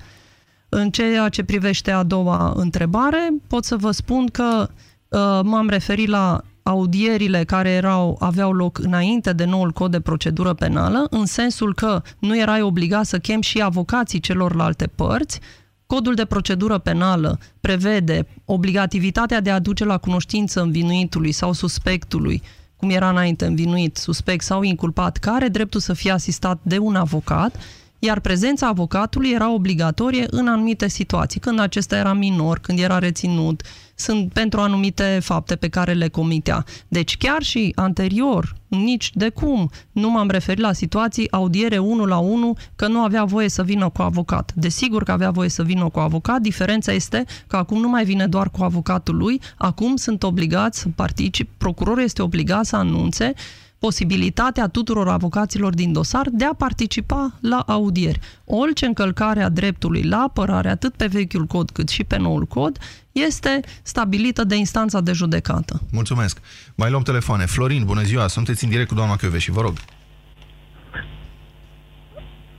În 0.68 0.90
ceea 0.90 1.28
ce 1.28 1.44
privește 1.44 1.90
a 1.90 2.02
doua 2.02 2.52
întrebare, 2.56 3.32
pot 3.46 3.64
să 3.64 3.76
vă 3.76 3.90
spun 3.90 4.26
că 4.26 4.68
uh, 5.08 5.40
m-am 5.42 5.68
referit 5.68 6.08
la 6.08 6.40
audierile 6.62 7.44
care 7.44 7.70
erau, 7.70 8.16
aveau 8.20 8.52
loc 8.52 8.78
înainte 8.78 9.32
de 9.32 9.44
noul 9.44 9.70
cod 9.70 9.90
de 9.90 10.00
procedură 10.00 10.54
penală, 10.54 11.06
în 11.10 11.26
sensul 11.26 11.74
că 11.74 12.02
nu 12.18 12.38
erai 12.38 12.62
obligat 12.62 13.04
să 13.06 13.18
chem 13.18 13.40
și 13.40 13.62
avocații 13.62 14.20
celorlalte 14.20 14.86
părți, 14.86 15.40
Codul 15.86 16.14
de 16.14 16.24
procedură 16.24 16.78
penală 16.78 17.38
prevede 17.60 18.26
obligativitatea 18.44 19.40
de 19.40 19.50
a 19.50 19.54
aduce 19.54 19.84
la 19.84 19.98
cunoștință 19.98 20.60
învinuitului 20.60 21.32
sau 21.32 21.52
suspectului 21.52 22.42
cum 22.76 22.90
era 22.90 23.08
înainte 23.08 23.46
învinuit, 23.46 23.96
suspect 23.96 24.44
sau 24.44 24.62
inculpat, 24.62 25.16
care 25.16 25.36
are 25.36 25.48
dreptul 25.48 25.80
să 25.80 25.92
fie 25.92 26.10
asistat 26.10 26.58
de 26.62 26.78
un 26.78 26.94
avocat, 26.94 27.56
iar 27.98 28.20
prezența 28.20 28.66
avocatului 28.66 29.30
era 29.30 29.52
obligatorie 29.52 30.26
în 30.30 30.48
anumite 30.48 30.88
situații, 30.88 31.40
când 31.40 31.60
acesta 31.60 31.96
era 31.96 32.12
minor, 32.12 32.58
când 32.58 32.78
era 32.78 32.98
reținut, 32.98 33.62
sunt 33.94 34.32
pentru 34.32 34.60
anumite 34.60 35.18
fapte 35.22 35.56
pe 35.56 35.68
care 35.68 35.92
le 35.92 36.08
comitea. 36.08 36.64
Deci 36.88 37.16
chiar 37.16 37.42
și 37.42 37.72
anterior, 37.74 38.56
nici 38.68 39.10
de 39.14 39.28
cum, 39.28 39.70
nu 39.92 40.10
m-am 40.10 40.30
referit 40.30 40.62
la 40.62 40.72
situații 40.72 41.30
audiere 41.30 41.78
1 41.78 42.04
la 42.04 42.18
1 42.18 42.56
că 42.76 42.86
nu 42.86 42.98
avea 42.98 43.24
voie 43.24 43.48
să 43.48 43.62
vină 43.62 43.88
cu 43.88 44.02
avocat. 44.02 44.52
Desigur 44.54 45.02
că 45.02 45.12
avea 45.12 45.30
voie 45.30 45.48
să 45.48 45.62
vină 45.62 45.88
cu 45.88 45.98
avocat, 45.98 46.40
diferența 46.40 46.92
este 46.92 47.24
că 47.46 47.56
acum 47.56 47.80
nu 47.80 47.88
mai 47.88 48.04
vine 48.04 48.26
doar 48.26 48.50
cu 48.50 48.62
avocatul 48.62 49.16
lui, 49.16 49.40
acum 49.56 49.96
sunt 49.96 50.22
obligați 50.22 50.78
să 50.78 50.88
participe, 50.94 51.50
procurorul 51.56 52.02
este 52.02 52.22
obligat 52.22 52.64
să 52.64 52.76
anunțe 52.76 53.34
posibilitatea 53.78 54.68
tuturor 54.68 55.08
avocaților 55.08 55.74
din 55.74 55.92
dosar 55.92 56.28
de 56.32 56.44
a 56.44 56.52
participa 56.54 57.32
la 57.40 57.64
audieri. 57.66 58.20
Orice 58.44 58.86
încălcare 58.86 59.42
a 59.42 59.48
dreptului 59.48 60.02
la 60.02 60.16
apărare, 60.16 60.68
atât 60.68 60.94
pe 60.94 61.06
vechiul 61.06 61.44
cod 61.44 61.70
cât 61.70 61.88
și 61.88 62.04
pe 62.04 62.16
noul 62.16 62.44
cod, 62.44 62.78
este 63.12 63.60
stabilită 63.82 64.44
de 64.44 64.56
instanța 64.56 65.00
de 65.00 65.12
judecată. 65.12 65.80
Mulțumesc. 65.90 66.40
Mai 66.74 66.90
luăm 66.90 67.02
telefoane. 67.02 67.46
Florin, 67.46 67.84
bună 67.84 68.02
ziua, 68.02 68.26
sunteți 68.26 68.64
în 68.64 68.70
direct 68.70 68.88
cu 68.88 68.94
doamna 68.94 69.16
și 69.38 69.50
vă 69.50 69.60
rog. 69.60 69.74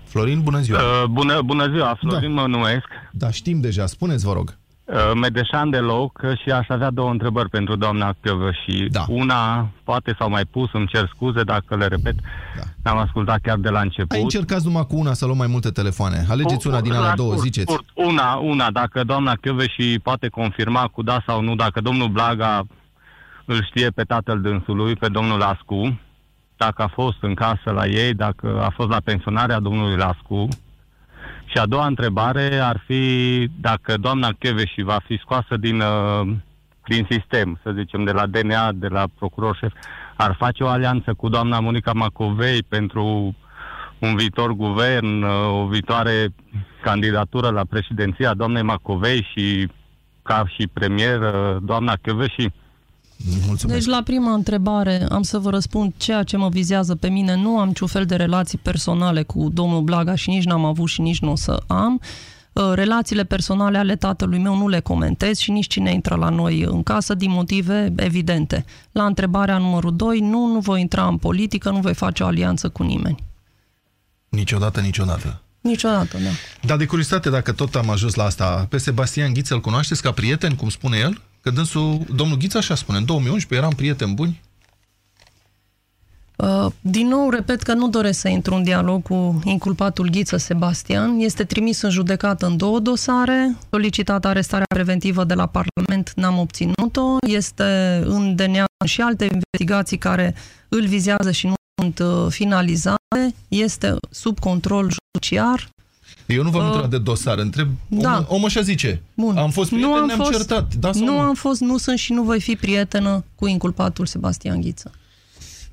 Florin, 0.03 0.41
bună 0.41 0.59
ziua. 0.61 0.80
Uh, 0.80 1.07
bună, 1.09 1.41
bună 1.41 1.70
ziua, 1.70 1.97
Florin 1.99 2.36
da. 2.36 2.41
mă 2.41 2.47
numesc. 2.47 2.86
Da, 3.11 3.32
știm 3.32 3.59
deja. 3.59 3.86
Spuneți, 3.86 4.26
vă 4.26 4.34
rog. 4.34 4.57
Uh, 4.88 5.12
Medeșan 5.16 5.70
de 5.70 5.78
loc 5.78 6.22
și 6.44 6.52
aș 6.52 6.68
avea 6.70 6.90
două 6.90 7.10
întrebări 7.10 7.50
pentru 7.50 7.76
doamna 7.76 8.16
și 8.64 8.88
da. 8.92 9.06
Una, 9.08 9.70
poate 9.84 10.16
s-au 10.20 10.30
mai 10.30 10.46
pus, 10.46 10.70
îmi 10.74 10.88
cer 10.88 11.12
scuze 11.14 11.44
dacă 11.44 11.76
le 11.76 11.88
repet, 11.88 12.16
da. 12.58 12.64
n-am 12.84 12.98
ascultat 12.98 13.40
chiar 13.42 13.58
de 13.58 13.70
la 13.70 13.80
început. 13.80 14.12
Ai 14.12 14.22
încercat 14.22 14.62
numai 14.62 14.86
cu 14.88 14.96
una 14.96 15.14
să 15.14 15.26
luăm 15.26 15.38
mai 15.38 15.48
multe 15.48 15.70
telefoane. 15.70 16.26
Alegeți 16.30 16.68
una 16.68 16.82
din 16.82 16.94
alea 16.94 17.16
două, 17.16 17.30
scurt, 17.30 17.44
ziceți. 17.44 17.72
Scurt, 17.72 17.86
una, 17.94 18.34
una, 18.34 18.72
dacă 18.72 19.04
doamna 19.04 19.38
și 19.78 20.00
poate 20.04 20.28
confirma 20.28 20.88
cu 20.88 21.02
da 21.02 21.24
sau 21.26 21.42
nu, 21.42 21.56
dacă 21.56 21.82
domnul 21.82 22.08
Blaga 22.08 22.64
îl 23.46 23.64
știe 23.64 23.90
pe 23.90 24.04
tatăl 24.04 24.42
dânsului, 24.42 24.96
pe 24.96 25.08
domnul 25.08 25.38
Lascu, 25.38 26.00
dacă 26.58 26.82
a 26.82 26.88
fost 26.88 27.18
în 27.22 27.34
casă 27.34 27.72
la 27.72 27.88
ei, 27.88 28.14
dacă 28.14 28.62
a 28.62 28.70
fost 28.76 28.90
la 28.90 29.00
pensionarea 29.04 29.60
domnului 29.60 29.96
Lascu, 29.96 30.48
și 31.48 31.58
a 31.58 31.66
doua 31.66 31.86
întrebare 31.86 32.60
ar 32.60 32.84
fi 32.86 33.02
dacă 33.62 33.98
doamna 33.98 34.30
Cheveși 34.39 34.82
va 34.82 35.00
fi 35.06 35.18
scoasă 35.18 35.58
din, 35.58 35.80
uh, 35.80 36.28
din 36.88 37.08
sistem, 37.10 37.60
să 37.64 37.72
zicem, 37.76 38.04
de 38.04 38.12
la 38.12 38.26
DNA, 38.26 38.72
de 38.72 38.88
la 38.88 39.06
procuror 39.18 39.56
șef, 39.56 39.74
ar 40.16 40.36
face 40.39 40.64
o 40.64 40.68
alianță 40.68 41.14
cu 41.14 41.30
doamna 41.30 41.60
Monica 41.60 41.91
Macovei 41.93 42.64
pentru 42.64 43.36
un 44.00 44.16
viitor 44.16 44.54
guvern, 44.54 45.22
uh, 45.24 45.30
o 45.52 45.66
viitoare 45.66 46.28
candidatură 46.82 47.50
la 47.50 47.64
președinția 47.70 48.34
doamnei 48.34 48.64
Macovei 48.64 49.28
și 49.36 49.68
ca 50.24 50.43
și 50.48 50.68
premier 50.74 51.22
uh, 51.22 51.58
doamna 51.62 51.93
Cheveși? 52.02 52.48
Mulțumesc. 53.47 53.80
Deci 53.80 53.95
la 53.95 54.01
prima 54.01 54.34
întrebare 54.34 55.05
am 55.09 55.22
să 55.22 55.38
vă 55.38 55.49
răspund 55.49 55.93
ceea 55.97 56.24
ce 56.24 56.38
mă 56.38 56.49
vizează 56.49 56.95
pe 56.95 57.07
mine. 57.07 57.36
Nu 57.36 57.59
am 57.59 57.68
niciun 57.68 57.88
fel 57.88 58.05
de 58.05 58.15
relații 58.15 58.57
personale 58.57 59.24
cu 59.24 59.49
domnul 59.53 59.82
Blaga 59.82 60.15
și 60.15 60.30
nici 60.30 60.43
n-am 60.43 60.65
avut 60.65 60.89
și 60.89 61.01
nici 61.01 61.20
nu 61.20 61.32
o 61.32 61.36
să 61.36 61.63
am. 61.68 62.01
Uh, 62.53 62.72
relațiile 62.74 63.24
personale 63.24 63.78
ale 63.78 63.95
tatălui 63.95 64.39
meu 64.39 64.57
nu 64.57 64.68
le 64.68 64.80
comentez 64.80 65.38
și 65.38 65.51
nici 65.51 65.68
cine 65.68 65.93
intră 65.93 66.15
la 66.15 66.30
noi 66.30 66.61
în 66.61 66.84
casă 66.84 67.13
din 67.13 67.32
motive 67.32 67.93
evidente. 67.95 68.65
La 68.91 69.05
întrebarea 69.05 69.57
numărul 69.57 69.95
2, 69.95 70.20
nu, 70.20 70.45
nu 70.45 70.59
voi 70.59 70.82
intra 70.82 71.07
în 71.07 71.18
politică, 71.18 71.70
nu 71.70 71.80
voi 71.80 71.93
face 71.93 72.24
o 72.24 72.26
alianță 72.26 72.70
cu 72.70 72.84
nimeni. 72.84 73.24
Niciodată, 74.30 74.80
niciodată. 74.80 75.41
Niciodată, 75.61 76.18
da. 76.18 76.30
Dar 76.61 76.78
de 76.78 76.86
curiozitate, 76.86 77.30
dacă 77.30 77.51
tot 77.51 77.76
am 77.76 77.89
ajuns 77.89 78.13
la 78.13 78.24
asta, 78.24 78.65
pe 78.70 78.78
Sebastian 78.78 79.34
Ghiță 79.34 79.53
îl 79.53 79.61
cunoașteți 79.61 80.01
ca 80.01 80.11
prieten, 80.11 80.55
cum 80.55 80.70
spune 80.70 80.97
el? 80.97 81.22
Că 81.48 81.54
dânsul, 81.54 82.00
domnul 82.16 82.38
Ghiță 82.38 82.58
așa 82.58 82.76
spune, 82.76 82.98
în 82.98 83.06
2011 83.06 83.66
eram 83.68 83.76
prieteni 83.78 84.14
buni? 84.14 84.41
Uh, 86.36 86.72
din 86.82 87.08
nou, 87.08 87.30
repet 87.30 87.62
că 87.62 87.74
nu 87.74 87.89
doresc 87.89 88.20
să 88.20 88.28
intru 88.28 88.56
în 88.56 88.64
dialog 88.64 89.04
cu 89.04 89.41
inculpatul 89.43 90.10
Ghiță 90.10 90.38
Sebastian. 90.38 91.20
Este 91.20 91.43
trimis 91.43 91.82
în 91.82 91.89
judecată 91.89 92.45
în 92.45 92.58
două 92.58 92.80
dosare. 92.80 93.58
Solicitat 93.70 94.26
arestarea 94.26 94.66
preventivă 94.70 95.24
de 95.24 95.34
la 95.34 95.45
Parlament, 95.45 96.12
n-am 96.16 96.39
obținut-o. 96.39 97.18
Este 97.28 98.02
în 98.06 98.36
DNA 98.36 98.66
și 98.86 99.02
alte 99.02 99.28
investigații 99.32 99.98
care 99.98 100.36
îl 100.70 100.86
vizează 100.86 101.32
și 101.32 101.45
nu 101.45 101.54
sunt 101.82 102.00
uh, 102.00 102.26
finalizate. 102.30 103.36
Este 103.48 103.95
sub 104.10 104.39
control 104.39 104.89
judiciar. 104.89 105.70
Eu 106.28 106.44
nu 106.44 106.50
v-am 106.50 106.62
uh, 106.62 106.68
întrebat 106.68 106.90
de 106.90 106.98
dosar, 106.98 107.38
întreb, 107.38 107.68
da. 107.88 108.18
om, 108.18 108.36
om 108.36 108.46
așa 108.46 108.62
zice. 108.62 109.02
Bun. 109.14 109.38
Am 109.38 109.50
fost 109.50 109.70
prieten, 109.70 110.06
ne-am 110.06 110.28
certat. 110.32 110.76
Da 110.76 110.90
nu, 110.94 111.06
nu 111.06 111.20
am 111.20 111.34
fost, 111.34 111.62
nu 111.62 111.78
sunt 111.78 111.98
și 111.98 112.14
nu 112.14 112.24
voi 112.24 112.42
fi 112.42 112.56
prietenă 112.56 113.24
cu 113.36 113.48
inculpatul 113.48 114.06
Sebastian 114.06 114.62
Ghiță. 114.62 114.92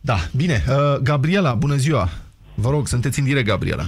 Da, 0.00 0.16
bine. 0.36 0.64
Uh, 0.68 0.98
Gabriela, 1.02 1.52
bună 1.54 1.74
ziua. 1.74 2.08
Vă 2.54 2.70
rog, 2.70 2.86
sunteți 2.86 3.18
în 3.18 3.24
direct, 3.24 3.46
Gabriela. 3.46 3.86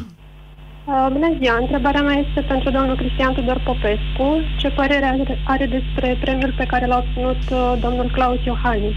Uh, 0.85 1.09
bună 1.12 1.37
ziua. 1.41 1.57
Întrebarea 1.61 2.03
mea 2.03 2.19
este 2.27 2.41
pentru 2.41 2.71
domnul 2.71 2.97
Cristian 2.97 3.35
Tudor 3.35 3.62
Popescu. 3.64 4.27
Ce 4.59 4.69
părere 4.69 5.05
are, 5.05 5.43
are 5.45 5.67
despre 5.67 6.19
premiul 6.21 6.55
pe 6.57 6.67
care 6.67 6.87
l-a 6.87 7.05
obținut 7.05 7.43
uh, 7.51 7.81
domnul 7.81 8.11
Claus 8.12 8.45
Iohannis? 8.45 8.97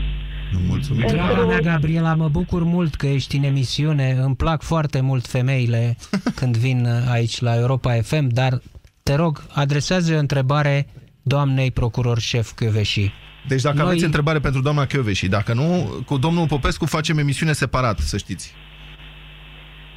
Mulțumim. 0.68 1.08
Dragă 1.08 1.46
mea, 1.46 1.60
Gabriela, 1.60 2.16
mă 2.16 2.28
bucur 2.28 2.64
mult 2.64 2.96
că 2.96 3.08
ești 3.08 3.38
în 3.38 3.44
emisiune. 3.44 4.18
Îmi 4.22 4.36
plac 4.36 4.62
foarte 4.62 5.02
mult 5.02 5.28
femeile 5.28 5.98
când 6.40 6.58
vin 6.58 6.88
aici 7.10 7.40
la 7.40 7.56
Europa 7.56 8.02
FM, 8.02 8.28
dar 8.28 8.62
te 9.04 9.16
rog, 9.16 9.44
adresează 9.54 10.14
o 10.14 10.18
întrebare 10.18 10.88
doamnei 11.22 11.72
procuror 11.72 12.20
șef 12.20 12.52
Căveși. 12.52 13.12
Deci 13.48 13.62
dacă 13.62 13.78
Noi... 13.78 13.86
aveți 13.86 14.04
întrebare 14.04 14.40
pentru 14.40 14.62
doamna 14.62 14.86
Căveși, 14.86 15.28
dacă 15.28 15.54
nu, 15.54 15.90
cu 16.06 16.18
domnul 16.18 16.48
Popescu 16.48 16.86
facem 16.86 17.18
emisiune 17.18 17.54
separat, 17.54 18.00
să 18.00 18.18
știți. 18.18 18.54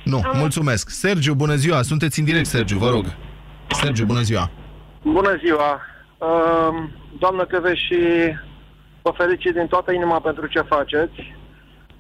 Nu, 0.05 0.21
Am... 0.25 0.39
mulțumesc. 0.39 0.89
Sergiu, 0.89 1.35
bună 1.35 1.55
ziua, 1.55 1.83
sunteți 1.83 2.19
în 2.19 2.25
direct, 2.25 2.47
Sergiu, 2.47 2.79
vă 2.79 2.89
rog. 2.91 3.17
Sergiu, 3.71 4.05
bună 4.05 4.21
ziua. 4.21 4.51
Bună 5.03 5.37
ziua. 5.45 5.81
Uh, 6.19 6.89
doamnă 7.19 7.45
Căveși, 7.45 7.95
Vă 9.03 9.11
felicit 9.11 9.53
din 9.55 9.67
toată 9.67 9.93
inima 9.93 10.21
pentru 10.21 10.47
ce 10.47 10.61
faceți 10.61 11.35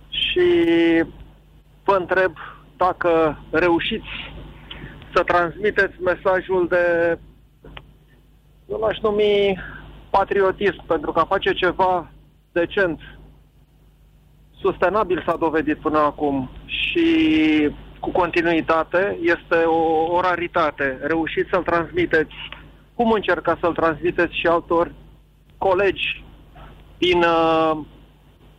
și 0.09 0.48
vă 1.84 1.96
întreb 1.98 2.32
dacă 2.76 3.38
reușiți 3.50 4.09
să 5.14 5.22
transmiteți 5.22 6.03
mesajul 6.03 6.66
de, 6.68 7.18
nu 8.66 8.78
l-aș 8.78 8.98
numi 8.98 9.59
patriotism, 10.11 10.86
pentru 10.86 11.12
că 11.12 11.20
a 11.20 11.24
face 11.24 11.53
ceva 11.53 12.11
decent, 12.53 13.00
sustenabil 14.61 15.22
s-a 15.26 15.36
dovedit 15.36 15.76
până 15.76 15.98
acum 15.98 16.50
și 16.64 17.07
cu 18.00 18.11
continuitate, 18.11 19.18
este 19.20 19.57
o, 19.64 20.12
o 20.14 20.20
raritate. 20.20 20.98
Reușiți 21.03 21.48
să-l 21.50 21.62
transmiteți, 21.62 22.34
cum 22.94 23.12
încercați 23.12 23.61
să-l 23.61 23.72
transmiteți 23.72 24.38
și 24.38 24.46
altor 24.46 24.92
colegi 25.59 26.24
din 27.07 27.22
uh, 27.22 27.84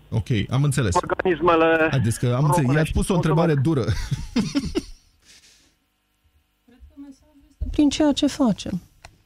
Ok, 0.09 0.27
am 0.49 0.63
înțeles. 0.63 0.95
organismele... 0.95 1.87
Haideți 1.89 2.19
că 2.19 2.25
am 2.25 2.43
înțeles. 2.43 2.55
românești. 2.65 2.75
I-ați 2.77 2.91
pus 2.91 3.07
o 3.09 3.13
întrebare 3.15 3.53
dură. 3.55 3.83
Prin 7.71 7.89
ceea 7.89 8.11
ce 8.11 8.27
facem. 8.27 8.81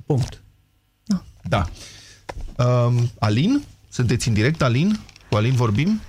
Punct. 0.05 0.41
Da. 1.43 1.63
Um, 2.65 2.93
Alin? 3.19 3.63
Sunteți 3.89 4.27
în 4.27 4.33
direct, 4.33 4.61
Alin? 4.61 4.89
Cu 5.29 5.35
Alin 5.35 5.53
vorbim? 5.53 5.99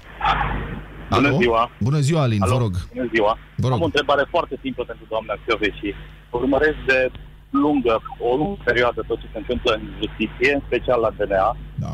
Bună 1.10 1.26
Alo? 1.28 1.36
ziua! 1.36 1.70
Bună 1.80 1.98
ziua, 2.00 2.20
Alin, 2.22 2.42
Alo, 2.42 2.52
vă 2.52 2.58
rog. 2.62 2.74
Bună 2.94 3.08
ziua! 3.14 3.38
Vă 3.56 3.68
rog. 3.68 3.76
Am 3.76 3.82
o 3.82 3.84
întrebare 3.84 4.24
foarte 4.30 4.58
simplă 4.62 4.84
pentru 4.84 5.04
doamna 5.08 5.34
Chioveși. 5.46 5.94
Urmăresc 6.30 6.78
de 6.86 7.10
lungă, 7.50 8.02
o 8.18 8.36
lungă 8.36 8.60
perioadă 8.64 9.04
tot 9.06 9.18
ce 9.20 9.28
se 9.32 9.38
întâmplă 9.38 9.72
în 9.72 9.82
justiție, 10.00 10.54
în 10.54 10.62
special 10.66 11.00
la 11.00 11.10
DNA. 11.18 11.56
Da. 11.84 11.92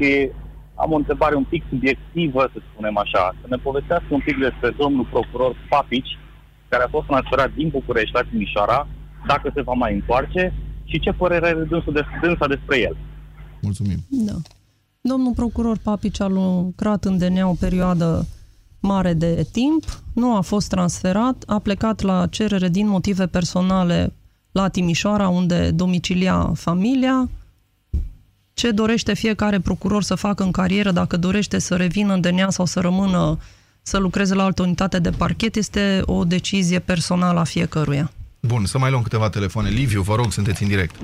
Și 0.00 0.30
am 0.74 0.92
o 0.92 0.96
întrebare 0.96 1.34
un 1.34 1.44
pic 1.44 1.62
subiectivă, 1.68 2.50
să 2.52 2.58
spunem 2.72 2.96
așa. 2.96 3.34
Să 3.40 3.46
ne 3.48 3.56
povestească 3.56 4.06
un 4.10 4.20
pic 4.24 4.36
despre 4.38 4.74
domnul 4.78 5.06
procuror 5.10 5.56
Papici, 5.68 6.18
care 6.68 6.82
a 6.82 6.88
fost 6.88 7.06
transferat 7.06 7.50
din 7.54 7.68
București 7.68 8.14
la 8.14 8.22
Timișoara, 8.22 8.88
dacă 9.26 9.50
se 9.54 9.62
va 9.62 9.72
mai 9.72 9.94
întoarce 9.94 10.52
și 10.84 11.00
ce 11.00 11.12
părere 11.12 11.46
are 11.46 11.64
dânsul 11.64 11.92
de, 11.92 12.04
dânsa 12.22 12.46
despre 12.46 12.80
el. 12.80 12.96
Mulțumim. 13.60 13.98
Da. 14.08 14.36
Domnul 15.00 15.32
procuror 15.32 15.78
Papici 15.82 16.20
a 16.20 16.26
lucrat 16.26 17.04
în 17.04 17.18
DNA 17.18 17.48
o 17.48 17.54
perioadă 17.60 18.26
mare 18.80 19.12
de 19.12 19.46
timp, 19.52 19.84
nu 20.14 20.36
a 20.36 20.40
fost 20.40 20.68
transferat, 20.68 21.42
a 21.46 21.58
plecat 21.58 22.00
la 22.00 22.26
cerere 22.26 22.68
din 22.68 22.88
motive 22.88 23.26
personale 23.26 24.12
la 24.52 24.68
Timișoara, 24.68 25.28
unde 25.28 25.70
domicilia 25.70 26.52
familia. 26.54 27.28
Ce 28.60 28.70
dorește 28.70 29.14
fiecare 29.14 29.58
procuror 29.58 30.02
să 30.02 30.14
facă 30.14 30.42
în 30.42 30.50
carieră, 30.50 30.90
dacă 30.90 31.16
dorește 31.16 31.58
să 31.58 31.74
revină 31.74 32.12
în 32.12 32.20
DNA 32.20 32.50
sau 32.50 32.64
să 32.64 32.80
rămână 32.80 33.38
să 33.82 33.98
lucreze 33.98 34.34
la 34.34 34.44
altă 34.44 34.62
unitate 34.62 34.98
de 34.98 35.10
parchet, 35.10 35.54
este 35.54 36.02
o 36.04 36.24
decizie 36.24 36.78
personală 36.78 37.40
a 37.40 37.44
fiecăruia. 37.44 38.10
Bun, 38.40 38.64
să 38.64 38.78
mai 38.78 38.90
luăm 38.90 39.02
câteva 39.02 39.28
telefoane. 39.28 39.68
Liviu, 39.68 40.00
vă 40.00 40.14
rog, 40.14 40.32
sunteți 40.32 40.62
în 40.62 40.68
direct. 40.68 40.94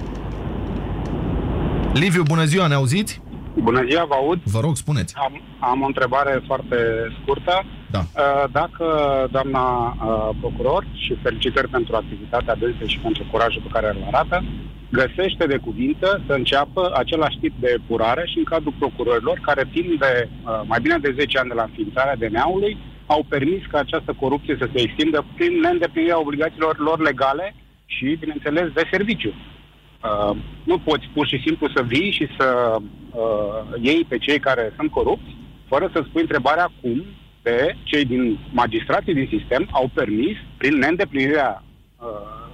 Liviu, 1.93 2.23
bună 2.23 2.45
ziua, 2.45 2.67
ne 2.67 2.75
auziți? 2.75 3.21
Bună 3.63 3.85
ziua, 3.89 4.05
vă 4.05 4.15
aud. 4.15 4.41
Vă 4.45 4.61
rog, 4.61 4.77
spuneți. 4.77 5.15
Am, 5.17 5.41
am 5.61 5.83
o 5.83 5.87
întrebare 5.87 6.43
foarte 6.47 6.77
scurtă. 7.21 7.65
Da. 7.91 7.99
Uh, 7.99 8.51
Dacă 8.53 8.87
doamna 9.31 9.65
uh, 9.89 10.37
procuror, 10.41 10.87
și 10.93 11.19
felicitări 11.23 11.69
pentru 11.69 11.97
activitatea 11.97 12.55
dânsei 12.55 12.89
și 12.89 12.99
pentru 12.99 13.27
curajul 13.31 13.63
pe 13.63 13.73
care 13.73 13.87
îl 13.89 14.05
arată, 14.13 14.45
găsește 14.91 15.47
de 15.47 15.57
cuvință 15.57 16.23
să 16.27 16.33
înceapă 16.33 16.93
același 16.95 17.39
tip 17.39 17.53
de 17.61 17.75
epurare 17.75 18.27
și 18.27 18.39
în 18.39 18.45
cadrul 18.45 18.75
procurorilor 18.79 19.39
care 19.43 19.69
timp 19.73 19.99
de 19.99 20.29
uh, 20.29 20.61
mai 20.67 20.79
bine 20.83 20.99
de 20.99 21.15
10 21.19 21.39
ani 21.39 21.49
de 21.49 21.55
la 21.55 21.63
înființarea 21.63 22.17
DNA-ului 22.17 22.77
au 23.07 23.25
permis 23.29 23.63
ca 23.71 23.79
această 23.79 24.17
corupție 24.21 24.57
să 24.59 24.69
se 24.75 24.81
extindă 24.81 25.25
prin 25.37 25.61
neîndeplinirea 25.61 26.21
obligațiilor 26.21 26.79
lor 26.79 27.01
legale 27.01 27.55
și, 27.87 28.17
bineînțeles, 28.21 28.73
de 28.73 28.89
serviciu. 28.91 29.29
Uh, 29.29 30.37
nu 30.65 30.79
poți 30.79 31.11
pur 31.15 31.27
și 31.27 31.43
simplu 31.47 31.69
să 31.75 31.83
vii 31.83 32.11
și 32.11 32.27
să 32.39 32.77
uh, 32.81 33.81
iei 33.81 34.05
pe 34.09 34.19
cei 34.19 34.39
care 34.39 34.73
sunt 34.77 34.91
corupți, 34.91 35.37
fără 35.69 35.91
să 35.93 36.05
spui 36.05 36.21
întrebarea 36.21 36.73
cum 36.81 37.05
pe 37.43 37.77
cei 37.83 38.05
din 38.05 38.39
magistrații 38.53 39.15
din 39.15 39.29
sistem 39.39 39.69
au 39.71 39.91
permis, 39.95 40.37
prin 40.57 40.79
neîndeplinirea 40.79 41.63
uh, 41.99 42.47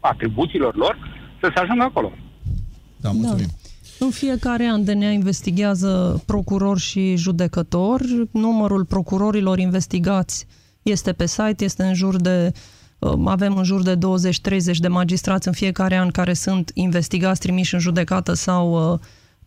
atribuțiilor 0.00 0.76
lor, 0.76 0.98
să 1.40 1.50
se 1.54 1.60
ajungă 1.60 1.82
acolo. 1.82 2.12
Da, 2.96 3.10
mulțumim. 3.10 3.46
În 3.98 4.10
fiecare 4.10 4.66
an 4.66 4.84
DNA 4.84 5.10
investigează 5.10 6.22
procuror 6.26 6.78
și 6.78 7.16
judecător. 7.16 8.00
Numărul 8.30 8.84
procurorilor 8.84 9.58
investigați 9.58 10.46
este 10.82 11.12
pe 11.12 11.26
site, 11.26 11.64
este 11.64 11.82
în 11.82 11.94
jur 11.94 12.16
de 12.16 12.52
uh, 12.98 13.12
avem 13.24 13.56
în 13.56 13.64
jur 13.64 13.82
de 13.82 13.96
20-30 13.96 13.98
de 14.78 14.88
magistrați 14.88 15.46
în 15.46 15.52
fiecare 15.52 15.96
an 15.96 16.10
care 16.10 16.32
sunt 16.32 16.70
investigați, 16.74 17.40
trimiși 17.40 17.74
în 17.74 17.80
judecată 17.80 18.32
sau 18.32 18.92
uh, 18.92 18.98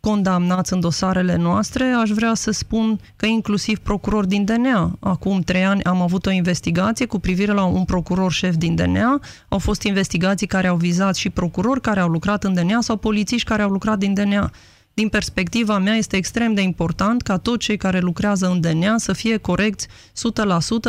condamnați 0.08 0.74
în 0.74 0.80
dosarele 0.80 1.36
noastre. 1.36 1.84
Aș 1.84 2.10
vrea 2.10 2.34
să 2.34 2.52
spun 2.52 3.00
că 3.16 3.26
inclusiv 3.26 3.78
procuror 3.80 4.26
din 4.26 4.46
DNA. 4.46 4.98
Acum 5.00 5.42
trei 5.42 5.66
ani 5.66 5.84
am 5.84 6.02
avut 6.02 6.26
o 6.26 6.32
investigație 6.32 7.06
cu 7.06 7.20
privire 7.20 7.52
la 7.52 7.64
un 7.64 7.86
procuror 7.86 8.32
șef 8.32 8.56
din 8.56 8.76
DNA. 8.76 9.20
Au 9.48 9.58
fost 9.58 9.84
investigații 9.84 10.48
care 10.48 10.68
au 10.68 10.76
vizat 10.76 11.16
și 11.16 11.30
procurori 11.30 11.82
care 11.82 12.00
au 12.00 12.10
lucrat 12.10 12.44
în 12.44 12.54
DNA 12.54 12.82
sau 12.82 12.96
polițiști 12.96 13.48
care 13.48 13.62
au 13.62 13.70
lucrat 13.70 13.98
din 13.98 14.14
DNA. 14.14 14.52
Din 14.94 15.10
perspectiva 15.10 15.78
mea, 15.78 15.96
este 15.96 16.16
extrem 16.16 16.54
de 16.54 16.62
important 16.62 17.22
ca 17.22 17.38
toți 17.38 17.66
cei 17.66 17.78
care 17.78 18.00
lucrează 18.00 18.48
în 18.48 18.62
DNA 18.62 18.98
să 18.98 19.14
fie 19.14 19.38
corecți 19.38 19.88
100%, 19.88 19.92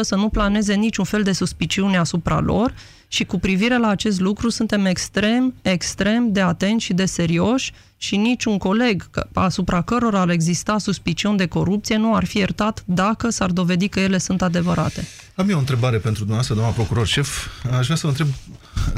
să 0.01 0.15
nu 0.15 0.29
planeze 0.29 0.75
niciun 0.75 1.05
fel 1.05 1.23
de 1.23 1.33
suspiciune 1.33 1.97
asupra 1.97 2.41
lor 2.41 2.75
și 3.09 3.25
cu 3.25 3.39
privire 3.39 3.79
la 3.79 3.89
acest 3.89 4.21
lucru 4.21 4.49
suntem 4.49 4.85
extrem, 4.85 5.55
extrem 5.63 6.33
de 6.33 6.41
atenți 6.41 6.85
și 6.85 6.93
de 6.93 7.05
serioși 7.05 7.73
și 7.97 8.17
niciun 8.17 8.59
coleg 8.59 9.11
că- 9.11 9.29
asupra 9.33 9.83
cărora 9.83 10.21
ar 10.21 10.29
exista 10.31 10.79
suspiciuni 10.79 11.37
de 11.37 11.47
corupție 11.47 11.97
nu 11.97 12.15
ar 12.15 12.25
fi 12.25 12.39
iertat 12.39 12.83
dacă 12.87 13.31
s-ar 13.31 13.51
dovedi 13.51 13.89
că 13.89 14.01
ele 14.01 14.19
sunt 14.19 14.43
adevărate. 14.43 15.05
Am 15.35 15.49
eu 15.49 15.57
o 15.57 15.59
întrebare 15.59 15.97
pentru 15.97 16.19
dumneavoastră, 16.19 16.55
doamna 16.55 16.73
procuror 16.73 17.07
șef. 17.07 17.47
Aș 17.79 17.85
vrea 17.85 17.97
să 17.97 18.07
vă 18.07 18.09
întreb 18.09 18.29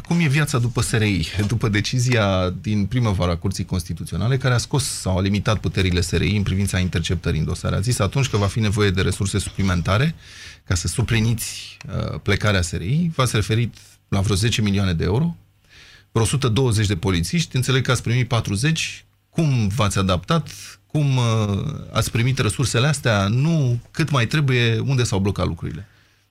cum 0.09 0.21
e 0.21 0.29
viața 0.29 0.59
după 0.59 0.81
SRI, 0.81 1.29
după 1.47 1.69
decizia 1.69 2.51
din 2.61 2.87
primăvara 2.87 3.37
Curții 3.37 3.65
Constituționale, 3.65 4.37
care 4.37 4.55
a 4.55 4.59
scos 4.59 4.85
sau 4.85 5.17
a 5.19 5.21
limitat 5.21 5.59
puterile 5.59 6.01
SRI 6.01 6.37
în 6.37 6.43
privința 6.43 6.79
interceptării 6.79 7.39
în 7.39 7.47
dosare. 7.47 7.77
A 7.77 7.81
zis 7.81 7.99
atunci 7.99 8.29
că 8.29 8.37
va 8.37 8.47
fi 8.47 8.61
nevoie 8.61 8.91
de 8.91 9.01
resurse 9.01 9.39
suplimentare 9.39 10.15
ca 10.65 10.75
să 10.75 10.87
supliniți 10.87 11.77
uh, 11.89 12.21
plecarea 12.23 12.63
SRI. 12.63 13.11
V-ați 13.15 13.35
referit 13.35 13.75
la 14.09 14.21
vreo 14.21 14.37
10 14.37 14.63
milioane 14.63 14.93
de 14.93 15.05
euro, 15.05 15.37
vreo 16.13 16.25
120 16.25 16.87
de 16.87 16.97
polițiști, 16.97 17.57
înțeleg 17.57 17.85
că 17.85 17.91
ați 17.91 18.03
primit 18.03 18.29
40. 18.29 19.05
Cum 19.31 19.69
v-ați 19.69 19.99
adaptat? 19.99 20.51
Cum 20.87 21.17
uh, 21.17 21.25
ați 21.93 22.11
primit 22.11 22.39
resursele 22.39 22.87
astea? 22.87 23.27
Nu? 23.29 23.81
Cât 23.91 24.11
mai 24.11 24.27
trebuie? 24.27 24.79
Unde 24.79 25.03
s-au 25.03 25.19
blocat 25.19 25.47
lucrurile? 25.47 25.89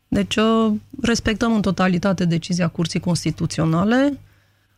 Deci 0.08 0.36
uh, 0.36 0.74
respectăm 1.02 1.54
în 1.54 1.62
totalitate 1.62 2.26
decizia 2.26 2.68
Curții 2.68 3.00
Constituționale. 3.00 4.20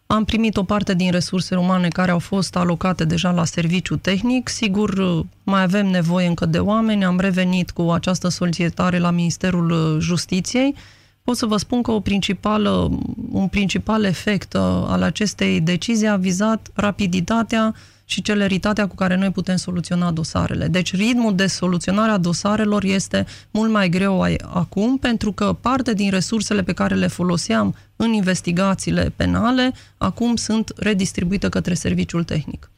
Am 0.07 0.25
primit 0.25 0.57
o 0.57 0.63
parte 0.63 0.93
din 0.93 1.11
resursele 1.11 1.59
umane 1.59 1.87
care 1.87 2.11
au 2.11 2.19
fost 2.19 2.55
alocate 2.55 3.05
deja 3.05 3.31
la 3.31 3.45
serviciu 3.45 3.95
tehnic. 3.95 4.49
Sigur, 4.49 4.89
uh, 4.89 5.25
mai 5.43 5.61
avem 5.61 5.87
nevoie 5.87 6.27
încă 6.27 6.45
de 6.45 6.59
oameni. 6.59 7.05
Am 7.05 7.19
revenit 7.19 7.71
cu 7.71 7.81
această 7.81 8.27
solicitare 8.27 8.97
la 8.99 9.11
Ministerul 9.11 9.69
uh, 9.69 9.97
Justiției. 9.99 10.75
Pot 11.23 11.37
să 11.37 11.45
vă 11.45 11.57
spun 11.57 11.81
că 11.81 11.91
o 11.91 11.99
principală, 11.99 12.99
un 13.31 13.47
principal 13.47 14.03
efect 14.03 14.53
uh, 14.53 14.61
al 14.63 15.01
acestei 15.01 15.61
decizii 15.61 16.07
a 16.07 16.15
vizat 16.15 16.67
rapiditatea 16.73 17.75
și 18.09 18.21
celeritatea 18.21 18.87
cu 18.87 18.95
care 18.95 19.15
noi 19.15 19.29
putem 19.31 19.55
soluționa 19.55 20.11
dosarele. 20.11 20.67
Deci 20.67 20.95
ritmul 20.95 21.35
de 21.35 21.47
soluționare 21.47 22.11
a 22.11 22.17
dosarelor 22.17 22.83
este 22.83 23.25
mult 23.51 23.71
mai 23.71 23.89
greu 23.89 24.21
ai- 24.21 24.41
acum, 24.53 24.97
pentru 24.97 25.31
că 25.31 25.53
parte 25.61 25.93
din 25.93 26.09
resursele 26.09 26.63
pe 26.63 26.73
care 26.73 26.95
le 26.95 27.07
foloseam 27.07 27.75
în 27.95 28.13
investigațiile 28.13 29.13
penale, 29.15 29.71
acum 29.97 30.35
sunt 30.35 30.73
redistribuite 30.77 31.49
către 31.49 31.73
serviciul 31.73 32.23
tehnic. 32.23 32.71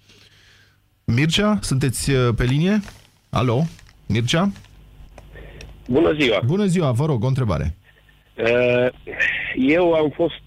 Mircea, 1.06 1.60
sunteți 1.62 2.12
uh, 2.12 2.34
pe 2.36 2.44
linie? 2.44 2.82
Alo? 3.30 3.64
Mircea? 4.06 4.52
Bună 5.88 6.14
ziua! 6.20 6.42
Bună 6.46 6.66
ziua, 6.66 6.92
vă 6.92 7.06
rog, 7.06 7.24
o 7.24 7.28
întrebare. 7.28 7.78
Uh, 8.38 8.88
Eu 9.56 9.94
am 9.94 10.12
fost 10.16 10.44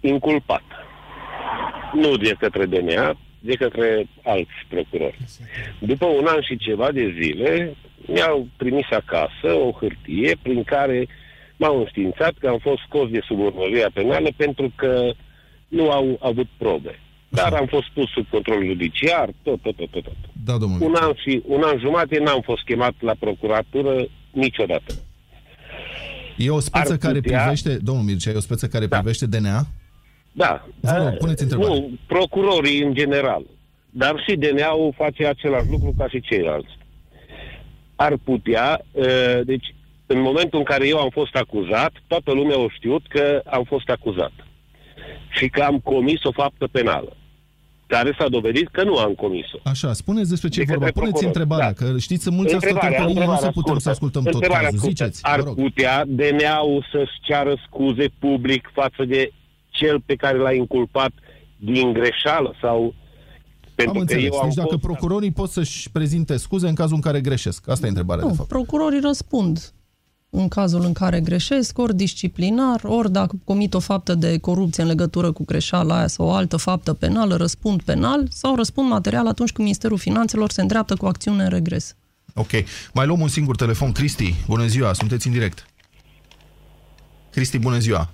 inculpat. 0.00 0.62
Nu 1.94 2.16
de 2.16 2.34
către 2.38 2.66
DNA, 2.66 3.18
de 3.40 3.54
către 3.54 4.08
alți 4.24 4.58
procurori. 4.68 5.18
După 5.78 6.06
un 6.06 6.26
an 6.26 6.40
și 6.40 6.56
ceva 6.56 6.92
de 6.92 7.14
zile, 7.22 7.74
mi-au 8.06 8.46
trimis 8.56 8.86
acasă 8.90 9.52
o 9.54 9.70
hârtie 9.80 10.36
prin 10.42 10.62
care 10.64 11.06
m-au 11.56 11.78
înștiințat 11.78 12.32
că 12.40 12.48
am 12.48 12.58
fost 12.58 12.78
scos 12.86 13.10
de 13.10 13.20
sub 13.26 13.38
urmărirea 13.38 13.90
penală 13.94 14.28
pentru 14.36 14.72
că 14.76 15.10
nu 15.68 15.90
au 15.90 16.18
avut 16.22 16.46
probe. 16.56 16.98
Dar 17.28 17.52
am 17.52 17.66
fost 17.66 17.88
pus 17.94 18.10
sub 18.10 18.26
control 18.30 18.64
judiciar, 18.66 19.28
tot, 19.42 19.60
tot, 19.62 19.76
tot, 19.76 19.90
tot. 19.90 20.02
tot. 20.02 20.16
Da, 20.44 20.56
domnule. 20.58 20.84
Un 20.84 20.94
an 21.00 21.12
și 21.16 21.42
un 21.46 21.62
an 21.64 21.78
jumate 21.78 22.18
n-am 22.18 22.40
fost 22.44 22.62
chemat 22.64 22.94
la 23.00 23.14
procuratură 23.18 24.06
niciodată. 24.30 24.94
E 26.36 26.50
o 26.50 26.60
speță 26.60 26.92
Ar 26.92 26.98
care 26.98 27.20
putea- 27.20 27.38
privește, 27.40 27.76
domnul 27.76 28.04
Mircea, 28.04 28.30
e 28.30 28.34
o 28.34 28.40
speță 28.40 28.66
care 28.68 28.88
privește 28.88 29.26
DNA? 29.26 29.66
Da. 30.42 30.66
Vă 30.80 30.96
rog, 30.96 31.16
puneți 31.16 31.42
întrebarea. 31.42 31.74
Nu, 31.74 31.90
procurorii 32.06 32.82
în 32.82 32.94
general. 32.94 33.42
Dar 33.90 34.14
și 34.26 34.36
DNA-ul 34.36 34.94
face 34.96 35.26
același 35.26 35.70
lucru 35.70 35.94
ca 35.98 36.08
și 36.08 36.20
ceilalți. 36.20 36.76
Ar 37.96 38.14
putea, 38.24 38.80
uh, 38.92 39.40
deci, 39.44 39.74
în 40.06 40.20
momentul 40.20 40.58
în 40.58 40.64
care 40.64 40.88
eu 40.88 40.98
am 40.98 41.08
fost 41.08 41.34
acuzat, 41.34 41.92
toată 42.06 42.32
lumea 42.32 42.56
a 42.56 42.66
știut 42.76 43.02
că 43.08 43.42
am 43.46 43.64
fost 43.64 43.88
acuzat. 43.88 44.32
Și 45.30 45.48
că 45.48 45.62
am 45.62 45.78
comis 45.78 46.22
o 46.24 46.32
faptă 46.32 46.66
penală. 46.66 47.12
care 47.96 48.14
s-a 48.18 48.28
dovedit 48.28 48.68
că 48.68 48.82
nu 48.84 48.96
am 48.98 49.12
comis-o. 49.14 49.58
Așa, 49.64 49.92
spuneți 49.92 50.30
despre 50.30 50.48
ce 50.48 50.56
De 50.58 50.62
e 50.62 50.66
vorba. 50.74 50.84
către 50.84 51.00
Puneți 51.00 51.18
procuror. 51.20 51.40
întrebarea, 51.42 51.72
Da. 51.72 51.92
că 51.92 51.98
știți, 51.98 52.22
sunt 52.22 52.34
mulți 52.36 52.54
ascultători 52.54 52.94
pe 52.94 53.04
linie, 53.06 53.24
nu 53.24 53.34
se 53.34 53.46
putem 53.46 53.52
scurtă. 53.62 53.80
să 53.80 53.90
ascultăm 53.90 54.22
tot 54.22 54.32
Întrebarea 54.32 54.64
cazul. 54.64 54.78
scurtă. 54.78 55.04
Ziceți, 55.04 55.20
vă 55.20 55.28
Ar 55.30 55.40
rog. 55.42 55.54
putea 55.54 56.04
DNA-ul 56.06 56.86
să-și 56.92 57.16
ceară 57.22 57.54
scuze 57.66 58.06
public 58.18 58.70
față 58.72 59.04
de 59.04 59.32
cel 59.78 60.00
pe 60.06 60.14
care 60.14 60.38
l-a 60.38 60.52
inculpat 60.52 61.10
din 61.56 61.92
greșeală 61.92 62.54
sau... 62.62 62.94
Pentru 63.74 63.98
Am 63.98 64.04
că 64.06 64.12
înțeles. 64.12 64.32
eu 64.34 64.38
am 64.40 64.46
Deci 64.46 64.56
dacă 64.56 64.68
fost... 64.68 64.80
procurorii 64.82 65.30
pot 65.32 65.50
să-și 65.50 65.90
prezinte 65.90 66.36
scuze 66.36 66.68
în 66.68 66.74
cazul 66.74 66.94
în 66.94 67.00
care 67.00 67.20
greșesc. 67.20 67.68
Asta 67.68 67.86
e 67.86 67.88
întrebarea, 67.88 68.22
de 68.22 68.28
Nu, 68.28 68.34
fapt. 68.34 68.48
procurorii 68.48 69.00
răspund 69.00 69.72
în 70.30 70.48
cazul 70.48 70.84
în 70.84 70.92
care 70.92 71.20
greșesc, 71.20 71.78
ori 71.78 71.96
disciplinar, 71.96 72.80
ori 72.84 73.12
dacă 73.12 73.36
comit 73.44 73.74
o 73.74 73.78
faptă 73.78 74.14
de 74.14 74.38
corupție 74.38 74.82
în 74.82 74.88
legătură 74.88 75.32
cu 75.32 75.44
greșeala 75.44 75.96
aia 75.96 76.06
sau 76.06 76.26
o 76.26 76.30
altă 76.32 76.56
faptă 76.56 76.94
penală, 76.94 77.36
răspund 77.36 77.82
penal 77.82 78.26
sau 78.30 78.56
răspund 78.56 78.88
material 78.88 79.26
atunci 79.26 79.52
când 79.52 79.66
Ministerul 79.66 79.98
Finanțelor 79.98 80.50
se 80.50 80.60
îndreaptă 80.60 80.94
cu 80.96 81.06
acțiune 81.06 81.42
în 81.42 81.48
regres. 81.48 81.96
Ok. 82.34 82.50
Mai 82.94 83.06
luăm 83.06 83.20
un 83.20 83.28
singur 83.28 83.56
telefon. 83.56 83.92
Cristi, 83.92 84.34
bună 84.46 84.66
ziua, 84.66 84.92
sunteți 84.92 85.26
în 85.26 85.32
direct. 85.32 85.66
Cristi, 87.30 87.58
bună 87.58 87.78
ziua. 87.78 88.10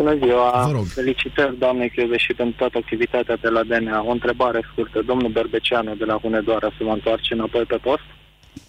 Bună 0.00 0.16
ziua! 0.16 0.64
Vă 0.66 0.72
rog. 0.72 0.86
Felicitări, 0.86 1.58
doamne 1.58 1.86
Chiove, 1.88 2.16
și 2.18 2.32
pentru 2.32 2.56
toată 2.56 2.78
activitatea 2.78 3.36
de 3.36 3.48
la 3.48 3.62
DNA. 3.62 4.02
O 4.02 4.10
întrebare 4.10 4.68
scurtă. 4.72 5.02
Domnul 5.02 5.30
Berbeceanu 5.30 5.94
de 5.94 6.04
la 6.04 6.18
Hunedoara 6.22 6.70
se 6.78 6.84
va 6.84 6.92
întoarce 6.92 7.34
înapoi 7.34 7.64
pe 7.64 7.76
post? 7.76 8.02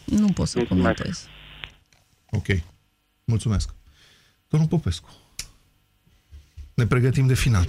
Nu 0.05 0.27
pot 0.27 0.47
să 0.47 0.57
Mulțumesc. 0.57 0.95
comentez. 0.95 1.27
Ok. 2.31 2.45
Mulțumesc. 3.25 3.73
Domnul 4.47 4.69
Popescu. 4.69 5.09
Ne 6.73 6.85
pregătim 6.85 7.27
de 7.27 7.33
final. 7.33 7.65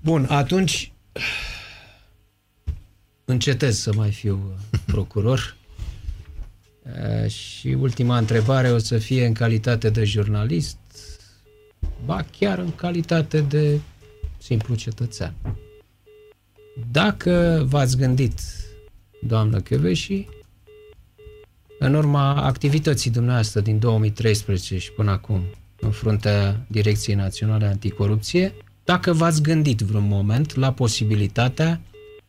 Bun, 0.00 0.26
atunci 0.28 0.92
încetez 3.24 3.78
să 3.78 3.92
mai 3.94 4.10
fiu 4.10 4.56
uh, 4.72 4.78
procuror. 4.92 5.56
Uh, 6.82 7.30
Și 7.30 7.68
ultima 7.68 8.16
întrebare 8.18 8.70
o 8.70 8.78
să 8.78 8.98
fie 8.98 9.26
în 9.26 9.32
calitate 9.32 9.90
de 9.90 10.04
jurnalist, 10.04 10.76
ba 12.04 12.24
chiar 12.38 12.58
în 12.58 12.74
calitate 12.74 13.40
de 13.40 13.80
simplu 14.38 14.74
cetățean. 14.74 15.34
Dacă 16.90 17.64
v-ați 17.68 17.96
gândit, 17.96 18.40
doamnă 19.22 19.60
Căveși, 19.60 20.26
în 21.78 21.94
urma 21.94 22.34
activității 22.34 23.10
dumneavoastră 23.10 23.60
din 23.60 23.78
2013 23.78 24.78
și 24.78 24.92
până 24.92 25.10
acum 25.10 25.42
în 25.80 25.90
fruntea 25.90 26.66
Direcției 26.66 27.16
Naționale 27.16 27.66
Anticorupție, 27.66 28.54
dacă 28.84 29.12
v-ați 29.12 29.42
gândit 29.42 29.80
vreun 29.80 30.06
moment 30.06 30.54
la 30.54 30.72
posibilitatea 30.72 31.80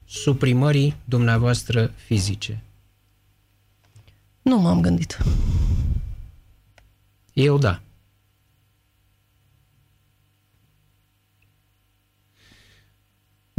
suprimării 0.06 0.96
dumneavoastră 1.04 1.92
fizice. 1.96 2.62
Nu 4.42 4.60
m-am 4.60 4.82
gândit. 4.82 5.18
Eu 7.34 7.58
da. 7.58 7.82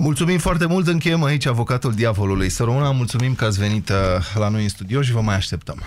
Mulțumim 0.01 0.39
foarte 0.39 0.67
mult, 0.67 0.87
încheiem 0.87 1.25
aici 1.25 1.47
avocatul 1.47 1.93
diavolului. 1.93 2.49
Să 2.49 2.65
rămână, 2.65 2.93
mulțumim 2.97 3.35
că 3.35 3.45
ați 3.45 3.59
venit 3.59 3.89
uh, 3.89 3.97
la 4.35 4.49
noi 4.49 4.63
în 4.63 4.69
studio 4.69 5.03
și 5.03 5.13
vă 5.13 5.21
mai 5.21 5.35
așteptăm. 5.35 5.83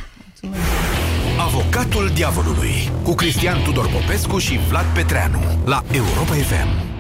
Avocatul 1.40 2.12
diavolului 2.14 2.92
cu 3.04 3.14
Cristian 3.14 3.62
Tudor 3.64 3.88
Popescu 3.88 4.38
și 4.38 4.60
Vlad 4.70 4.86
Petreanu 4.86 5.62
la 5.66 5.84
Europa 5.92 6.34
FM. 6.34 6.91